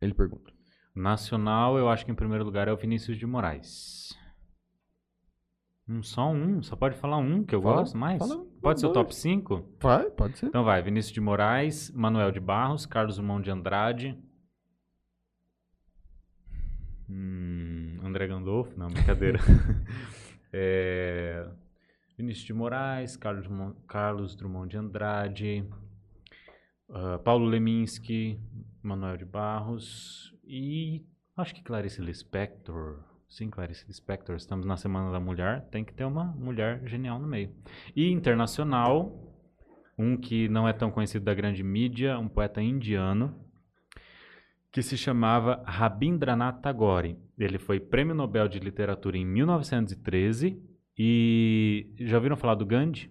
[0.01, 0.53] Ele pergunta.
[0.95, 4.11] Nacional, eu acho que em primeiro lugar é o Vinícius de Moraes.
[5.89, 8.19] Hum, só um, só pode falar um que eu Fala- gosto mais?
[8.19, 9.07] fala pode ser o dois.
[9.07, 9.77] top 5?
[9.81, 10.47] Vai, pode ser.
[10.47, 14.19] Então vai, Vinícius de Moraes, Manuel de Barros, Carlos Drummond de Andrade.
[17.09, 19.39] Hum, André Gandolfo, não, brincadeira.
[20.53, 21.49] É,
[22.19, 25.65] Vinícius de Moraes, Carlos, Drummond- Carlos Drummond de Andrade,
[26.89, 28.37] ah, Paulo Leminski,
[28.83, 31.05] Manuel de Barros e
[31.37, 33.03] acho que Clarice Lispector.
[33.29, 34.37] Sim, Clarice Lispector.
[34.37, 37.55] Estamos na Semana da Mulher, tem que ter uma mulher genial no meio.
[37.95, 39.31] E internacional,
[39.97, 43.39] um que não é tão conhecido da grande mídia, um poeta indiano,
[44.73, 47.19] que se chamava Rabindranath Tagore.
[47.39, 50.61] Ele foi Prêmio Nobel de Literatura em 1913
[50.99, 53.11] e já ouviram falar do Gandhi?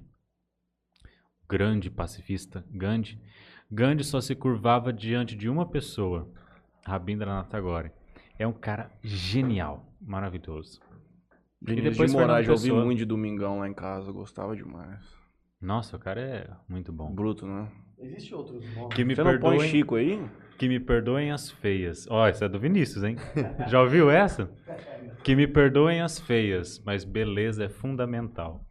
[1.50, 3.20] Grande pacifista, Gandhi.
[3.72, 6.28] Gandhi só se curvava diante de uma pessoa,
[6.86, 7.92] Rabindranath Tagore.
[8.38, 10.82] É um cara genial, maravilhoso.
[11.62, 15.04] Vinícius depois de Moraes, já Fernando ouvi muito de Domingão lá em casa, gostava demais.
[15.62, 17.14] Nossa, o cara é muito bom.
[17.14, 17.70] Bruto, né?
[18.00, 18.96] Existem outros nomes.
[18.96, 20.26] Que me Você não põe perdoem, Chico aí?
[20.58, 22.08] que me perdoem as feias.
[22.10, 23.18] Ó, essa é do Vinícius, hein?
[23.68, 24.50] Já ouviu essa?
[25.24, 28.66] Que me perdoem as feias, mas beleza é fundamental.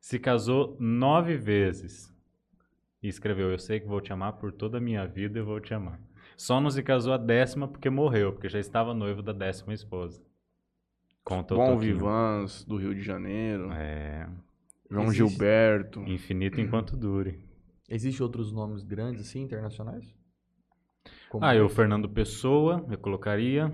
[0.00, 2.16] Se casou nove vezes
[3.02, 5.60] e escreveu: Eu sei que vou te amar por toda a minha vida, eu vou
[5.60, 6.00] te amar.
[6.36, 10.22] Só não se casou a décima porque morreu, porque já estava noivo da décima esposa.
[11.24, 11.94] Conta o Bom Toquinho.
[11.94, 13.70] Vivans, do Rio de Janeiro.
[13.72, 14.28] É,
[14.90, 15.28] João Existe.
[15.28, 16.00] Gilberto.
[16.04, 17.44] infinito enquanto dure.
[17.88, 20.14] Existem outros nomes grandes assim, internacionais?
[21.28, 23.72] Como Ah, eu, o Fernando Pessoa, eu colocaria.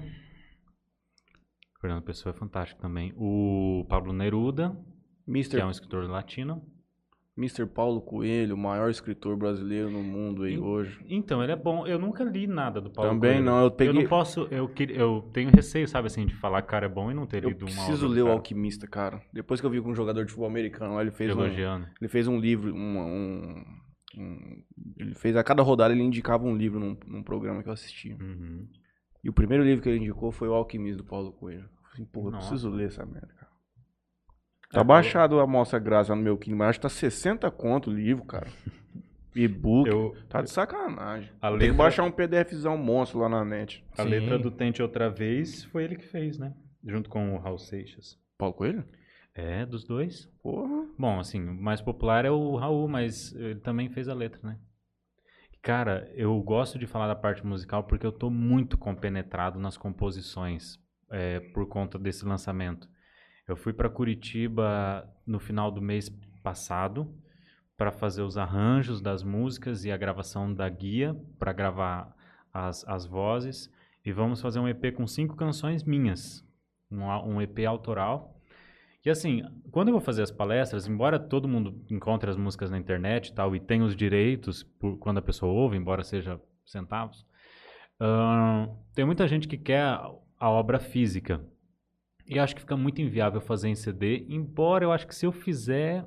[1.80, 3.12] Fernando Pessoa é fantástico também.
[3.16, 4.70] O Pablo Neruda,
[5.24, 5.60] que Mr.
[5.60, 6.62] é um escritor latino.
[7.36, 7.66] Mr.
[7.66, 10.98] Paulo Coelho, o maior escritor brasileiro no mundo aí hoje.
[11.08, 11.84] Então, ele é bom.
[11.84, 13.44] Eu nunca li nada do Paulo Também Coelho.
[13.44, 14.42] não, eu peguei- não posso...
[14.52, 17.26] Eu, eu tenho receio, sabe, assim, de falar que o cara é bom e não
[17.26, 19.20] ter Eu lido uma preciso obra do ler o Alquimista, cara.
[19.32, 21.88] Depois que eu vi com um jogador de futebol americano lá, ele fez um, Elogiando.
[22.00, 23.64] ele fez um livro, um, um-
[24.16, 24.62] um-
[24.96, 28.16] ele fez a cada rodada ele indicava um livro num, num programa que eu assistia.
[28.20, 28.68] Uhum.
[29.24, 31.62] E o primeiro livro que ele indicou foi o Alquimista do Paulo Coelho.
[31.62, 33.43] Eu falei assim, porra, eu preciso ler essa merda, cara.
[34.74, 37.50] É, Tá baixado a amostra grátis lá no meu Kindle, mas acho que tá 60
[37.50, 38.46] conto o livro, cara.
[39.34, 39.88] E-book.
[39.88, 41.30] Eu, Tá de sacanagem.
[41.42, 43.84] A Tem que letra- baixar um PDFzão monstro lá na net.
[43.98, 44.08] a Sim.
[44.08, 46.54] letra do Tente Outra Vez foi ele que fez, né?
[46.86, 48.16] Junto com o Raul Seixas.
[48.38, 48.84] Paulo Coelho?
[49.34, 50.26] É, dos dois.
[50.40, 50.86] Porra.
[50.96, 54.56] Bom, assim, o mais popular é o Raul, mas ele também fez a letra, né?
[55.62, 60.78] Cara, eu gosto de falar da parte musical porque eu tô muito compenetrado nas composições
[61.10, 62.86] é, por conta desse lançamento.
[63.46, 66.08] Eu fui para Curitiba no final do mês
[66.42, 67.14] passado
[67.76, 72.14] para fazer os arranjos das músicas e a gravação da guia para gravar
[72.52, 73.70] as, as vozes
[74.04, 76.46] e vamos fazer um EP com cinco canções minhas,
[76.90, 78.38] um, um EP autoral.
[79.04, 82.78] E assim, quando eu vou fazer as palestras, embora todo mundo encontre as músicas na
[82.78, 87.26] internet e tal, e tenha os direitos por, quando a pessoa ouve, embora seja centavos,
[88.00, 91.44] ahn, tem muita gente que quer a obra física.
[92.26, 95.32] E acho que fica muito inviável fazer em CD, embora eu acho que se eu
[95.32, 96.06] fizer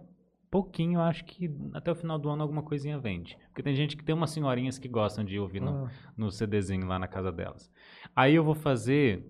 [0.49, 3.37] pouquinho, acho que até o final do ano alguma coisinha vende.
[3.49, 6.87] Porque tem gente que tem umas senhorinhas que gostam de ouvir no, Ah, no CDzinho
[6.87, 7.69] lá na casa delas.
[8.15, 9.25] Aí eu vou fazer.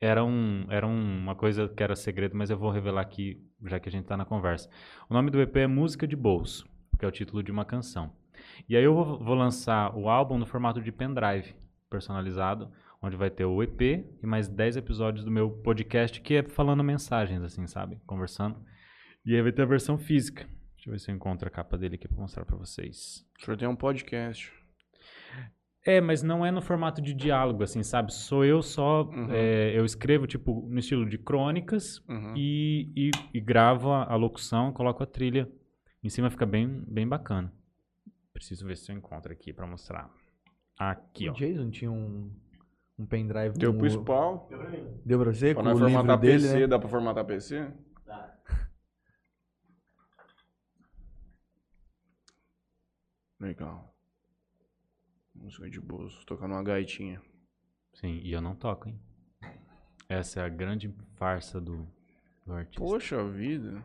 [0.00, 3.78] Era, um, era um- uma coisa que era segredo, mas eu vou revelar aqui, já
[3.78, 4.70] que a gente tá na conversa.
[5.10, 6.66] O nome do EP é Música de Bolso,
[6.98, 8.10] que é o título de uma canção.
[8.66, 11.54] E aí eu vou, vou lançar o álbum no formato de pendrive,
[11.90, 12.70] personalizado,
[13.02, 13.80] onde vai ter o EP
[14.22, 17.98] e mais 10 episódios do meu podcast, que é falando mensagens, assim, sabe?
[18.06, 18.62] Conversando.
[19.24, 20.44] E aí vai ter a versão física.
[20.76, 23.26] Deixa eu ver se eu encontro a capa dele aqui pra mostrar pra vocês.
[23.40, 24.52] O senhor tem um podcast.
[25.86, 28.12] É, mas não é no formato de diálogo, assim, sabe?
[28.12, 29.04] Sou eu só.
[29.04, 29.28] Uhum.
[29.32, 32.34] é, eu escrevo, tipo, no estilo de crônicas Uhum.
[32.36, 35.50] e, e, e gravo a, a locução, coloco a trilha.
[36.02, 37.52] Em cima fica bem, bem bacana.
[38.32, 40.10] Preciso ver se eu encontro aqui pra mostrar.
[40.78, 41.34] Aqui, o ó.
[41.34, 42.30] Jason tinha um,
[43.00, 44.46] um pendrive Deu pro spawn.
[45.04, 45.54] Deu pra você?
[45.54, 46.66] Pra Com nós o livro formatar dele, PC, né?
[46.66, 47.72] dá pra formatar PC?
[53.38, 53.94] Legal.
[55.34, 57.20] Música de bolso, tocando uma gaitinha.
[57.94, 59.00] Sim, e eu não toco, hein?
[60.08, 61.86] Essa é a grande farsa do,
[62.44, 62.80] do artista.
[62.84, 63.82] Poxa vida.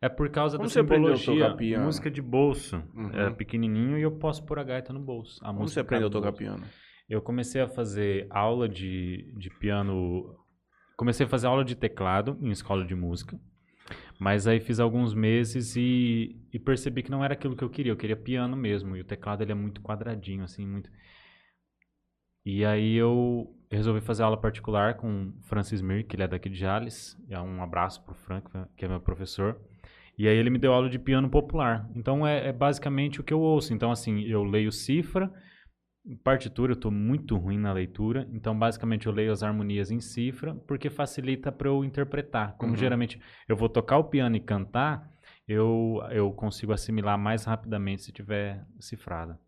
[0.00, 1.84] É por causa Como da você aprendeu a simbologia, tocar piano?
[1.86, 2.76] música de bolso.
[2.94, 3.10] Uhum.
[3.10, 5.42] É pequenininho e eu posso pôr a gaita no bolso.
[5.42, 6.38] A Como música você aprendeu a tocar bolso.
[6.38, 6.64] piano?
[7.08, 10.36] Eu comecei a fazer aula de, de piano.
[10.96, 13.38] Comecei a fazer aula de teclado em escola de música.
[14.18, 17.92] Mas aí fiz alguns meses e, e percebi que não era aquilo que eu queria.
[17.92, 18.96] Eu queria piano mesmo.
[18.96, 20.90] E o teclado ele é muito quadradinho, assim, muito.
[22.44, 26.48] E aí eu resolvi fazer aula particular com o Francis Mir, que ele é daqui
[26.48, 27.18] de Jales.
[27.28, 29.60] E um abraço pro Frank, que é meu professor.
[30.16, 31.88] E aí ele me deu aula de piano popular.
[31.94, 33.74] Então é, é basicamente o que eu ouço.
[33.74, 35.32] Então, assim, eu leio cifra,
[36.22, 40.54] partitura, eu tô muito ruim na leitura, então basicamente eu leio as harmonias em cifra,
[40.66, 42.56] porque facilita para eu interpretar.
[42.58, 42.76] Como Uhum.
[42.76, 45.10] geralmente eu vou tocar o piano e cantar,
[45.48, 49.38] eu, eu consigo assimilar mais rapidamente se tiver cifrada.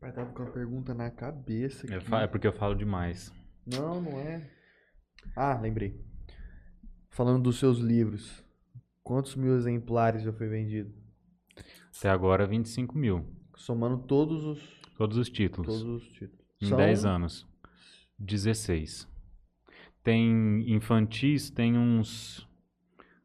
[0.00, 2.06] Pai, tava com a pergunta na cabeça Eu aqui.
[2.06, 3.32] fa- É porque eu falo demais.
[3.66, 4.42] Não, não é.
[5.34, 6.00] Ah, lembrei.
[7.10, 8.44] Falando dos seus livros.
[9.02, 10.92] Quantos mil exemplares já foi vendido?
[11.98, 13.24] Até agora, 25 mil.
[13.56, 14.60] Somando todos os,
[14.96, 15.66] Todos os títulos.
[15.66, 16.46] todos os títulos.
[16.62, 17.46] Em São 10 anos.
[18.18, 19.08] 16.
[20.02, 22.46] Tem infantis, tem uns.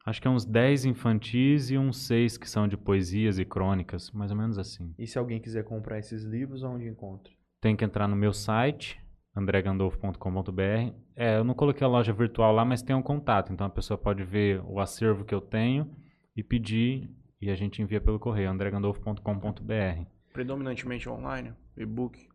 [0.06, 4.10] Acho que é uns 10 infantis e uns 6 que são de poesias e crônicas,
[4.12, 4.94] mais ou menos assim.
[4.98, 7.32] E se alguém quiser comprar esses livros, onde encontra?
[7.62, 9.00] Tem que entrar no meu site,
[9.36, 10.94] andregandolfo.com.br.
[11.16, 13.54] É, eu não coloquei a loja virtual lá, mas tem um contato.
[13.54, 15.96] Então a pessoa pode ver o acervo que eu tenho
[16.36, 17.10] e pedir,
[17.40, 20.06] e a gente envia pelo correio, andregandolfo.com.br.
[20.34, 22.28] Predominantemente online, e-book,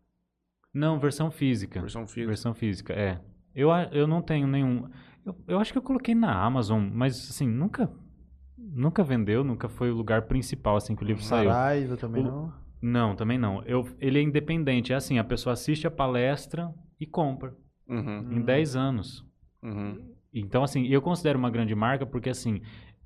[0.73, 1.79] Não, versão física.
[1.81, 2.27] versão física.
[2.27, 3.19] Versão física, é.
[3.55, 4.87] Eu, eu não tenho nenhum.
[5.25, 7.91] Eu, eu acho que eu coloquei na Amazon, mas assim, nunca.
[8.57, 11.51] Nunca vendeu, nunca foi o lugar principal assim que o livro saiu.
[11.51, 12.53] Saraiva também O- não?
[12.79, 13.63] Não, também não.
[13.63, 14.93] Eu, ele é independente.
[14.93, 17.55] É assim, a pessoa assiste a palestra e compra.
[17.87, 19.25] Uhum, Em 10 anos.
[19.63, 20.13] uhum.
[20.31, 22.61] Então, assim, eu considero uma grande marca porque, assim,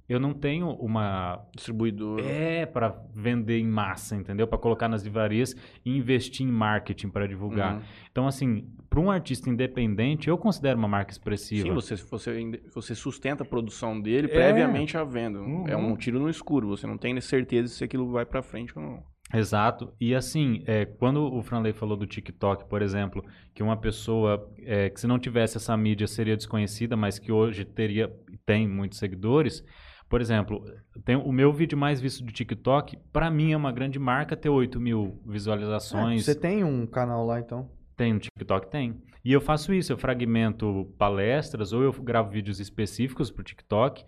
[0.10, 2.19] eu não tenho uma Distribuidor.
[2.19, 4.48] é para vender em massa, entendeu?
[4.48, 5.56] Para colocar nas livrarias
[5.86, 7.76] e investir em marketing para divulgar.
[7.76, 7.82] Uhum.
[8.11, 11.68] Então assim, para um artista independente, eu considero uma marca expressiva.
[11.68, 14.34] Sim, você, você, você sustenta a produção dele É.
[14.34, 15.40] previamente à venda.
[15.40, 15.68] Uhum.
[15.68, 16.68] É um tiro no escuro.
[16.69, 19.11] Você não tem certeza se aquilo vai pra frente ou não.
[19.34, 19.94] Exato.
[19.98, 23.23] E assim, é, quando o Franley falou do TikTok, por exemplo,
[23.56, 27.64] que uma pessoa é, que se não tivesse essa mídia seria desconhecida, mas que hoje
[27.64, 28.11] teria
[28.45, 29.64] tem muitos seguidores.
[30.11, 30.61] Por exemplo,
[31.05, 34.49] tem o meu vídeo mais visto do TikTok, para mim é uma grande marca ter
[34.49, 36.25] 8 mil É, visualizações.
[36.25, 37.71] você tem um canal lá, então?
[37.95, 38.69] Tem no TikTok?
[38.69, 39.01] Tem.
[39.23, 44.03] E eu faço isso, eu fragmento palestras, ou eu gravo vídeos específicos pro TikTok,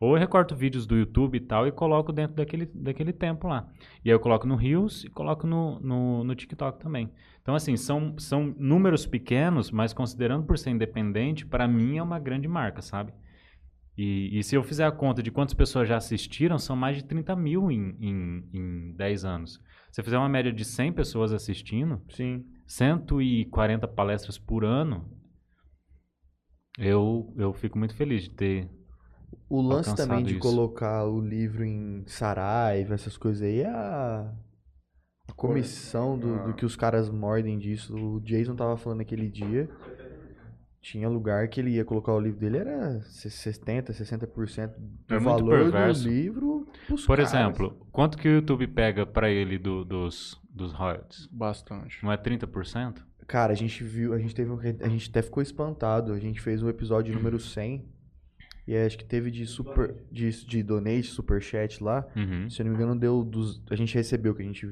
[0.00, 3.68] ou eu recorto vídeos do YouTube e tal e coloco dentro daquele, daquele tempo lá.
[4.04, 7.12] E aí eu coloco no Reels e coloco no, no, no TikTok também.
[7.42, 12.18] Então, assim, são, são números pequenos, mas considerando por ser independente, para mim é uma
[12.18, 13.12] grande marca, sabe?
[13.96, 17.04] E, e se eu fizer a conta de quantas pessoas já assistiram, são mais de
[17.04, 19.60] 30 mil em, em, em 10 anos.
[19.92, 22.44] Se eu fizer uma média de 100 pessoas assistindo, Sim.
[22.66, 25.08] 140 palestras por ano,
[26.78, 28.70] eu, eu fico muito feliz de ter.
[29.48, 30.40] O lance também de isso.
[30.40, 34.32] colocar o livro em Saraiva, essas coisas aí, é a,
[35.28, 37.94] a comissão do, do que os caras mordem disso.
[37.96, 39.68] O Jason tava falando aquele dia.
[40.84, 44.74] Tinha lugar que ele ia colocar o livro dele, era 70%, 60%
[45.08, 46.02] do É valor perverso.
[46.04, 46.66] do livro.
[46.86, 47.32] Por caras.
[47.32, 51.26] exemplo, quanto que o YouTube pega pra ele do- dos, dos royalties?
[51.32, 52.04] Bastante.
[52.04, 53.02] Não é 30%?
[53.26, 56.12] Cara, a gente viu, a gente teve, um a gente até ficou espantado.
[56.12, 57.82] A gente fez o episódio número 100
[58.68, 62.06] e acho que teve de super, de, de donate, superchat lá.
[62.14, 62.50] Uhum.
[62.50, 64.68] Se eu não me engano, deu dos, a gente recebeu que a gente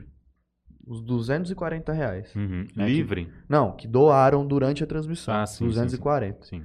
[0.87, 2.35] os 240 reais.
[2.35, 2.67] Uhum.
[2.77, 3.29] É que- Livre?
[3.49, 5.35] Não, que doaram durante a transmissão.
[5.35, 6.45] Ah, sim, sim, 240.
[6.47, 6.63] Sim.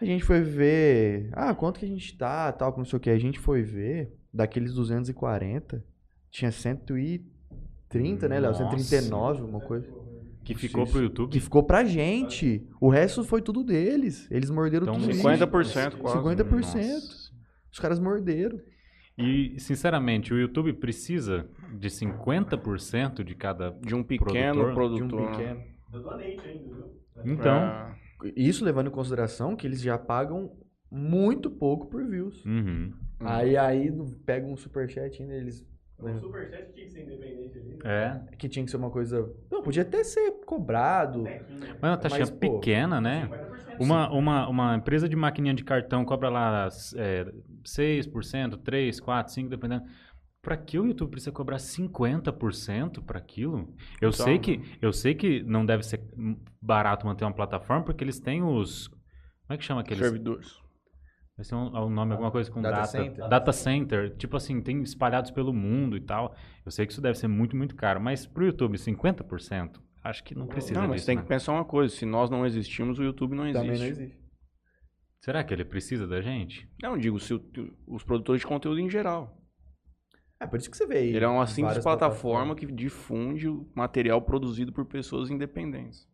[0.00, 3.00] A gente foi ver, ah, quanto que a gente tá, tal, que não sei o
[3.00, 3.10] que.
[3.10, 5.84] A gente foi ver, daqueles 240,
[6.30, 8.50] tinha 130, né, Léo?
[8.52, 8.64] Nossa.
[8.70, 9.86] 139, uma coisa.
[10.44, 10.92] Que ficou Isso.
[10.92, 11.30] pro YouTube?
[11.30, 12.66] Que ficou pra gente.
[12.80, 14.26] O resto foi tudo deles.
[14.28, 15.12] Eles morderam Então, tudo.
[15.14, 16.16] 50% quase.
[16.18, 16.84] 50%.
[16.84, 17.32] Nossa.
[17.72, 18.58] Os caras morderam.
[19.16, 21.46] E, sinceramente, o YouTube precisa
[21.78, 23.70] de 50% de cada.
[23.80, 25.36] De um pequeno Produtor, De um produtor.
[25.36, 25.62] pequeno.
[27.24, 27.56] Então.
[27.56, 27.94] É,
[28.36, 30.50] Isso levando em consideração que eles já pagam
[30.90, 32.44] muito pouco por views.
[32.44, 32.92] Uhum.
[33.20, 33.92] Aí, aí
[34.24, 35.66] pega um superchat ainda, eles.
[36.00, 37.78] né, Superchat tinha que ser independente ali.
[37.84, 38.20] É.
[38.36, 39.30] que tinha que ser uma coisa.
[39.50, 41.22] Não, podia até ser cobrado.
[41.22, 43.28] Mas uma taxinha Mas, pô, pequena, né?
[43.78, 47.32] Uma, uma, uma empresa de maquininha de cartão cobra lá é,
[47.64, 49.84] 6%, 3%, 4%, 5%, dependendo.
[50.40, 53.72] Pra que o YouTube precisa cobrar 50% para aquilo?
[54.00, 56.02] Eu, Então- sei que, eu sei que não deve ser
[56.60, 58.88] barato manter uma plataforma, porque eles têm os.
[58.88, 59.00] Como
[59.50, 60.02] é que chama aqueles?
[60.02, 60.60] servidores.
[61.36, 62.86] Vai ser um, um nome, alguma coisa com Data data.
[62.88, 63.28] center?
[63.28, 64.16] Data center.
[64.16, 66.34] Tipo assim, tem espalhados pelo mundo e tal.
[66.64, 68.00] Eu sei que isso deve ser muito, muito caro.
[68.00, 69.80] Mas pro YouTube, 50%?
[70.04, 71.22] Acho que não precisa Não, mas disso, tem né?
[71.22, 71.94] que pensar uma coisa.
[71.94, 73.64] Se nós não existimos, o YouTube não existe.
[73.64, 74.18] Também não existe.
[75.24, 76.68] Será que ele precisa da gente?
[76.82, 77.42] Não, digo, se o-
[77.86, 79.38] os produtores de conteúdo em geral.
[80.40, 81.14] É por isso que você vê aí.
[81.14, 86.10] Ele é uma simples plataforma que difunde o material produzido por pessoas independentes.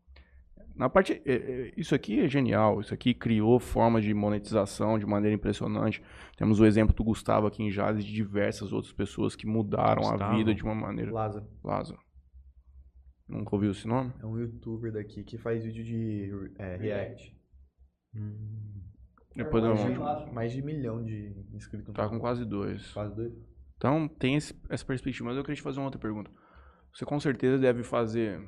[0.76, 2.80] Na parte, é, é, isso aqui é genial.
[2.82, 6.02] Isso aqui criou formas de monetização de maneira impressionante.
[6.36, 10.06] Temos o exemplo do Gustavo aqui em Jales e de diversas outras pessoas que mudaram
[10.06, 10.36] a Gustavo?
[10.36, 11.10] vida de uma maneira.
[11.10, 11.48] Lázaro.
[11.64, 11.98] Lázaro.
[13.26, 14.12] Nunca ouviu esse nome?
[14.20, 17.34] É um youtuber daqui que faz vídeo de é, react.
[19.44, 21.88] Depois eu mais, vou- de, mais de milhão de inscritos.
[21.88, 22.90] no Tá com quase dois.
[22.92, 23.32] Quase dois.
[23.76, 25.28] Então, tem esse- essa perspectiva.
[25.28, 26.30] Mas eu queria te fazer uma outra pergunta.
[26.92, 28.40] Você com certeza deve fazer.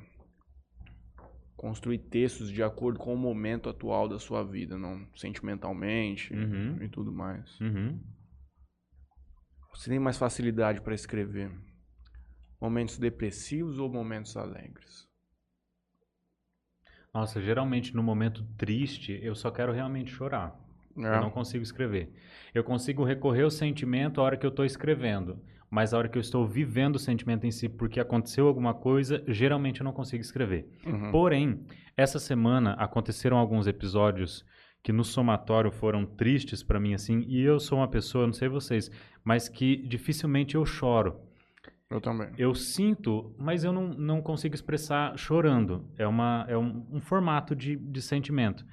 [1.55, 6.81] construir textos de acordo com o momento atual da sua vida, não sentimentalmente Uhum.
[6.81, 7.59] e tudo mais.
[7.61, 8.01] Uhum.
[9.71, 11.51] Você tem mais facilidade para escrever
[12.59, 15.07] momentos depressivos ou momentos alegres?
[17.13, 20.57] Nossa, geralmente no momento triste, eu só quero realmente chorar.
[20.97, 21.17] É.
[21.17, 22.11] Eu não consigo escrever.
[22.53, 25.39] Eu consigo recorrer ao sentimento a hora que eu estou escrevendo.
[25.69, 29.23] Mas a hora que eu estou vivendo o sentimento em si, porque aconteceu alguma coisa,
[29.25, 30.69] geralmente eu não consigo escrever.
[30.85, 31.11] Uhum.
[31.11, 31.65] Porém,
[31.95, 34.45] essa semana aconteceram alguns episódios
[34.83, 38.49] que no somatório foram tristes pra mim assim, e eu sou uma pessoa, não sei
[38.49, 38.91] vocês,
[39.23, 41.21] mas que dificilmente eu choro.
[41.89, 42.29] Eu também.
[42.37, 45.85] Eu sinto, mas eu não, não consigo expressar chorando.
[45.97, 48.65] É, uma, é um, um formato de, de sentimento.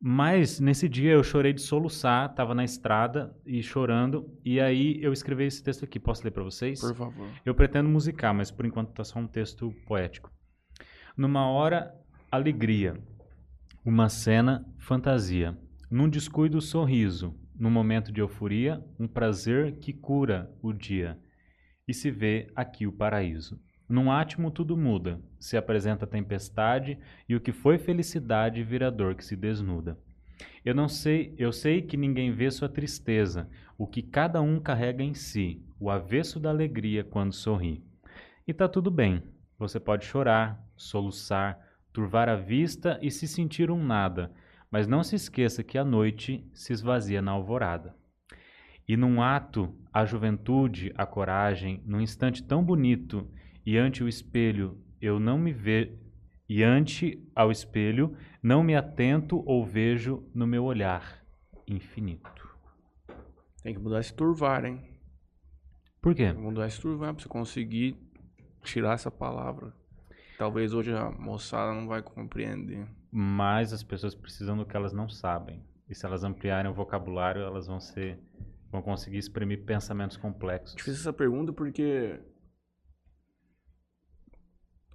[0.00, 5.12] Mas nesse dia eu chorei de soluçar, tava na estrada e chorando, e aí eu
[5.12, 5.98] escrevi esse texto aqui.
[5.98, 6.80] Posso ler pra vocês?
[6.80, 7.28] Por favor.
[7.44, 10.30] Eu pretendo musicar, mas por enquanto tá só um texto poético.
[11.16, 11.94] Numa hora,
[12.30, 12.94] alegria.
[13.84, 15.56] Uma cena, fantasia.
[15.90, 17.34] Num descuido, sorriso.
[17.58, 21.18] num momento de euforia, um prazer que cura o dia.
[21.88, 23.58] E se vê aqui o paraíso.
[23.88, 26.98] Num átimo tudo muda, se apresenta tempestade
[27.28, 29.96] e o que foi felicidade vira dor que se desnuda.
[30.64, 33.48] Eu não sei, eu sei que ninguém vê sua tristeza,
[33.78, 37.84] o que cada um carrega em si, o avesso da alegria quando sorri.
[38.46, 39.22] E tá tudo bem.
[39.58, 41.58] Você pode chorar, soluçar,
[41.92, 44.32] turvar a vista e se sentir um nada,
[44.70, 47.94] mas não se esqueça que a noite se esvazia na alvorada.
[48.86, 53.28] E num ato, a juventude, a coragem, num instante tão bonito,
[53.66, 55.98] e ante o espelho eu não me ve
[56.48, 61.20] e ante ao espelho não me atento ou vejo no meu olhar
[61.66, 62.46] infinito.
[63.64, 64.80] Tem que mudar esse turvar, hein?
[66.00, 66.26] Por quê?
[66.26, 67.96] Tem que mudar esse turvar pra você conseguir
[68.62, 69.74] tirar essa palavra.
[70.38, 72.86] Talvez hoje a moçada não vai compreender.
[73.10, 75.60] Mas as pessoas precisam do que elas não sabem.
[75.88, 78.20] E se elas ampliarem o vocabulário, elas vão ser
[78.70, 80.76] vão conseguir exprimir pensamentos complexos.
[80.76, 82.20] Te fiz essa pergunta porque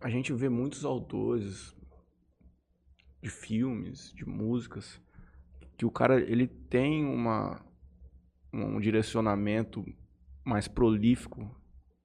[0.01, 1.75] a gente vê muitos autores
[3.21, 4.99] de filmes, de músicas,
[5.77, 7.61] que o cara ele tem uma
[8.53, 9.85] um direcionamento
[10.43, 11.49] mais prolífico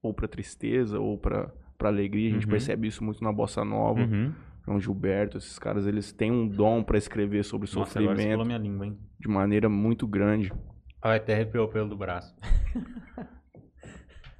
[0.01, 2.29] ou para tristeza ou para para alegria.
[2.29, 2.49] A gente Uhum.
[2.51, 4.01] percebe isso muito na bossa nova.
[4.01, 4.33] Uhum.
[4.65, 8.37] João Gilberto, esses caras eles têm um dom para escrever sobre Nossa, agora você falou
[8.37, 8.97] sofrimento minha língua, hein?
[9.19, 10.51] de maneira muito grande.
[11.01, 12.35] Ai, até arrepiou o pelo do braço.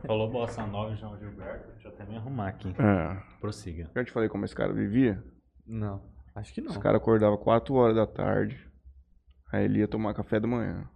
[0.06, 1.72] Falou Bossa Nova e João Gilberto.
[1.74, 2.70] Deixa eu até me arrumar aqui.
[2.80, 3.18] É.
[3.42, 3.90] Prossiga.
[3.96, 5.24] Eu te falei como esse cara vivia.
[5.66, 6.02] Não,
[6.36, 6.70] acho que não.
[6.70, 8.58] Esse cara acordava 4 horas da tarde.
[9.52, 10.88] Aí ele ia tomar café da manhã.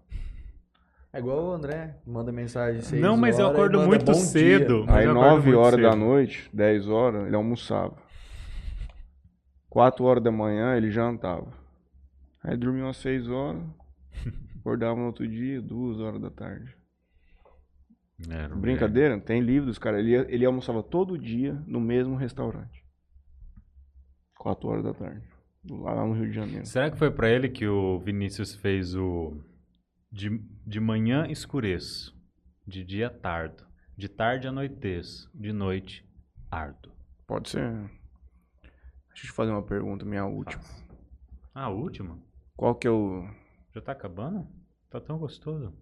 [1.13, 4.85] É igual o André, manda mensagem seis Não, mas eu horas acordo muito cedo.
[4.87, 5.99] Aí eu acordo 9 muito horas da cedo.
[5.99, 7.97] noite, 10 horas, ele almoçava.
[9.69, 11.51] 4 horas da manhã ele jantava.
[12.43, 13.61] Aí dormia umas 6 horas,
[14.59, 16.77] acordava no outro dia, 2 horas da tarde.
[18.29, 19.19] Era Brincadeira?
[19.19, 19.99] Tem livro dos caras.
[19.99, 22.85] Ele, ele almoçava todo dia no mesmo restaurante.
[24.37, 25.21] 4 horas da tarde.
[25.69, 26.65] Lá no Rio de Janeiro.
[26.65, 29.39] Será que foi pra ele que o Vinícius fez o
[30.11, 30.29] de,
[30.65, 32.15] de manhã escureço,
[32.67, 33.63] de dia tardo,
[33.95, 36.03] de tarde anoiteço, de noite
[36.49, 36.91] ardo?
[37.27, 37.71] Pode ser.
[39.09, 40.63] Deixa eu te fazer uma pergunta, minha última.
[41.53, 42.19] Ah, a última?
[42.55, 43.29] Qual que é o.
[43.73, 44.47] Já tá acabando?
[44.89, 45.73] Tá tão gostoso.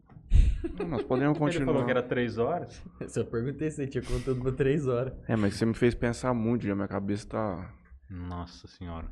[0.77, 1.65] Não, nós podemos Ele continuar.
[1.65, 2.83] falou que era três horas.
[3.07, 5.13] Se eu perguntei se ele tinha conteúdo pra três horas.
[5.27, 7.73] É, mas você me fez pensar muito, já minha cabeça tá.
[8.09, 9.09] Nossa senhora.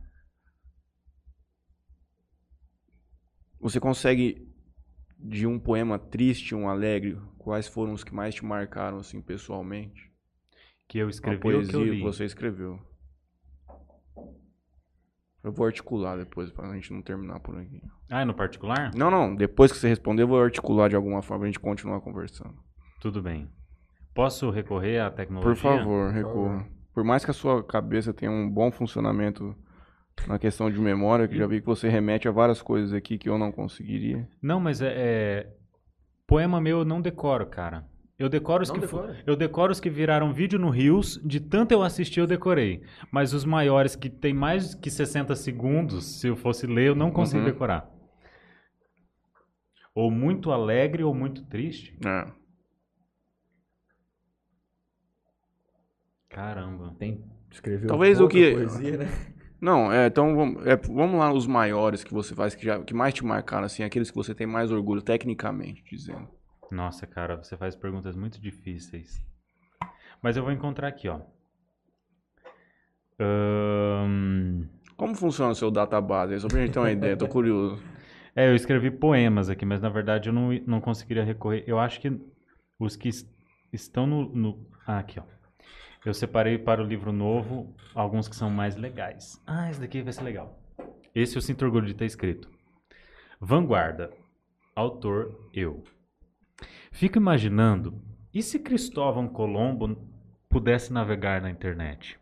[3.60, 4.48] Você consegue,
[5.18, 10.11] de um poema triste, um alegre, quais foram os que mais te marcaram, assim, pessoalmente?
[10.88, 11.98] Que eu A escrevi ou poesia que eu li?
[11.98, 12.80] que você escreveu.
[15.44, 17.82] Eu vou articular depois, pra gente não terminar por aqui.
[18.10, 18.92] Ah, é no particular?
[18.96, 22.02] Não, não, depois que você responder, eu vou articular de alguma forma pra gente continuar
[22.02, 22.56] conversando.
[23.00, 23.50] Tudo bem.
[24.14, 25.54] Posso recorrer à tecnologia?
[25.54, 26.66] Por favor, recorra.
[26.94, 29.56] Por mais que a sua cabeça tenha um bom funcionamento
[30.28, 33.30] na questão de memória, que já vi que você remete a várias coisas aqui que
[33.30, 34.28] eu não conseguiria.
[34.42, 35.54] Não, mas é, é-
[36.26, 37.86] Poema meu eu não decoro, cara.
[38.19, 39.22] Eu decoro os Não que decora?
[39.27, 42.81] eu decoro os que viraram vídeo no Rios, de tanto eu assistir eu decorei.
[43.11, 47.11] Mas os maiores que tem mais que 60 segundos, se eu fosse ler, eu não
[47.11, 47.45] consigo Uhum.
[47.45, 47.88] decorar.
[49.94, 51.95] Ou muito alegre ou muito triste.
[52.06, 52.27] É.
[56.30, 56.95] Caramba.
[56.99, 59.06] Tem escreveu Talvez o que- poesia, né?
[59.60, 62.94] Não, é, então vamos, é, vamos lá os maiores que você faz, que, já, que
[62.94, 66.27] mais te marcaram, assim, aqueles que você tem mais orgulho, tecnicamente dizendo.
[66.72, 69.22] Nossa, cara, você faz perguntas muito difíceis.
[70.22, 71.22] Mas eu vou encontrar aqui, ó.
[74.95, 76.39] Como funciona o seu database?
[76.39, 77.81] Só pra gente ter uma ideia, tô curioso.
[78.39, 81.64] É, eu escrevi poemas aqui, mas na verdade eu não, não conseguiria recorrer.
[81.65, 82.22] Eu acho que
[82.77, 83.27] os que es-
[83.73, 85.23] estão no, no- Ah, aqui, ó.
[86.06, 89.41] Eu separei para o livro novo alguns que são mais legais.
[89.48, 90.56] Ah, esse daqui vai ser legal.
[91.15, 92.48] Esse eu sinto orgulho de ter escrito.
[93.41, 94.11] Vanguarda.
[94.76, 95.84] Autor, eu.
[96.98, 98.02] Fico imaginando,
[98.34, 99.95] e se Cristóvão Colombo
[100.49, 102.19] pudesse navegar na internet?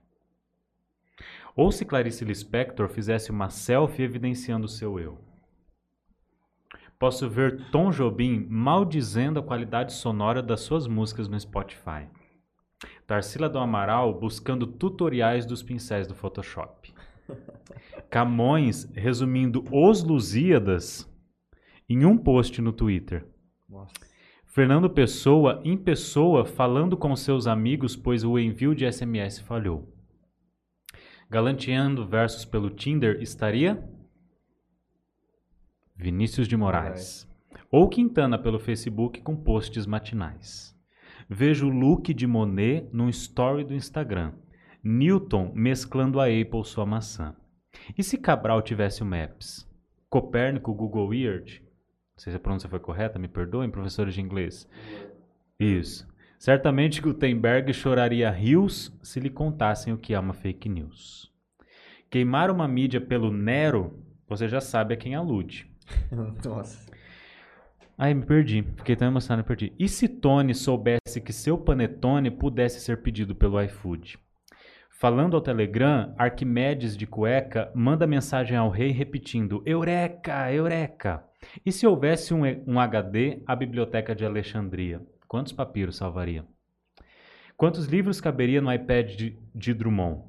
[1.56, 5.18] Ou se Clarice Lispector fizesse uma selfie evidenciando o seu eu?
[7.00, 12.10] Posso ver Tom Jobim maldizendo a qualidade sonora das suas músicas no Spotify.
[13.08, 16.94] Tarsila do Amaral buscando tutoriais dos pincéis do Photoshop.
[18.12, 21.10] Camões resumindo Os Lusíadas
[21.88, 23.26] em um post no Twitter.
[23.70, 24.15] Nossa.
[24.56, 29.94] Fernando Pessoa em pessoa falando com seus amigos pois o envio de SMS falhou.
[31.30, 33.84] Galanteando versos pelo Tinder estaria
[35.94, 37.30] Vinícius de Moraes.
[37.70, 40.74] Ou Quintana pelo Facebook com posts matinais.
[41.30, 44.36] Vejo o look de Monet num story do Instagram.
[44.82, 47.36] Newton mesclando a Apple sua maçã.
[47.98, 49.70] E se Cabral tivesse o Maps?
[50.10, 51.65] Copérnico, Google Earth?
[52.16, 54.68] Não sei se a pronúncia foi correta, me perdoem, professores de inglês.
[55.60, 56.08] Isso.
[56.40, 61.32] Certamente Gutenberg choraria rios se lhe contassem o que é uma fake news.
[62.10, 65.70] Queimar uma mídia pelo Nero, você já sabe a quem alude.
[66.46, 66.90] Nossa.
[67.98, 68.64] Ai, me perdi.
[68.78, 69.74] Fiquei tão emocionado, me perdi.
[69.78, 74.18] E se Tony soubesse que seu panetone pudesse ser pedido pelo iFood?
[74.90, 81.24] Falando ao Telegram, Arquimedes de cueca manda mensagem ao rei repetindo: Eureka, Eureka!
[81.66, 85.02] E se houvesse um, um HD, a Biblioteca de Alexandria?
[85.28, 86.46] Quantos papiros salvaria?
[87.58, 90.24] Quantos livros caberia no iPad de, de Drummond?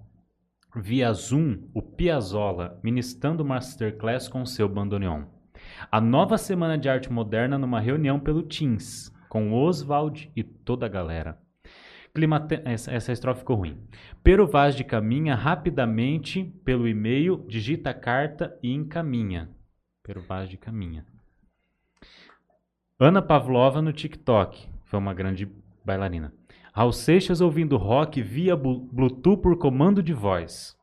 [0.77, 5.25] Via Zoom, o Piazzolla ministrando masterclass com seu bandoneon.
[5.91, 10.89] A nova Semana de Arte Moderna numa reunião pelo Teams, com Oswald e toda a
[10.89, 11.39] galera.
[12.65, 13.79] Essa, essa estrofe ficou ruim.
[14.23, 19.51] Pero Vaz de caminha rapidamente pelo e-mail, digita a carta e encaminha.
[20.07, 21.05] Pero Vaz de caminha.
[22.97, 24.69] Ana Pavlova no TikTok.
[24.85, 25.51] Foi uma grande
[25.85, 26.33] bailarina.
[26.73, 30.77] Raul Seixas ouvindo rock via Bluetooth por comando de voz.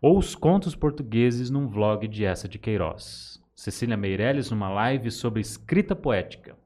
[0.00, 3.38] Ou os contos portugueses num vlog de essa de Queiroz.
[3.54, 6.56] Cecília Meirelles numa live sobre escrita poética.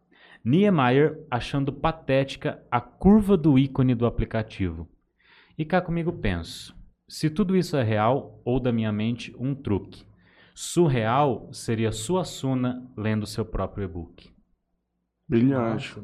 [0.44, 4.88] Niemeyer achando patética a curva do ícone do aplicativo.
[5.58, 6.76] E cá comigo penso:
[7.08, 10.07] se tudo isso é real ou da minha mente um truque,
[10.58, 14.28] surreal seria Suassuna lendo seu próprio e-book.
[15.28, 15.94] Brilhante.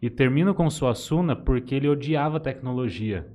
[0.00, 3.30] E termino com Suassuna porque ele odiava tecnologia.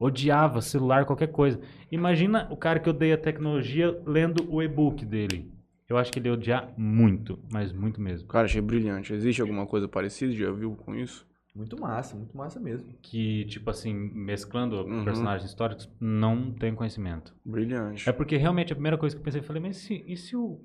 [0.00, 1.60] Odiava celular, qualquer coisa.
[1.90, 5.50] Imagina o cara que odeia tecnologia lendo o e-book dele.
[5.88, 8.28] Eu acho que ele ia odiar muito, mas muito mesmo.
[8.28, 9.12] Cara, achei brilhante.
[9.12, 10.32] Existe alguma coisa parecida?
[10.32, 11.26] Já viu com isso?
[11.54, 12.92] Muito massa, muito massa mesmo.
[13.02, 15.04] Que, tipo assim, mesclando Uhum.
[15.04, 17.34] personagens históricos, não tenho conhecimento.
[17.44, 18.08] Brilhante.
[18.08, 20.16] É porque realmente a primeira coisa que eu pensei, eu falei, mas e se, e
[20.16, 20.60] se o.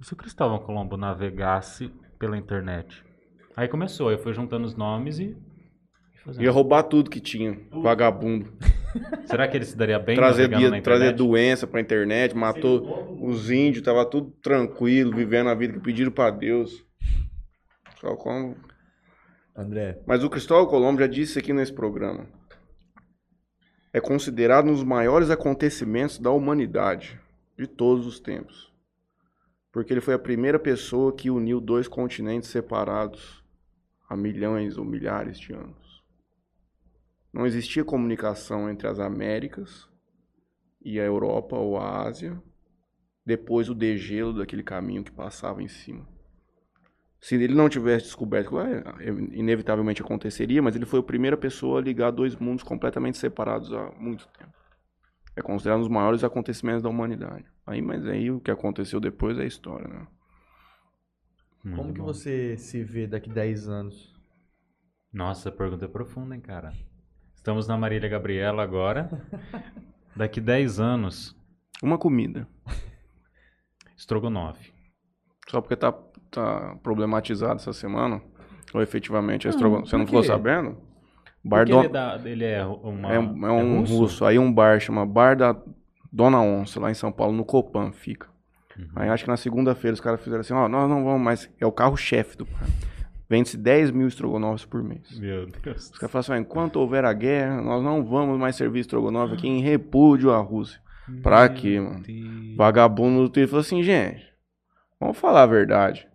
[0.00, 3.02] e se o Cristóvão Colombo navegasse pela internet?
[3.56, 5.36] Aí começou, eu fui juntando os nomes e.
[6.38, 6.44] e.
[6.44, 7.58] Ia roubar tudo que tinha.
[7.82, 8.52] Vagabundo.
[9.26, 11.16] Será que ele se daria bem trazer, dia, trazer internet?
[11.16, 16.30] doença pra internet, matou os índios, tava tudo tranquilo, vivendo a vida que pediram pra
[16.30, 16.84] Deus.
[18.00, 18.54] Só como...
[19.54, 22.26] André, Mas o Cristóvão Colombo já disse aqui nesse programa.
[23.92, 27.20] É considerado um dos maiores acontecimentos da humanidade
[27.58, 28.72] de todos os tempos.
[29.70, 33.44] Porque ele foi a primeira pessoa que uniu dois continentes separados
[34.08, 36.02] há milhões ou milhares de anos.
[37.30, 39.88] Não existia comunicação entre as Américas
[40.80, 42.42] e a Europa ou a Ásia
[43.24, 46.11] depois do degelo daquele caminho que passava em cima.
[47.22, 48.56] Se ele não tivesse descoberto,
[49.30, 53.92] inevitavelmente aconteceria, mas ele foi a primeira pessoa a ligar dois mundos completamente separados há
[53.92, 54.52] muito tempo.
[55.36, 57.44] É considerado um dos maiores acontecimentos da humanidade.
[57.64, 60.06] Aí, mas aí o que aconteceu depois é história, né?
[61.62, 62.06] Muito como que bom.
[62.06, 64.12] você se vê daqui 10 anos?
[65.12, 66.72] Nossa, a pergunta é profunda, hein, cara?
[67.36, 69.08] Estamos na Marília Gabriela agora.
[70.16, 71.36] Daqui 10 anos,
[71.82, 72.48] Uma comida.
[73.96, 74.72] estrogonofe.
[75.48, 75.92] Só porque tá,
[76.32, 78.20] tá problematizado essa semana,
[78.74, 79.90] ou efetivamente é Não, estrogonofe.
[79.90, 80.26] Você não por ficou quê?
[80.28, 80.76] sabendo?
[81.44, 83.12] Bar Don- ele, é da- ele é uma...
[83.12, 84.24] É, um- é um russo?
[84.24, 85.56] Aí um bar chama Bar da
[86.12, 88.28] Dona Onça, lá em São Paulo, no Copan fica.
[88.78, 88.86] Uhum.
[88.96, 91.66] Aí acho que na segunda-feira os caras fizeram assim, ó, nós não vamos mais, é
[91.66, 92.64] o carro-chefe do bar.
[93.28, 95.18] Vende-se 10 mil estrogonofes por mês.
[95.18, 95.90] Meu Deus.
[95.90, 99.48] Os caras falam assim, enquanto houver a guerra, nós não vamos mais servir estrogonofe aqui
[99.48, 100.80] em repúdio à Rússia.
[101.22, 102.00] Pra quê, mano?
[102.02, 102.56] Deus.
[102.56, 104.22] Vagabundo do Twitter falou assim, gente,
[105.00, 106.06] vamos falar a verdade.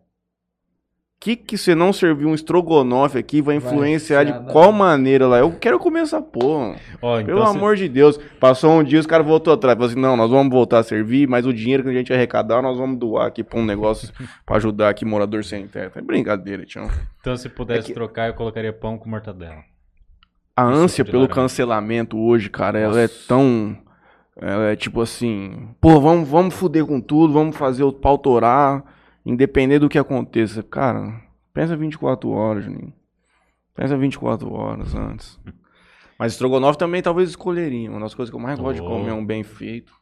[1.20, 4.72] Que que você não serviu um estrogonofe aqui vai Vai influenciar de influenciar na- qual
[4.72, 5.40] maneira lá?
[5.40, 6.76] Eu quero comer essa porra.
[7.02, 8.20] Ó, então Pelo se- amor de Deus.
[8.40, 9.76] Passou um dia, os caras voltou atrás.
[9.76, 12.62] Falou assim, não, nós vamos voltar a servir, mas o dinheiro que a gente arrecadar,
[12.62, 14.14] nós vamos doar aqui pra um negócio
[14.46, 15.98] pra ajudar aqui morador sem teto.
[15.98, 16.88] É brincadeira, tchau.
[17.20, 19.58] Então se pudesse É que- trocar, eu colocaria pão com mortadela.
[20.56, 21.42] A Isso, ânsia de pelo laranja.
[21.42, 23.26] cancelamento hoje, cara, ela é Nossa.
[23.28, 23.76] tão.
[24.40, 25.70] Ela é tipo assim.
[25.82, 28.84] Pô, vamos, vamos fuder com tudo, vamos fazer o pau torar,
[29.32, 30.64] independente do que aconteça.
[30.64, 31.22] Cara,
[31.54, 32.94] pensa 24 horas, Juninho.
[33.76, 35.40] Pensa 24 horas antes.
[36.18, 37.92] Mas estrogonofe também talvez escolheria.
[37.92, 39.94] Uma das coisas que eu mais gosto de comer é um bem feito.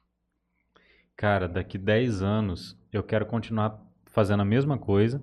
[1.18, 5.22] Cara, daqui 10 anos eu quero continuar fazendo a mesma coisa.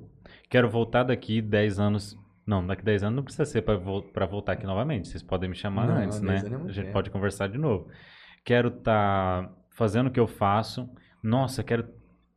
[0.50, 2.18] Quero voltar daqui 10 anos.
[2.46, 5.08] Não, daqui 10 anos não precisa ser pra vol- pra voltar aqui novamente.
[5.08, 6.60] Vocês podem me chamar Não, antes, 10 né?
[6.66, 7.88] é A gente pode conversar de novo.
[8.44, 10.88] Quero estar fazendo o que eu faço.
[11.22, 11.88] Nossa, quero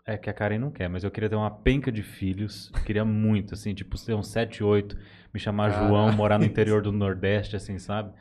[0.07, 2.69] É que a Karen não quer, mas eu queria ter uma penca de filhos.
[2.85, 4.95] Queria muito, assim, tipo, ter uns 7, 8,
[5.33, 5.71] me chamar.
[5.71, 8.13] João, morar no interior do Nordeste, assim, sabe?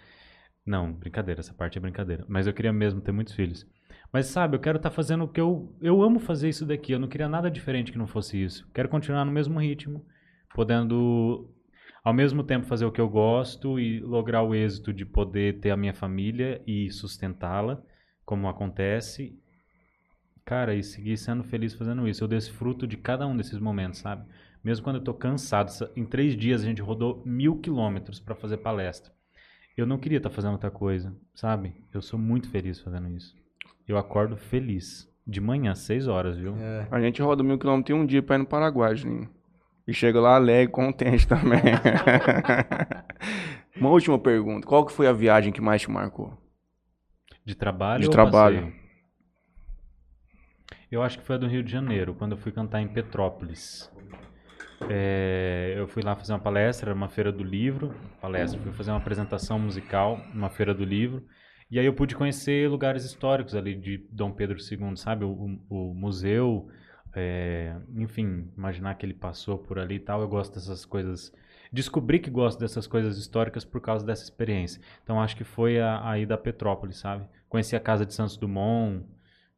[0.65, 2.25] Não, brincadeira, essa parte é brincadeira.
[2.27, 3.67] Mas eu queria mesmo ter muitos filhos.
[4.11, 5.77] Mas sabe, eu quero estar fazendo o que eu.
[5.83, 6.93] Eu amo fazer isso daqui.
[6.93, 8.67] Eu não queria nada diferente que não fosse isso.
[8.73, 10.07] Quero continuar no mesmo ritmo,
[10.55, 11.51] podendo
[12.03, 15.71] ao mesmo tempo fazer o que eu gosto e lograr o êxito de poder ter
[15.71, 17.83] a minha família e sustentá-la,
[18.25, 19.39] como acontece.
[20.45, 22.23] Cara, e seguir sendo feliz fazendo isso.
[22.23, 24.25] Eu desfruto de cada um desses momentos, sabe?
[24.63, 25.69] Mesmo quando eu tô cansado.
[25.71, 29.13] Sa- Em três dias a gente rodou mil quilômetros para fazer palestra.
[29.77, 31.75] Eu não queria estar fazendo outra coisa, sabe?
[31.93, 33.35] Eu sou muito feliz fazendo isso.
[33.89, 35.13] Eu acordo feliz.
[35.27, 36.55] De manhã, seis horas, viu?
[36.59, 36.87] É.
[36.91, 39.31] A gente roda mil quilômetros em um dia pra ir no Paraguai, Juninho.
[39.89, 41.63] E chega lá alegre, contente também.
[43.77, 44.67] Uma última pergunta.
[44.67, 46.37] Qual que foi a viagem que mais te marcou?
[47.45, 48.63] De trabalho De ou trabalho.
[48.67, 48.84] passeio?
[50.95, 53.91] Eu acho que foi a do Rio de Janeiro, quando eu fui cantar em Petrópolis.
[54.89, 58.99] É, eu fui lá fazer uma palestra, uma feira do livro, palestra, fui fazer uma
[58.99, 61.27] apresentação musical numa feira do livro.
[61.69, 65.25] E aí eu pude conhecer lugares históricos ali de Dom Pedro II, sabe?
[65.25, 66.69] O, o- museu,
[67.13, 70.21] é, enfim, imaginar que ele passou por ali e tal.
[70.21, 71.33] Eu gosto dessas coisas.
[71.73, 74.81] Descobri que gosto dessas coisas históricas por causa dessa experiência.
[75.03, 77.27] Então acho que foi a, a ida a Petrópolis, sabe?
[77.49, 79.05] Conheci a casa de Santos Dumont.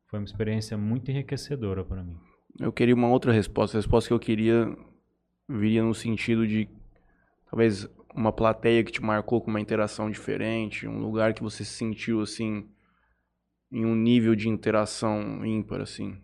[0.09, 2.17] Foi uma experiência muito enriquecedora para mim.
[2.59, 3.77] Eu queria uma outra resposta.
[3.77, 4.77] A resposta que eu queria
[5.49, 6.69] viria no sentido de
[7.49, 11.73] talvez uma plateia que te marcou com uma interação diferente, um lugar que você se
[11.73, 12.69] sentiu assim
[13.71, 16.19] em um nível de interação ímpar assim.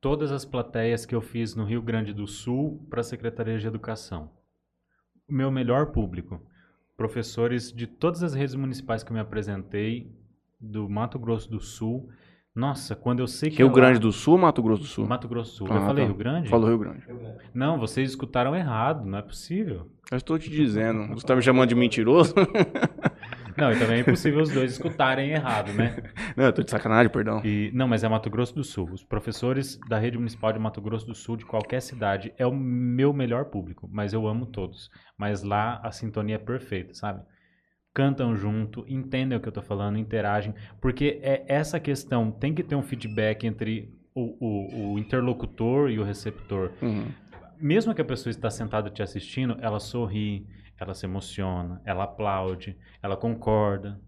[0.00, 3.66] Todas as plateias que eu fiz no Rio Grande do Sul para a Secretaria de
[3.66, 4.30] Educação.
[5.28, 6.40] O meu melhor público.
[6.96, 10.12] Professores de todas as redes municipais que eu me apresentei,
[10.60, 12.08] do Mato Grosso do Sul.
[12.54, 14.88] Nossa, quando eu sei que Rio é lá- Grande do Sul ou Mato Grosso do
[14.88, 15.06] Sul?
[15.06, 15.66] Mato Grosso do Sul.
[15.70, 16.08] Ah, eu falei tá.
[16.10, 16.48] Rio Grande?
[16.50, 17.02] Falou Rio Grande.
[17.54, 19.90] Não, vocês escutaram errado, não é possível.
[20.10, 21.08] Eu estou te dizendo.
[21.14, 22.34] Você tá me chamando de mentiroso?
[23.56, 25.94] Não, e também é impossível os dois escutarem errado, né?
[26.34, 27.42] Não, eu tô de sacanagem, perdão.
[27.44, 28.88] E, não, mas é Mato Grosso do Sul.
[28.90, 32.54] Os professores da rede municipal de Mato Grosso do Sul, de qualquer cidade, é o
[32.54, 33.86] meu melhor público.
[33.92, 34.90] Mas eu amo todos.
[35.18, 37.20] Mas lá a sintonia é perfeita, sabe?
[37.94, 40.54] Cantam junto, entendem o que eu tô falando, interagem.
[40.80, 45.98] Porque é essa questão, tem que ter um feedback entre o, o- o interlocutor e
[45.98, 46.72] o receptor.
[46.80, 47.08] Uhum.
[47.60, 50.46] Mesmo que a pessoa está sentada te assistindo, ela sorri,
[50.80, 54.00] ela se emociona, ela aplaude, ela concorda,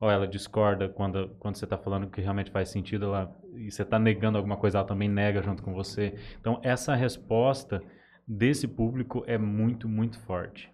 [0.00, 3.82] ou ela discorda quando, quando você está falando que realmente faz sentido, ela, e você
[3.82, 6.14] está negando alguma coisa, ela também nega junto com você.
[6.40, 7.82] Então, essa resposta
[8.26, 10.70] desse público é muito, muito forte.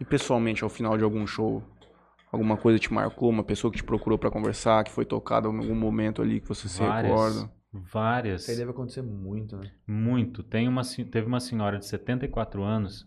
[0.00, 1.62] E pessoalmente, ao final de algum show,
[2.34, 3.30] alguma coisa te marcou?
[3.30, 6.48] Uma pessoa que te procurou pra conversar, que foi tocada em algum momento ali que
[6.48, 7.50] você se recorda?
[7.72, 8.42] várias.
[8.42, 9.70] Isso aí deve acontecer muito, né?
[9.86, 10.42] Muito.
[10.42, 13.06] Tem uma, teve uma senhora de 74 anos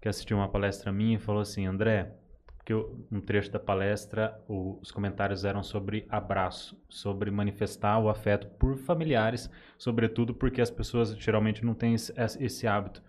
[0.00, 2.12] que assistiu uma palestra minha e falou assim, André,
[2.56, 8.08] porque eu- um trecho da palestra, o- os comentários eram sobre abraço, sobre manifestar o
[8.08, 13.02] afeto por familiares, sobretudo porque as pessoas geralmente não têm esse, esse hábito.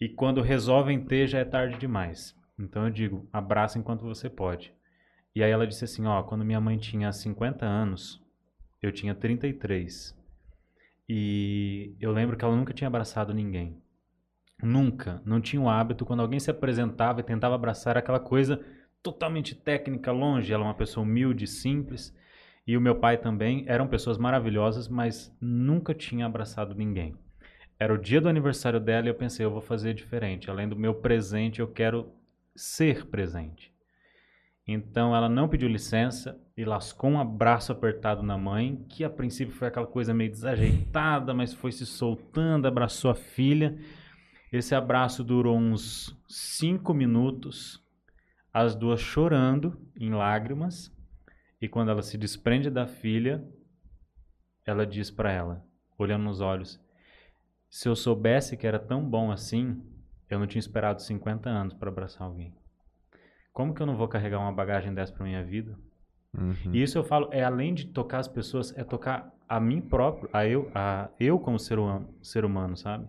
[0.00, 2.36] E quando resolvem ter, já é tarde demais.
[2.58, 4.74] Então eu digo, abraça enquanto você pode.
[5.34, 8.22] E aí ela disse assim, ó, quando minha mãe tinha 50 anos,
[8.82, 10.16] eu tinha 33.
[11.08, 13.80] E eu lembro que ela nunca tinha abraçado ninguém.
[14.62, 15.22] Nunca.
[15.24, 16.04] Não tinha o hábito.
[16.04, 18.64] Quando alguém se apresentava e tentava abraçar, aquela coisa
[19.02, 20.52] totalmente técnica, longe.
[20.52, 22.14] Ela é uma pessoa humilde, simples.
[22.66, 23.64] E o meu pai também.
[23.66, 27.16] Eram pessoas maravilhosas, mas nunca tinha abraçado ninguém.
[27.78, 30.48] Era o dia do aniversário dela e eu pensei, eu vou fazer diferente.
[30.48, 32.12] Além do meu presente, eu quero
[32.54, 33.71] ser presente.
[34.66, 39.54] Então ela não pediu licença e lascou um abraço apertado na mãe, que a princípio
[39.54, 43.76] foi aquela coisa meio desajeitada, mas foi se soltando, abraçou a filha.
[44.52, 47.82] Esse abraço durou uns cinco minutos,
[48.52, 50.94] as duas chorando em lágrimas.
[51.60, 53.44] E quando ela se desprende da filha,
[54.64, 55.64] ela diz para ela,
[55.98, 56.80] olhando nos olhos:
[57.68, 59.82] Se eu soubesse que era tão bom assim,
[60.28, 62.61] eu não tinha esperado 50 anos para abraçar alguém.
[63.52, 65.78] Como que eu não vou carregar uma bagagem dessa para minha vida?
[66.34, 66.72] Uhum.
[66.72, 70.30] E isso eu falo, é além de tocar as pessoas, é tocar a mim próprio,
[70.32, 73.06] a eu, a eu como ser humano, ser humano, sabe?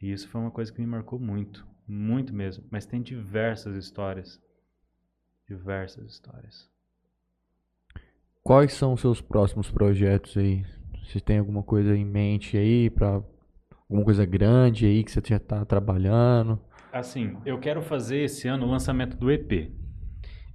[0.00, 2.64] E isso foi uma coisa que me marcou muito, muito mesmo.
[2.70, 4.42] Mas tem diversas histórias.
[5.48, 6.70] Diversas histórias.
[8.42, 10.66] Quais são os seus próximos projetos aí?
[11.04, 13.22] Você tem alguma coisa em mente aí para
[13.88, 16.60] alguma coisa grande aí que você já tá trabalhando?
[16.92, 19.72] Assim, eu quero fazer esse ano o lançamento do EP.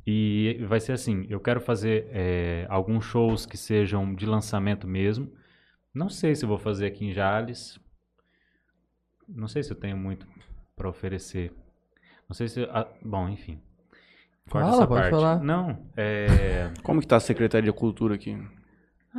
[0.05, 5.29] E vai ser assim, eu quero fazer é, alguns shows que sejam de lançamento mesmo.
[5.93, 7.79] Não sei se vou fazer aqui em Jales.
[9.27, 10.27] Não sei se eu tenho muito
[10.75, 11.51] para oferecer.
[12.29, 12.63] Não sei se.
[12.71, 13.59] ah, bom, enfim.
[14.49, 15.11] Corta Fala, essa pode parte.
[15.11, 15.43] falar.
[15.43, 16.71] Não, é.
[16.83, 18.37] Como que tá a Secretaria de Cultura aqui?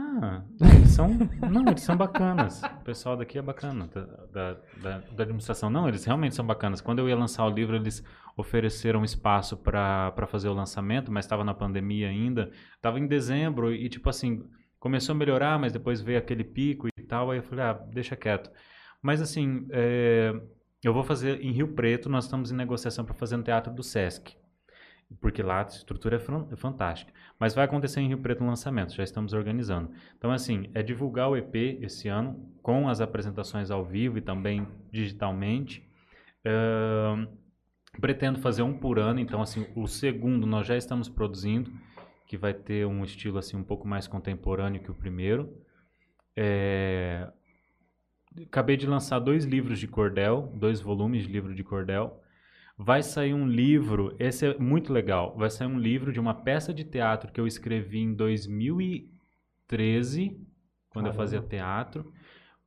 [0.00, 1.08] Ah, eles são.
[1.50, 2.62] Não, eles são bacanas.
[2.62, 5.68] O pessoal daqui é bacana, da, da, da- administração.
[5.68, 6.80] Não, eles realmente são bacanas.
[6.80, 8.04] Quando eu ia lançar o livro, eles
[8.36, 12.50] ofereceram espaço para fazer o lançamento, mas estava na pandemia ainda.
[12.76, 14.44] Estava em dezembro e, tipo assim,
[14.78, 17.32] começou a melhorar, mas depois veio aquele pico e tal.
[17.32, 18.50] Aí eu falei, ah, deixa quieto.
[19.02, 20.32] Mas, assim, é,
[20.84, 23.82] eu vou fazer em Rio Preto, nós estamos em negociação para fazer no Teatro do
[23.82, 24.36] Sesc.
[25.20, 27.12] Porque lá a estrutura é é fantástica.
[27.38, 29.90] Mas vai acontecer em Rio Preto o lançamento, já estamos organizando.
[30.16, 34.68] Então, assim, é divulgar o EP esse ano, com as apresentações ao vivo e também
[34.92, 35.82] digitalmente.
[36.44, 37.26] Ahn,
[38.00, 41.72] pretendo fazer um por ano, então, assim, o segundo nós já estamos produzindo,
[42.26, 45.56] que vai ter um estilo, assim, um pouco mais contemporâneo que o primeiro.
[46.36, 47.32] É,
[48.46, 52.22] Acabei de lançar dois livros de cordel, dois volumes de livro de cordel.
[52.80, 55.34] Vai sair um livro, esse é muito legal.
[55.36, 60.38] Vai sair um livro de uma peça de teatro que eu escrevi em 2013,
[60.88, 61.24] quando eu Caramba.
[61.24, 62.12] fazia teatro.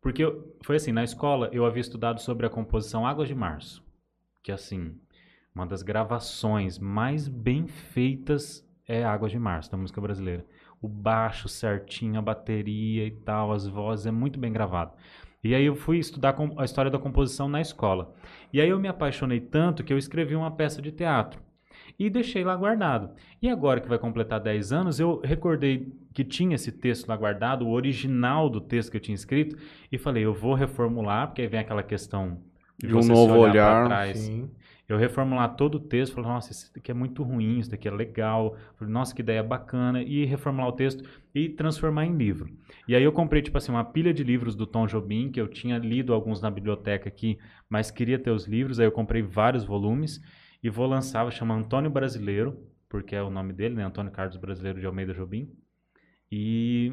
[0.01, 3.81] Porque eu- foi assim, na escola eu havia estudado sobre a composição Águas de Março,
[4.43, 4.97] que assim,
[5.55, 10.45] uma das gravações mais bem feitas é Águas de Março, da música brasileira.
[10.81, 14.91] O baixo certinho, a bateria e tal, as vozes, é muito bem gravado.
[15.43, 18.13] E aí eu fui estudar a história da composição na escola.
[18.53, 21.41] E aí eu me apaixonei tanto que eu escrevi uma peça de teatro.
[21.97, 23.11] E deixei lá guardado.
[23.41, 27.65] E agora que vai completar 10 anos, eu recordei que tinha esse texto lá guardado,
[27.65, 29.57] o original do texto que eu tinha escrito,
[29.91, 32.39] e falei, eu vou reformular, porque aí vem aquela questão
[32.77, 34.19] De um você se novo olhar olhar, trás.
[34.19, 34.49] Sim.
[34.91, 37.91] Eu reformular todo o texto, falar, nossa, isso daqui é muito ruim, isso daqui é
[37.91, 42.49] legal, falei, nossa, que ideia bacana, e reformular o texto e transformar em livro.
[42.85, 45.47] E aí eu comprei, tipo assim, uma pilha de livros do Tom Jobim, que eu
[45.47, 47.39] tinha lido alguns na biblioteca aqui,
[47.69, 50.22] mas queria ter os livros, aí eu comprei vários volumes,
[50.61, 52.57] e vou lançar, chamar Antônio Brasileiro,
[52.89, 55.49] porque é o nome dele, né, Antônio Carlos Brasileiro de Almeida Jobim,
[56.30, 56.91] e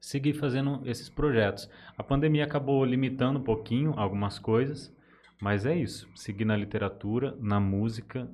[0.00, 1.68] seguir fazendo esses projetos.
[1.98, 4.94] A pandemia acabou limitando um pouquinho algumas coisas,
[5.40, 6.08] mas é isso.
[6.14, 8.30] Seguir na literatura, na música,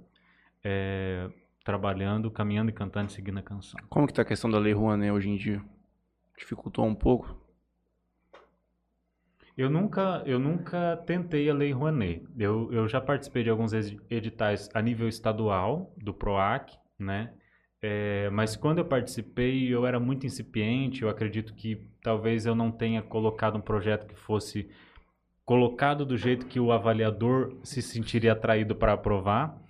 [0.63, 1.29] é,
[1.65, 3.81] trabalhando, caminhando e cantando seguindo a canção.
[3.89, 5.63] Como que tá a questão da Lei Rouanet hoje em dia?
[6.39, 7.39] Dificultou um pouco?
[9.57, 12.25] Eu nunca, eu nunca tentei a Lei Rouanet.
[12.39, 17.35] Eu, eu já participei de alguns edi- editais a nível estadual, do PROAC, né?
[17.83, 21.03] É, mas quando eu participei, eu era muito incipiente.
[21.03, 24.71] Eu acredito que talvez eu não tenha colocado um projeto que fosse
[25.51, 29.61] colocado do jeito que o avaliador se sentiria atraído para aprovar.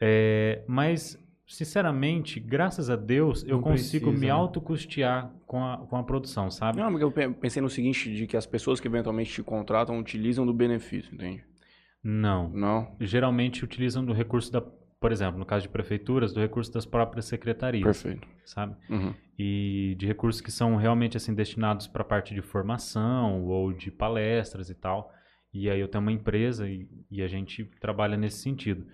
[0.00, 1.16] É, mas,
[1.46, 4.32] sinceramente, graças a Deus, eu Não consigo precisa, me né?
[4.32, 6.78] autocustear com a, com a produção, sabe?
[6.80, 9.96] Não, porque eu pe- pensei no seguinte, de que as pessoas que eventualmente te contratam
[9.96, 11.44] utilizam do benefício, entende?
[12.02, 12.48] Não.
[12.48, 12.96] Não?
[12.98, 14.60] geralmente utilizam do recurso da,
[15.02, 18.26] por exemplo, no caso de prefeituras, do recurso das próprias secretarias, Perfeito.
[18.44, 18.74] sabe?
[18.88, 19.12] Uhum.
[19.38, 23.90] E de recursos que são realmente assim destinados para a parte de formação ou de
[23.90, 25.12] palestras e tal.
[25.52, 28.86] E aí eu tenho uma empresa e, e a gente trabalha nesse sentido.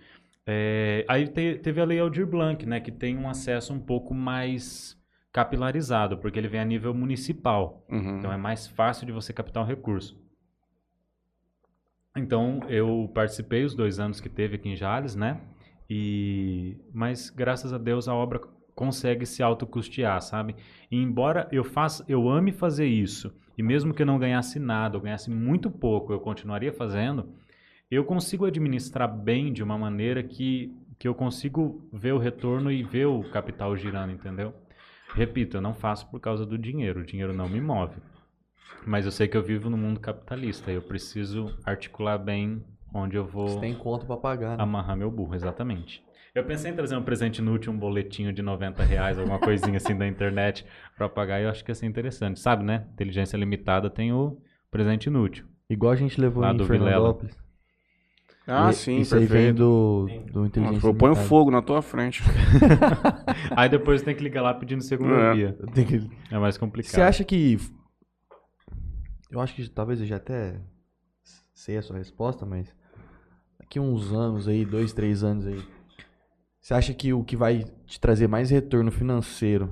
[0.46, 4.14] É, aí te- teve a Lei Aldir Blanc, né, que tem um acesso um pouco
[4.14, 4.96] mais
[5.30, 7.84] capilarizado, porque ele vem a nível municipal.
[7.90, 8.18] Uhum.
[8.18, 10.18] Então é mais fácil de você captar o recurso.
[12.16, 15.40] Então eu participei os dois anos que teve aqui em Jales, né?
[15.88, 18.40] E mas graças a Deus a obra
[18.74, 20.54] consegue se autocustear, sabe?
[20.90, 24.96] E embora eu faça, eu ame fazer isso, e mesmo que eu não ganhasse nada,
[24.96, 27.34] eu ganhasse muito pouco, eu continuaria fazendo,
[27.90, 32.84] eu consigo administrar bem de uma maneira que, que eu consigo ver o retorno e
[32.84, 34.54] ver o capital girando, entendeu?
[35.14, 37.96] Repito, eu não faço por causa do dinheiro, o dinheiro não me move.
[38.86, 42.62] Mas eu sei que eu vivo no mundo capitalista, eu preciso articular bem
[42.92, 44.62] onde eu vou Você tem conta pra pagar, né?
[44.62, 46.02] amarrar meu burro, exatamente.
[46.34, 49.96] Eu pensei em trazer um presente inútil, um boletinho de 90 reais, alguma coisinha assim
[49.96, 50.64] da internet
[50.96, 52.38] pra pagar, e eu acho que ia ser interessante.
[52.38, 52.86] Sabe, né?
[52.92, 54.38] Inteligência limitada tem o
[54.70, 55.46] presente inútil.
[55.68, 56.84] Igual a gente levou Lá em do Vilela.
[56.90, 57.38] Fernandópolis.
[58.46, 59.56] Ah, E- sim, Isso aí vem perfeito.
[59.58, 61.28] do, do Inteligência Nossa, Põe o Limitada.
[61.28, 62.22] fogo na tua frente.
[63.54, 65.34] Aí depois tem que ligar lá pedindo segunda É.
[65.34, 65.52] via.
[65.74, 66.92] Tem que- É mais complicado.
[66.92, 67.58] Você acha que.
[69.30, 70.58] Eu acho que talvez eu já até
[71.52, 72.74] sei a sua resposta, mas.
[73.68, 75.62] Daqui uns anos aí, dois, três anos aí.
[76.58, 79.70] Você acha que o que vai te trazer mais retorno financeiro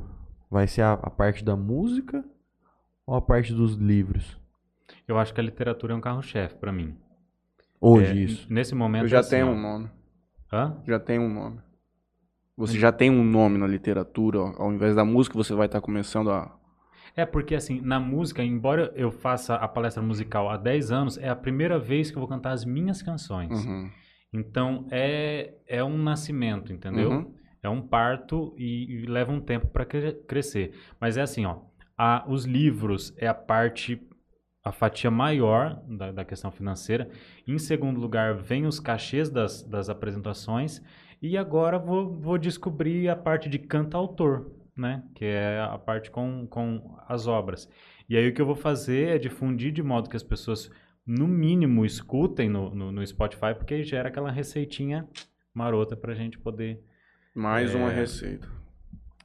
[0.51, 2.23] vai ser a, a parte da música
[3.07, 4.39] ou a parte dos livros?
[5.09, 6.95] Eu acho que a literatura é um carro-chefe pra mim.
[7.81, 8.53] Hoje, É, isso.
[8.53, 9.05] Nesse momento.
[9.05, 9.53] Eu já assim, tenho ó.
[9.53, 9.91] um nome.
[10.53, 10.77] Hã?
[10.87, 11.59] Já tenho um nome.
[12.55, 15.81] Você já tem um nome na literatura, ó, ao invés da música, você vai estar
[15.81, 16.55] começando a.
[17.17, 21.29] É porque, assim, na música, embora eu faça a palestra musical há 10 anos, é
[21.31, 23.65] a primeira vez que eu vou cantar as minhas canções.
[23.65, 23.91] Uhum.
[24.33, 27.11] Então, é, é um nascimento, entendeu?
[27.11, 27.35] Uhum.
[27.63, 30.75] É um parto e, e leva um tempo para crescer.
[31.01, 31.61] Mas é assim, ó,
[31.97, 33.99] a- os livros é a parte,
[34.63, 37.09] a fatia maior da, da questão financeira.
[37.49, 40.83] Em segundo lugar, vem os cachês das, das apresentações.
[41.23, 45.03] E agora vou, vou descobrir a parte de cantautor, né?
[45.15, 47.69] Que é a parte com, com as obras.
[48.09, 50.71] E aí o que eu vou fazer é difundir de modo que as pessoas,
[51.07, 55.09] no mínimo, escutem no, no, no Spotify, porque aí gera aquela receitinha
[55.55, 56.83] marota pra gente poder
[57.35, 57.95] Mais uma É.
[57.97, 58.47] receita.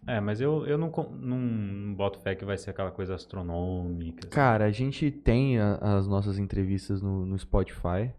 [0.08, 4.22] é, mas eu, eu não, não, não boto fé que vai ser aquela coisa astronômica.
[4.28, 4.30] assim.
[4.36, 8.12] Cara, a gente tem a- as nossas entrevistas no, no Spotify.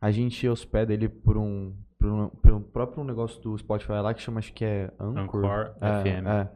[0.00, 4.22] A gente hospeda ele por um, por um, pelo próprio negócio do Spotify lá que
[4.22, 5.44] chama, acho que é Anchor.
[5.44, 6.26] Anchor É, FM.
[6.26, 6.48] é.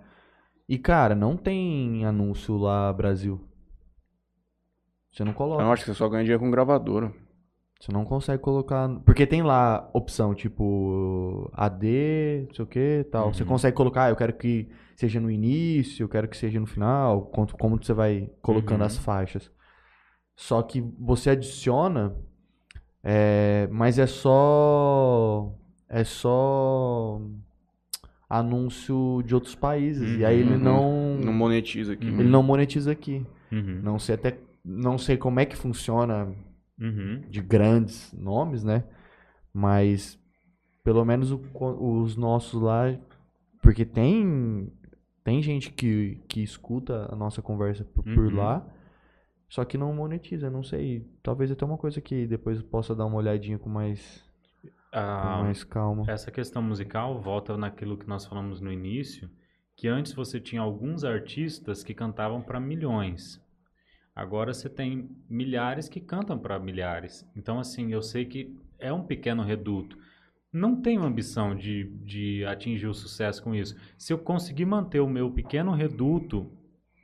[0.68, 3.40] E, cara, não tem anúncio lá Brasil.
[5.12, 5.62] Você não coloca.
[5.62, 7.12] Eu acho que você só ganha dinheiro com gravadora.
[7.78, 8.88] Você não consegue colocar.
[9.04, 13.34] Porque tem lá opção, tipo, AD, não sei o que tal.
[13.34, 13.48] Você Uhum.
[13.48, 17.22] consegue colocar, ah, eu quero que seja no início, eu quero que seja no final,
[17.22, 18.86] quanto- como você vai colocando Uhum.
[18.86, 19.50] as faixas.
[20.36, 22.14] Só que você adiciona,
[23.02, 25.52] é, mas é só.
[25.88, 27.20] É só
[28.38, 30.18] anúncio de outros países.
[30.18, 30.58] E aí ele Uhum.
[30.58, 31.16] não.
[31.18, 32.06] Não monetiza aqui.
[32.08, 32.20] Uhum.
[32.20, 33.24] Ele não monetiza aqui.
[33.50, 33.80] Uhum.
[33.82, 34.38] Não sei até.
[34.64, 36.32] Não sei como é que funciona
[36.80, 37.20] Uhum.
[37.28, 38.84] de grandes nomes, né?
[39.52, 40.18] Mas
[40.84, 42.96] pelo menos o os nossos lá,
[43.62, 44.72] porque tem
[45.24, 48.34] tem gente que, que escuta a nossa conversa por, por Uhum.
[48.36, 48.66] lá,
[49.48, 51.06] só que não monetiza, não sei.
[51.22, 54.24] Talvez até uma coisa que depois eu possa dar uma olhadinha com mais,
[54.92, 56.04] Ah, mais calma.
[56.08, 59.30] Essa questão musical volta naquilo que nós falamos no início,
[59.76, 63.40] que antes você tinha alguns artistas que cantavam para milhões.
[64.14, 67.26] Agora você tem milhares que cantam para milhares.
[67.34, 69.96] Então, assim, eu sei que é um pequeno reduto.
[70.52, 73.74] Não tenho ambição de, de atingir o sucesso com isso.
[73.96, 76.52] Se eu conseguir manter o meu pequeno reduto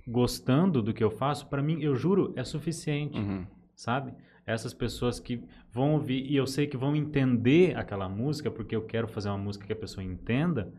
[0.06, 3.47] gostando do que eu faço, para mim, eu juro, é suficiente Uhum.
[3.74, 4.12] sabe?
[4.49, 8.83] Essas pessoas que vão ouvir e eu sei que vão entender aquela música, porque eu
[8.83, 10.73] quero fazer uma música que a pessoa entenda,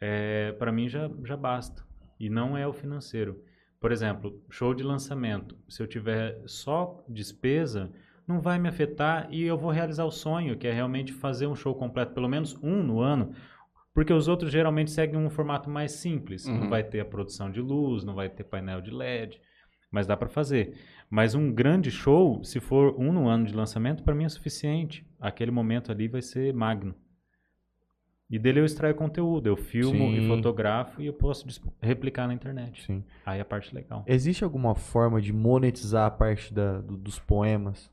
[0.00, 1.84] é, para mim já, já basta.
[2.20, 3.42] E não é o financeiro.
[3.80, 5.58] Por exemplo, show de lançamento.
[5.68, 7.90] Se eu tiver só despesa,
[8.28, 11.56] não vai me afetar e eu vou realizar o sonho, que é realmente fazer um
[11.56, 13.34] show completo, pelo menos um no ano,
[13.92, 16.46] porque os outros geralmente seguem um formato mais simples.
[16.46, 16.60] Uhum.
[16.60, 19.40] Não vai ter a produção de luz, não vai ter painel de LED,
[19.90, 20.74] mas dá para fazer.
[21.08, 25.04] Mas um grande show, se for um no ano de lançamento, para mim é suficiente.
[25.20, 26.94] Aquele momento ali vai ser magno.
[28.30, 30.18] E dele eu extraio conteúdo, eu filmo Sim.
[30.24, 31.44] e fotografo e eu posso
[31.82, 32.84] replicar na internet.
[32.84, 33.02] Sim.
[33.26, 34.04] Aí é a parte legal.
[34.06, 37.90] Existe alguma forma de monetizar a parte da, do- dos poemas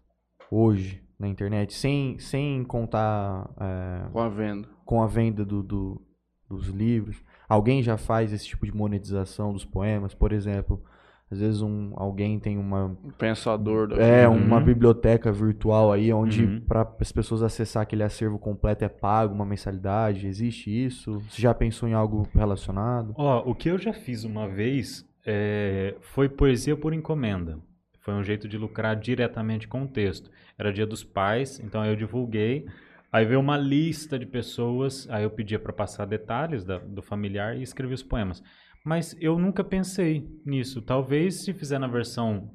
[0.52, 4.69] hoje na internet, sem, sem contar é, Com a venda.
[4.86, 6.02] com a venda do, do-
[6.48, 7.18] dos livros?
[7.49, 10.14] Alguém já faz esse tipo de monetização dos poemas?
[10.14, 10.84] Por exemplo,
[11.30, 14.36] às vezes um, alguém tem uma, O pensador da é, Uhum.
[14.36, 16.62] uma biblioteca virtual aí, onde Uhum.
[16.62, 20.26] para as pessoas acessar aquele acervo completo é pago uma mensalidade.
[20.28, 21.20] Existe isso?
[21.30, 23.14] Você já pensou em algo relacionado?
[23.18, 27.60] Ó, o que eu já fiz uma vez é, foi poesia por encomenda.
[27.99, 30.32] Foi um jeito de lucrar diretamente com o texto.
[30.58, 32.66] Era dia dos pais, então eu divulguei.
[33.12, 37.58] Aí veio uma lista de pessoas, aí eu pedia para passar detalhes da- do familiar
[37.58, 38.41] e escrevi os poemas.
[38.88, 40.81] Mas eu nunca pensei nisso.
[40.81, 42.49] Talvez se fizer na versão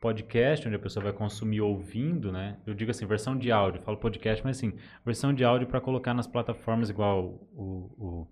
[0.00, 2.58] podcast, onde a pessoa vai consumir ouvindo, né?
[2.66, 3.80] Eu digo assim, versão de áudio.
[3.82, 4.72] Falo podcast, mas assim,
[5.06, 8.26] versão de áudio para colocar nas plataformas igual o,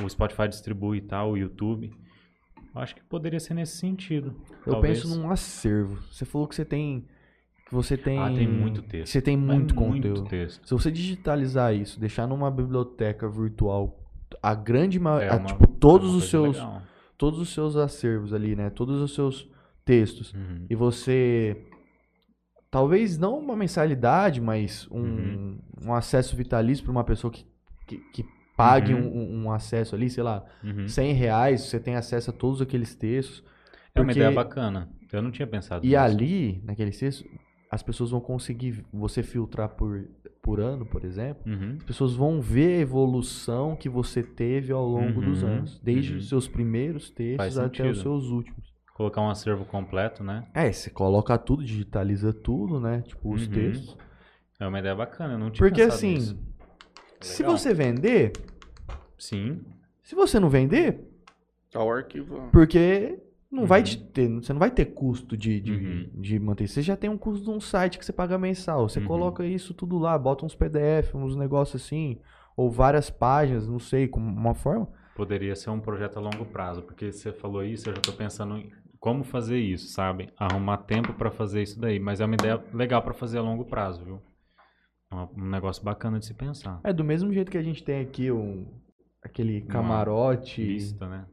[0.00, 1.90] o, o Spotify distribui e tal, o YouTube.
[2.72, 4.40] Eu acho que poderia ser nesse sentido.
[4.64, 5.02] Eu talvez.
[5.02, 6.00] penso num acervo.
[6.08, 7.04] Você falou que você tem
[7.66, 9.10] que você tem Ah, tem muito texto.
[9.10, 10.28] Você tem muito Muito conteúdo.
[10.28, 10.64] texto.
[10.68, 14.03] Se você digitalizar isso, deixar numa biblioteca virtual,
[14.42, 16.82] a grande É maioria, uma- tipo todos é uma os seus legal.
[17.18, 18.70] todos os seus acervos ali, né?
[18.70, 19.48] Todos os seus
[19.84, 20.66] textos Uhum.
[20.68, 21.56] e você
[22.70, 25.58] talvez não uma mensalidade, mas um, Uhum.
[25.82, 27.46] um acesso vitalício para uma pessoa que,
[27.86, 28.24] que, que
[28.56, 29.08] pague Uhum.
[29.08, 30.86] um, um acesso ali, sei lá, Uhum.
[30.88, 33.42] 100 reais, você tem acesso a todos aqueles textos.
[33.94, 34.88] É uma porque- ideia bacana.
[35.12, 36.00] Eu não tinha pensado E nisso.
[36.00, 37.24] ali, naqueles textos,
[37.74, 40.04] as pessoas vão conseguir, você filtrar por,
[40.40, 41.74] por ano, por exemplo, Uhum.
[41.78, 45.80] as pessoas vão ver a evolução que você teve ao longo dos Uhum, anos.
[45.82, 46.18] Desde uhum.
[46.18, 48.72] os seus primeiros textos até os seus últimos.
[48.94, 50.46] Colocar um acervo completo, né?
[50.54, 53.02] É, você coloca tudo, digitaliza tudo, né?
[53.02, 53.52] Tipo, os Uhum.
[53.52, 53.96] textos.
[54.60, 55.34] É uma ideia bacana.
[55.34, 56.38] Eu não tinha Porque assim, nisso.
[57.20, 57.58] se Legal.
[57.58, 58.32] você vender,
[59.18, 59.62] Sim.
[60.02, 61.10] se você não vender,
[61.72, 63.18] Tá o arquivo porque
[63.54, 63.84] não vai Uhum.
[63.84, 66.10] te ter, você não vai ter custo de, de, Uhum.
[66.20, 66.66] de manter.
[66.68, 68.88] Você já tem um custo de um site que você paga mensal.
[68.88, 69.06] Você Uhum.
[69.06, 72.18] coloca isso tudo lá, bota uns PDF, uns negócios assim,
[72.56, 74.88] ou várias páginas, não sei, como uma forma.
[75.14, 78.56] Poderia ser um projeto a longo prazo, porque você falou isso, eu já tô pensando
[78.58, 80.30] em como fazer isso, sabe?
[80.36, 83.64] Arrumar tempo para fazer isso daí, mas é uma ideia legal para fazer a longo
[83.64, 84.20] prazo, viu?
[85.10, 86.80] É uma- um negócio bacana de se pensar.
[86.82, 88.66] É do mesmo jeito que a gente tem aqui um
[89.22, 90.62] aquele Uma camarote.
[90.64, 91.26] Lista, né?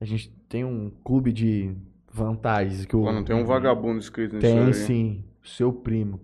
[0.00, 1.74] A gente tem um clube de
[2.12, 4.74] vantagens que o Pô, não tem um vagabundo escrito nisso tem aí.
[4.74, 6.20] sim, seu primo.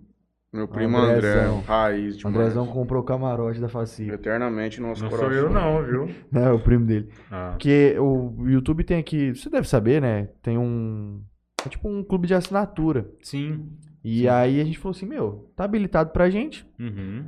[0.53, 1.59] Meu primo André, Andrezão.
[1.61, 2.35] raiz O demais.
[2.37, 4.09] Andrezão comprou o camarote da Faci.
[4.09, 5.29] Eternamente no nosso Não coração.
[5.29, 6.15] sou eu não, viu?
[6.33, 7.09] É, o primo dele.
[7.29, 10.29] Ah, Porque o YouTube tem aqui, você deve saber, né?
[10.41, 11.21] Tem um.
[11.65, 13.09] É tipo um clube de assinatura.
[13.21, 13.67] sim.
[14.07, 14.27] E Sim.
[14.27, 16.65] aí a gente falou assim: meu, tá habilitado pra gente.
[16.79, 17.25] Uhum.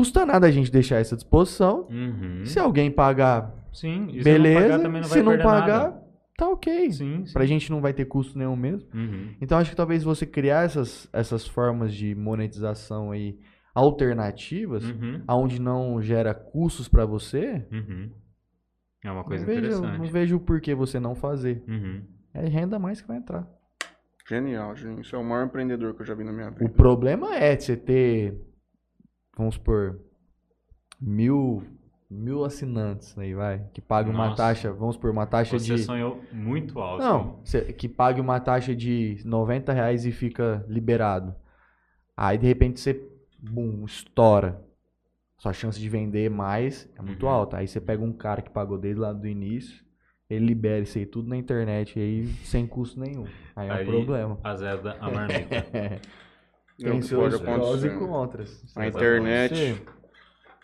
[0.00, 1.86] Custa nada a gente deixar essa disposição.
[1.90, 2.42] Uhum.
[2.46, 4.08] Se alguém pagar, Sim.
[4.10, 4.60] E se beleza.
[4.78, 6.02] não pagar, não se não pagar,
[6.38, 6.90] tá ok.
[6.90, 7.32] Sim, sim.
[7.34, 8.88] Pra gente não vai ter custo nenhum mesmo.
[8.94, 9.34] Uhum.
[9.42, 13.38] Então acho que talvez você criar essas, essas formas de monetização aí
[13.74, 15.20] alternativas, Uhum.
[15.28, 18.10] aonde não gera custos pra você, Uhum.
[19.04, 19.98] É uma coisa não vejo, interessante.
[19.98, 21.62] não vejo o porquê você não fazer.
[21.68, 22.02] Uhum.
[22.34, 23.46] É renda a mais que vai entrar.
[24.28, 25.02] Genial, gente.
[25.02, 26.64] Isso é o maior empreendedor que eu já vi na minha vida.
[26.64, 28.34] O problema é você ter,
[29.40, 29.98] vamos supor,
[31.00, 31.62] mil,
[32.10, 35.82] mil assinantes aí, vai, que paga uma taxa, vamos supor, uma taxa Você de...
[35.82, 37.02] sonhou muito alto.
[37.02, 37.40] Não,
[37.76, 41.34] que pague uma taxa de 90 reais e fica liberado.
[42.16, 43.02] Aí, de repente, você,
[43.38, 44.62] bum, estoura.
[45.38, 47.32] Sua chance de vender mais é muito Uhum.
[47.32, 47.56] alta.
[47.56, 49.82] Aí você pega um cara que pagou desde lá do início,
[50.28, 53.24] ele libera isso aí tudo na internet aí, sem custo nenhum.
[53.56, 54.38] Aí é um Aí- problema.
[54.44, 54.52] A
[55.10, 55.66] marmita.
[56.82, 58.64] Tem seus pode prós e contras.
[58.76, 59.82] A internet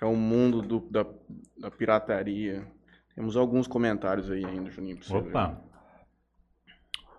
[0.01, 1.06] é o mundo do- da,
[1.59, 2.66] da pirataria.
[3.14, 4.97] Temos alguns comentários aí ainda, Juninho.
[4.98, 5.14] pra você.
[5.28, 5.62] Opa.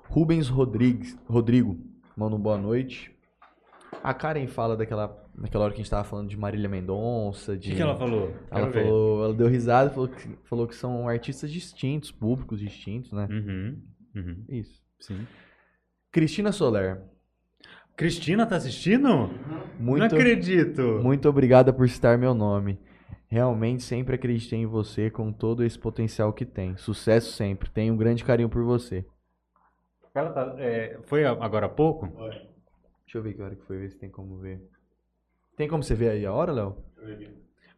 [0.09, 1.77] Rubens Rodrigues, Rodrigo,
[2.15, 3.13] manda um boa noite.
[4.03, 7.57] A Karen fala daquela, daquela hora que a gente tava falando de Marília Mendonça, O
[7.57, 7.69] de...
[7.71, 8.29] que, que ela falou?
[8.51, 8.83] Ela Quero ver.
[8.85, 13.27] falou, ela deu risada e falou que, falou que são artistas distintos, públicos distintos, né?
[13.29, 13.81] Uhum.
[14.15, 14.45] Uhum.
[14.49, 14.81] Isso.
[14.99, 15.27] Sim.
[16.11, 17.01] Cristina Soler,
[17.97, 19.07] Cristina tá assistindo?
[19.09, 19.29] Não
[19.79, 20.99] muito, acredito.
[21.03, 22.79] muito obrigada por citar meu nome.
[23.27, 26.77] Realmente sempre acreditei em você com todo esse potencial que tem.
[26.77, 27.69] Sucesso sempre.
[27.71, 29.03] Tenho um grande carinho por você.
[30.13, 32.07] Ela tá- é, foi agora há pouco?
[33.03, 34.61] Deixa eu ver que hora que foi, ver se tem como ver.
[35.57, 36.77] Tem como você ver aí a hora, Léo?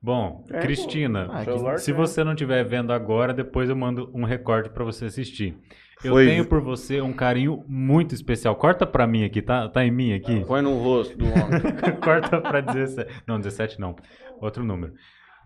[0.02, 4.24] Bom, É, Cristina, Ah, que- se você não estiver vendo agora, depois eu mando um
[4.26, 5.58] recorde pra você assistir.
[6.04, 6.26] Eu Foi.
[6.28, 8.56] tenho por você um carinho muito especial.
[8.56, 9.68] Corta pra mim aqui, tá?
[9.68, 10.46] Tá em mim aqui?
[10.46, 11.62] Põe no rosto do homem.
[12.02, 13.24] Corta pra 17.
[13.28, 13.96] Não, 17 não.
[14.42, 14.94] Outro número.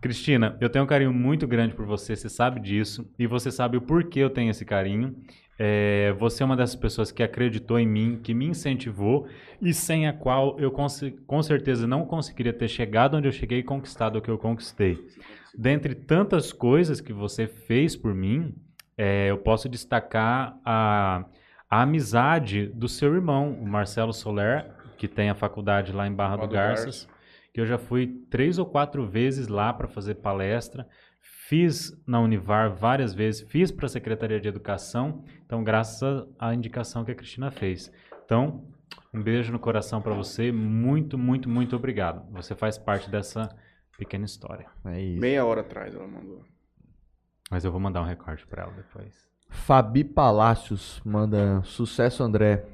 [0.02, 3.10] Cristina, eu tenho um carinho muito grande por você, você sabe disso.
[3.18, 5.16] E você sabe o porquê eu tenho esse carinho.
[5.58, 9.28] É, você é uma dessas pessoas que acreditou em mim, que me incentivou
[9.62, 13.32] e sem a qual eu com, ce- com certeza não conseguiria ter chegado onde eu
[13.32, 14.98] cheguei e conquistado o que eu conquistei.
[15.58, 18.54] Dentre tantas coisas que você fez por mim,
[18.98, 21.26] é, eu posso destacar a,
[21.70, 26.38] a amizade do seu irmão, o Marcelo Soler, que tem a faculdade lá em Barra
[26.38, 27.08] Barra do do Garças,
[27.54, 30.88] que eu já fui três ou quatro vezes lá para fazer palestra,
[31.22, 37.04] fiz na Univar várias vezes, fiz para a Secretaria de Educação, então graças à indicação
[37.04, 37.92] que a Cristina fez.
[38.26, 38.66] Então,
[39.14, 42.26] um beijo no coração para você, muito, muito, muito obrigado.
[42.32, 43.50] Você faz parte dessa
[43.98, 44.68] pequena história.
[44.86, 45.22] É isso.
[45.22, 46.44] Meia hora atrás ela mandou.
[47.54, 49.14] Mas eu vou mandar um recorde para ela depois.
[49.48, 52.66] Fabi Palácios manda sucesso, André.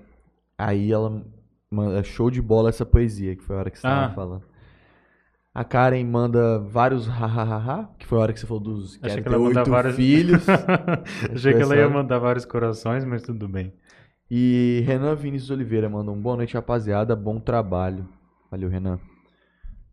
[0.57, 1.21] Aí ela
[1.69, 3.95] manda show de bola essa poesia, que foi a hora que você Ah.
[4.03, 4.43] estava falando.
[5.53, 9.17] A Karen manda vários hahaha, que foi a hora que você falou dos que Achei
[9.21, 10.45] que ter ela oito vários- filhos.
[10.47, 13.73] Achei que ela ia mandar vários corações, mas tudo bem.
[14.31, 17.15] E Renan Vinícius Oliveira mandou um boa noite, rapaziada.
[17.17, 18.07] Bom trabalho.
[18.49, 18.97] Valeu, Renan.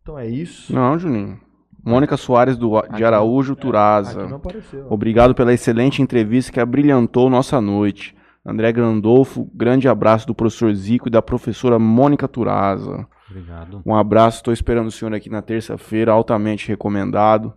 [0.02, 0.72] Então é isso.
[0.72, 1.40] Não, Juninho.
[1.86, 4.22] Mônica Soares do, de Araújo Turaza.
[4.22, 4.86] Aqui não apareceu.
[4.90, 8.12] Obrigado pela excelente entrevista que abrilhantou nossa noite.
[8.44, 13.06] André Grandolfo, grande abraço do professor Zico e da professora Mônica Turaza.
[13.30, 13.82] Obrigado.
[13.86, 17.54] Um abraço, estou esperando o senhor aqui na terça-feira, altamente recomendado.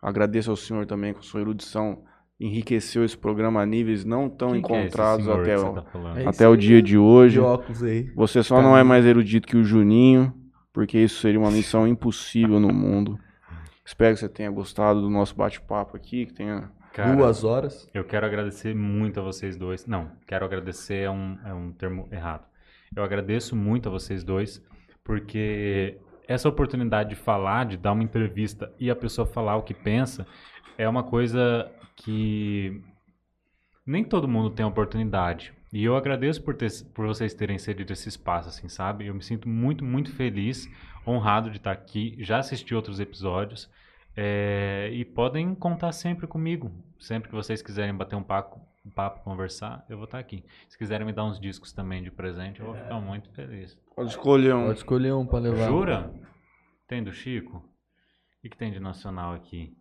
[0.00, 1.98] Agradeço ao senhor também com sua erudição,
[2.38, 5.84] enriqueceu esse programa a níveis não tão Quem que é encontrados senhor até, o, tá?
[6.16, 7.34] É até o dia de hoje.
[7.34, 8.08] De óculos aí.
[8.14, 10.32] Você só não é mais erudito que o Juninho,
[10.72, 13.18] porque isso seria uma missão impossível no mundo.
[13.88, 17.88] Espero que você tenha gostado do nosso bate-papo aqui, que tenha Cara, Duas horas.
[17.94, 19.86] Eu quero agradecer muito a vocês dois.
[19.86, 22.46] Não, quero agradecer é um, é um termo errado.
[22.94, 24.62] Eu agradeço muito a vocês dois,
[25.02, 29.72] porque essa oportunidade de falar, de dar uma entrevista e a pessoa falar o que
[29.72, 30.26] pensa,
[30.76, 32.82] é uma coisa que
[33.86, 35.54] nem todo mundo tem a oportunidade.
[35.72, 39.06] E eu agradeço por, ter, por vocês terem cedido esse espaço, assim, sabe?
[39.06, 40.68] Eu me sinto muito, muito feliz,
[41.08, 42.16] honrado de estar aqui.
[42.20, 43.70] Já assisti outros episódios.
[44.20, 46.72] é, e podem contar sempre comigo.
[46.98, 50.44] Sempre que vocês quiserem bater um papo, um papo, conversar, eu vou estar aqui.
[50.68, 53.78] Se quiserem me dar uns discos também de presente, eu vou ficar muito feliz.
[53.94, 54.66] Pode escolher um.
[54.66, 55.68] Pode escolher um pra levar.
[55.68, 56.10] Jura?
[56.88, 57.58] Tem do Chico?
[57.58, 57.62] O
[58.42, 59.76] que, que tem de nacional aqui?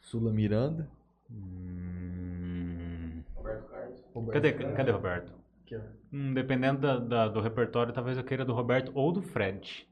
[0.00, 0.88] Sula Miranda.
[1.92, 4.00] Hum, Roberto Carlos.
[4.32, 5.32] Cadê, cadê o Roberto?
[5.64, 5.80] Aqui, ó.
[6.12, 9.86] Hum, dependendo da- da- do repertório, talvez eu queira do Roberto ou do Fred.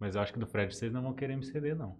[0.00, 1.96] Mas eu acho que do Fred vocês não vão querer me ceder, não.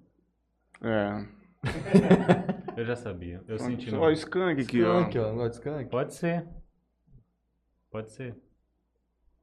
[0.82, 1.26] É.
[2.76, 3.42] Eu já sabia.
[3.46, 3.94] Eu senti.
[3.94, 5.22] Ó, o Skank aqui, Skunk, ó.
[5.24, 5.28] ó.
[5.28, 5.90] Não gosta de skunk?
[5.90, 6.46] Pode ser.
[7.90, 8.34] Pode ser.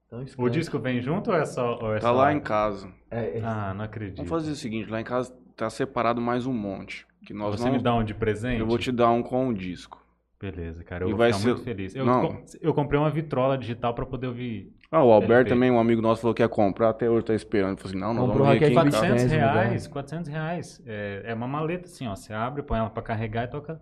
[0.07, 0.49] Então, O skunk.
[0.51, 1.77] disco vem junto ou é só.
[1.79, 2.91] Ou é Tá só- lá em casa.
[3.11, 3.41] É, é.
[3.43, 4.17] Ah, não acredito.
[4.17, 7.05] Vamos fazer o seguinte, lá em casa tá separado mais um monte.
[7.25, 7.73] Que nós Você não...
[7.73, 8.59] me dá um de presente?
[8.59, 10.03] Eu vou te dar um com o disco.
[10.39, 11.03] Beleza, cara.
[11.03, 11.93] Eu E vou vai ficar ser- muito feliz.
[11.95, 12.27] Eu, Não.
[12.27, 14.73] com- eu comprei uma vitrola digital pra poder ouvir.
[14.89, 17.71] Ah, o Alberto também, um amigo nosso, falou que ia comprar, até hoje tá esperando.
[17.71, 19.07] Ele falou assim, não, nós Comprou vamos vir aqui em aquele casa.
[19.07, 19.87] 400 10 reais.
[19.87, 20.81] 400 reais.
[20.85, 22.15] É, é uma maleta assim, ó.
[22.15, 23.81] Você abre, põe ela pra carregar e toca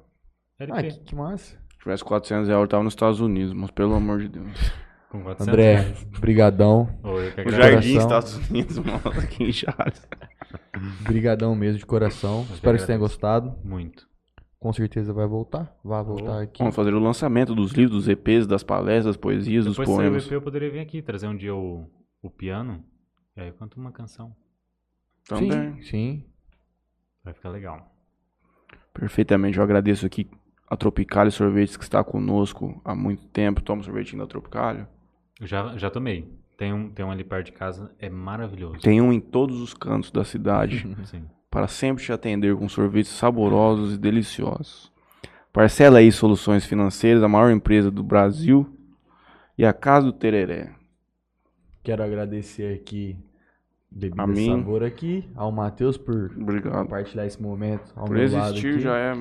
[0.60, 0.80] LP.
[0.80, 1.58] Ah, que, que massa.
[1.74, 4.72] Se tivesse 400 reais, eu tava nos Estados Unidos, mas pelo amor de Deus.
[5.10, 6.04] Com 400 André, reais.
[6.20, 6.90] brigadão.
[7.04, 7.52] Oi, eu que O.
[7.52, 7.98] Jardim.
[7.98, 10.08] Estados Unidos, mano, aqui em Charles.
[11.02, 12.48] Brigadão mesmo, de coração.
[12.52, 13.56] Espero que você tenha gostado.
[13.64, 14.08] Muito.
[14.66, 15.78] Com certeza vai voltar.
[15.84, 16.58] Vai voltar aqui.
[16.58, 19.96] Vamos fazer o lançamento dos livros, dos EPs, das palestras, das poesias, dos Depois o
[19.96, 20.26] poemas.
[20.26, 21.88] EP, eu poderia vir aqui, trazer um dia o,
[22.20, 22.84] o piano.
[23.38, 24.36] E aí eu canto uma canção.
[25.28, 25.76] Também.
[25.76, 26.24] Sim, sim.
[27.24, 27.96] Vai ficar legal.
[28.92, 29.60] Perfeitamente.
[29.60, 30.28] Eu agradeço aqui
[30.68, 33.62] a Tropicália Sorvetes que está conosco há muito tempo.
[33.62, 34.90] Toma um sorvetinho da Tropicália.
[35.40, 36.28] Eu já, já tomei.
[36.58, 38.80] Tem um, tem um ali perto de casa, é maravilhoso.
[38.80, 41.30] Tem um em todos os cantos da cidade Sim.
[41.56, 44.92] Para sempre te atender com sorvetes saborosos e deliciosos.
[45.54, 48.68] Parcela aí Soluções Financeiras, a maior empresa do Brasil.
[49.58, 50.72] E a Casa do Tereré.
[51.82, 53.18] Quero agradecer aqui
[53.90, 54.48] Bebida A mim.
[54.50, 56.74] Sabor aqui, ao Matheus por Obrigado.
[56.74, 58.80] compartilhar esse momento ao Por meu lado existir aqui.
[58.82, 59.14] já é.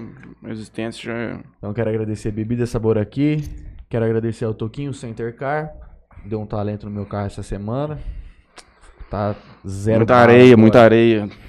[0.51, 1.41] Existência já é.
[1.59, 3.45] Então quero agradecer Bebida Sabor aqui.
[3.89, 5.73] Quero agradecer ao Toquinho Center Car.
[6.27, 7.97] Deu um talento no meu carro essa semana.
[9.09, 10.57] Tá zero muita areia, agora.
[10.61, 11.44] muita areia.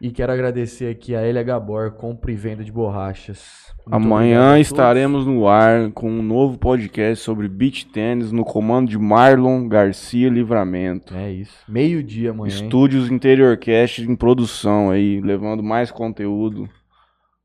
[0.00, 3.66] E quero agradecer aqui a LH Bor, compra e venda de borrachas.
[3.86, 8.98] Muito Amanhã estaremos no ar com um novo podcast sobre beach tênis no comando de
[8.98, 11.14] Marlon Garcia Livramento.
[11.14, 11.56] É isso.
[11.68, 12.52] Meio-dia amanhã.
[12.52, 12.64] hein?
[12.64, 16.68] Estúdios Interiorcast em produção aí, levando mais conteúdo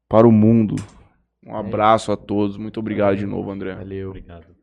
[0.09, 0.75] para o mundo.
[1.45, 2.57] Um abraço a todos.
[2.57, 3.75] Muito obrigado de novo, André.
[3.75, 4.09] Valeu.
[4.09, 4.60] Obrigado.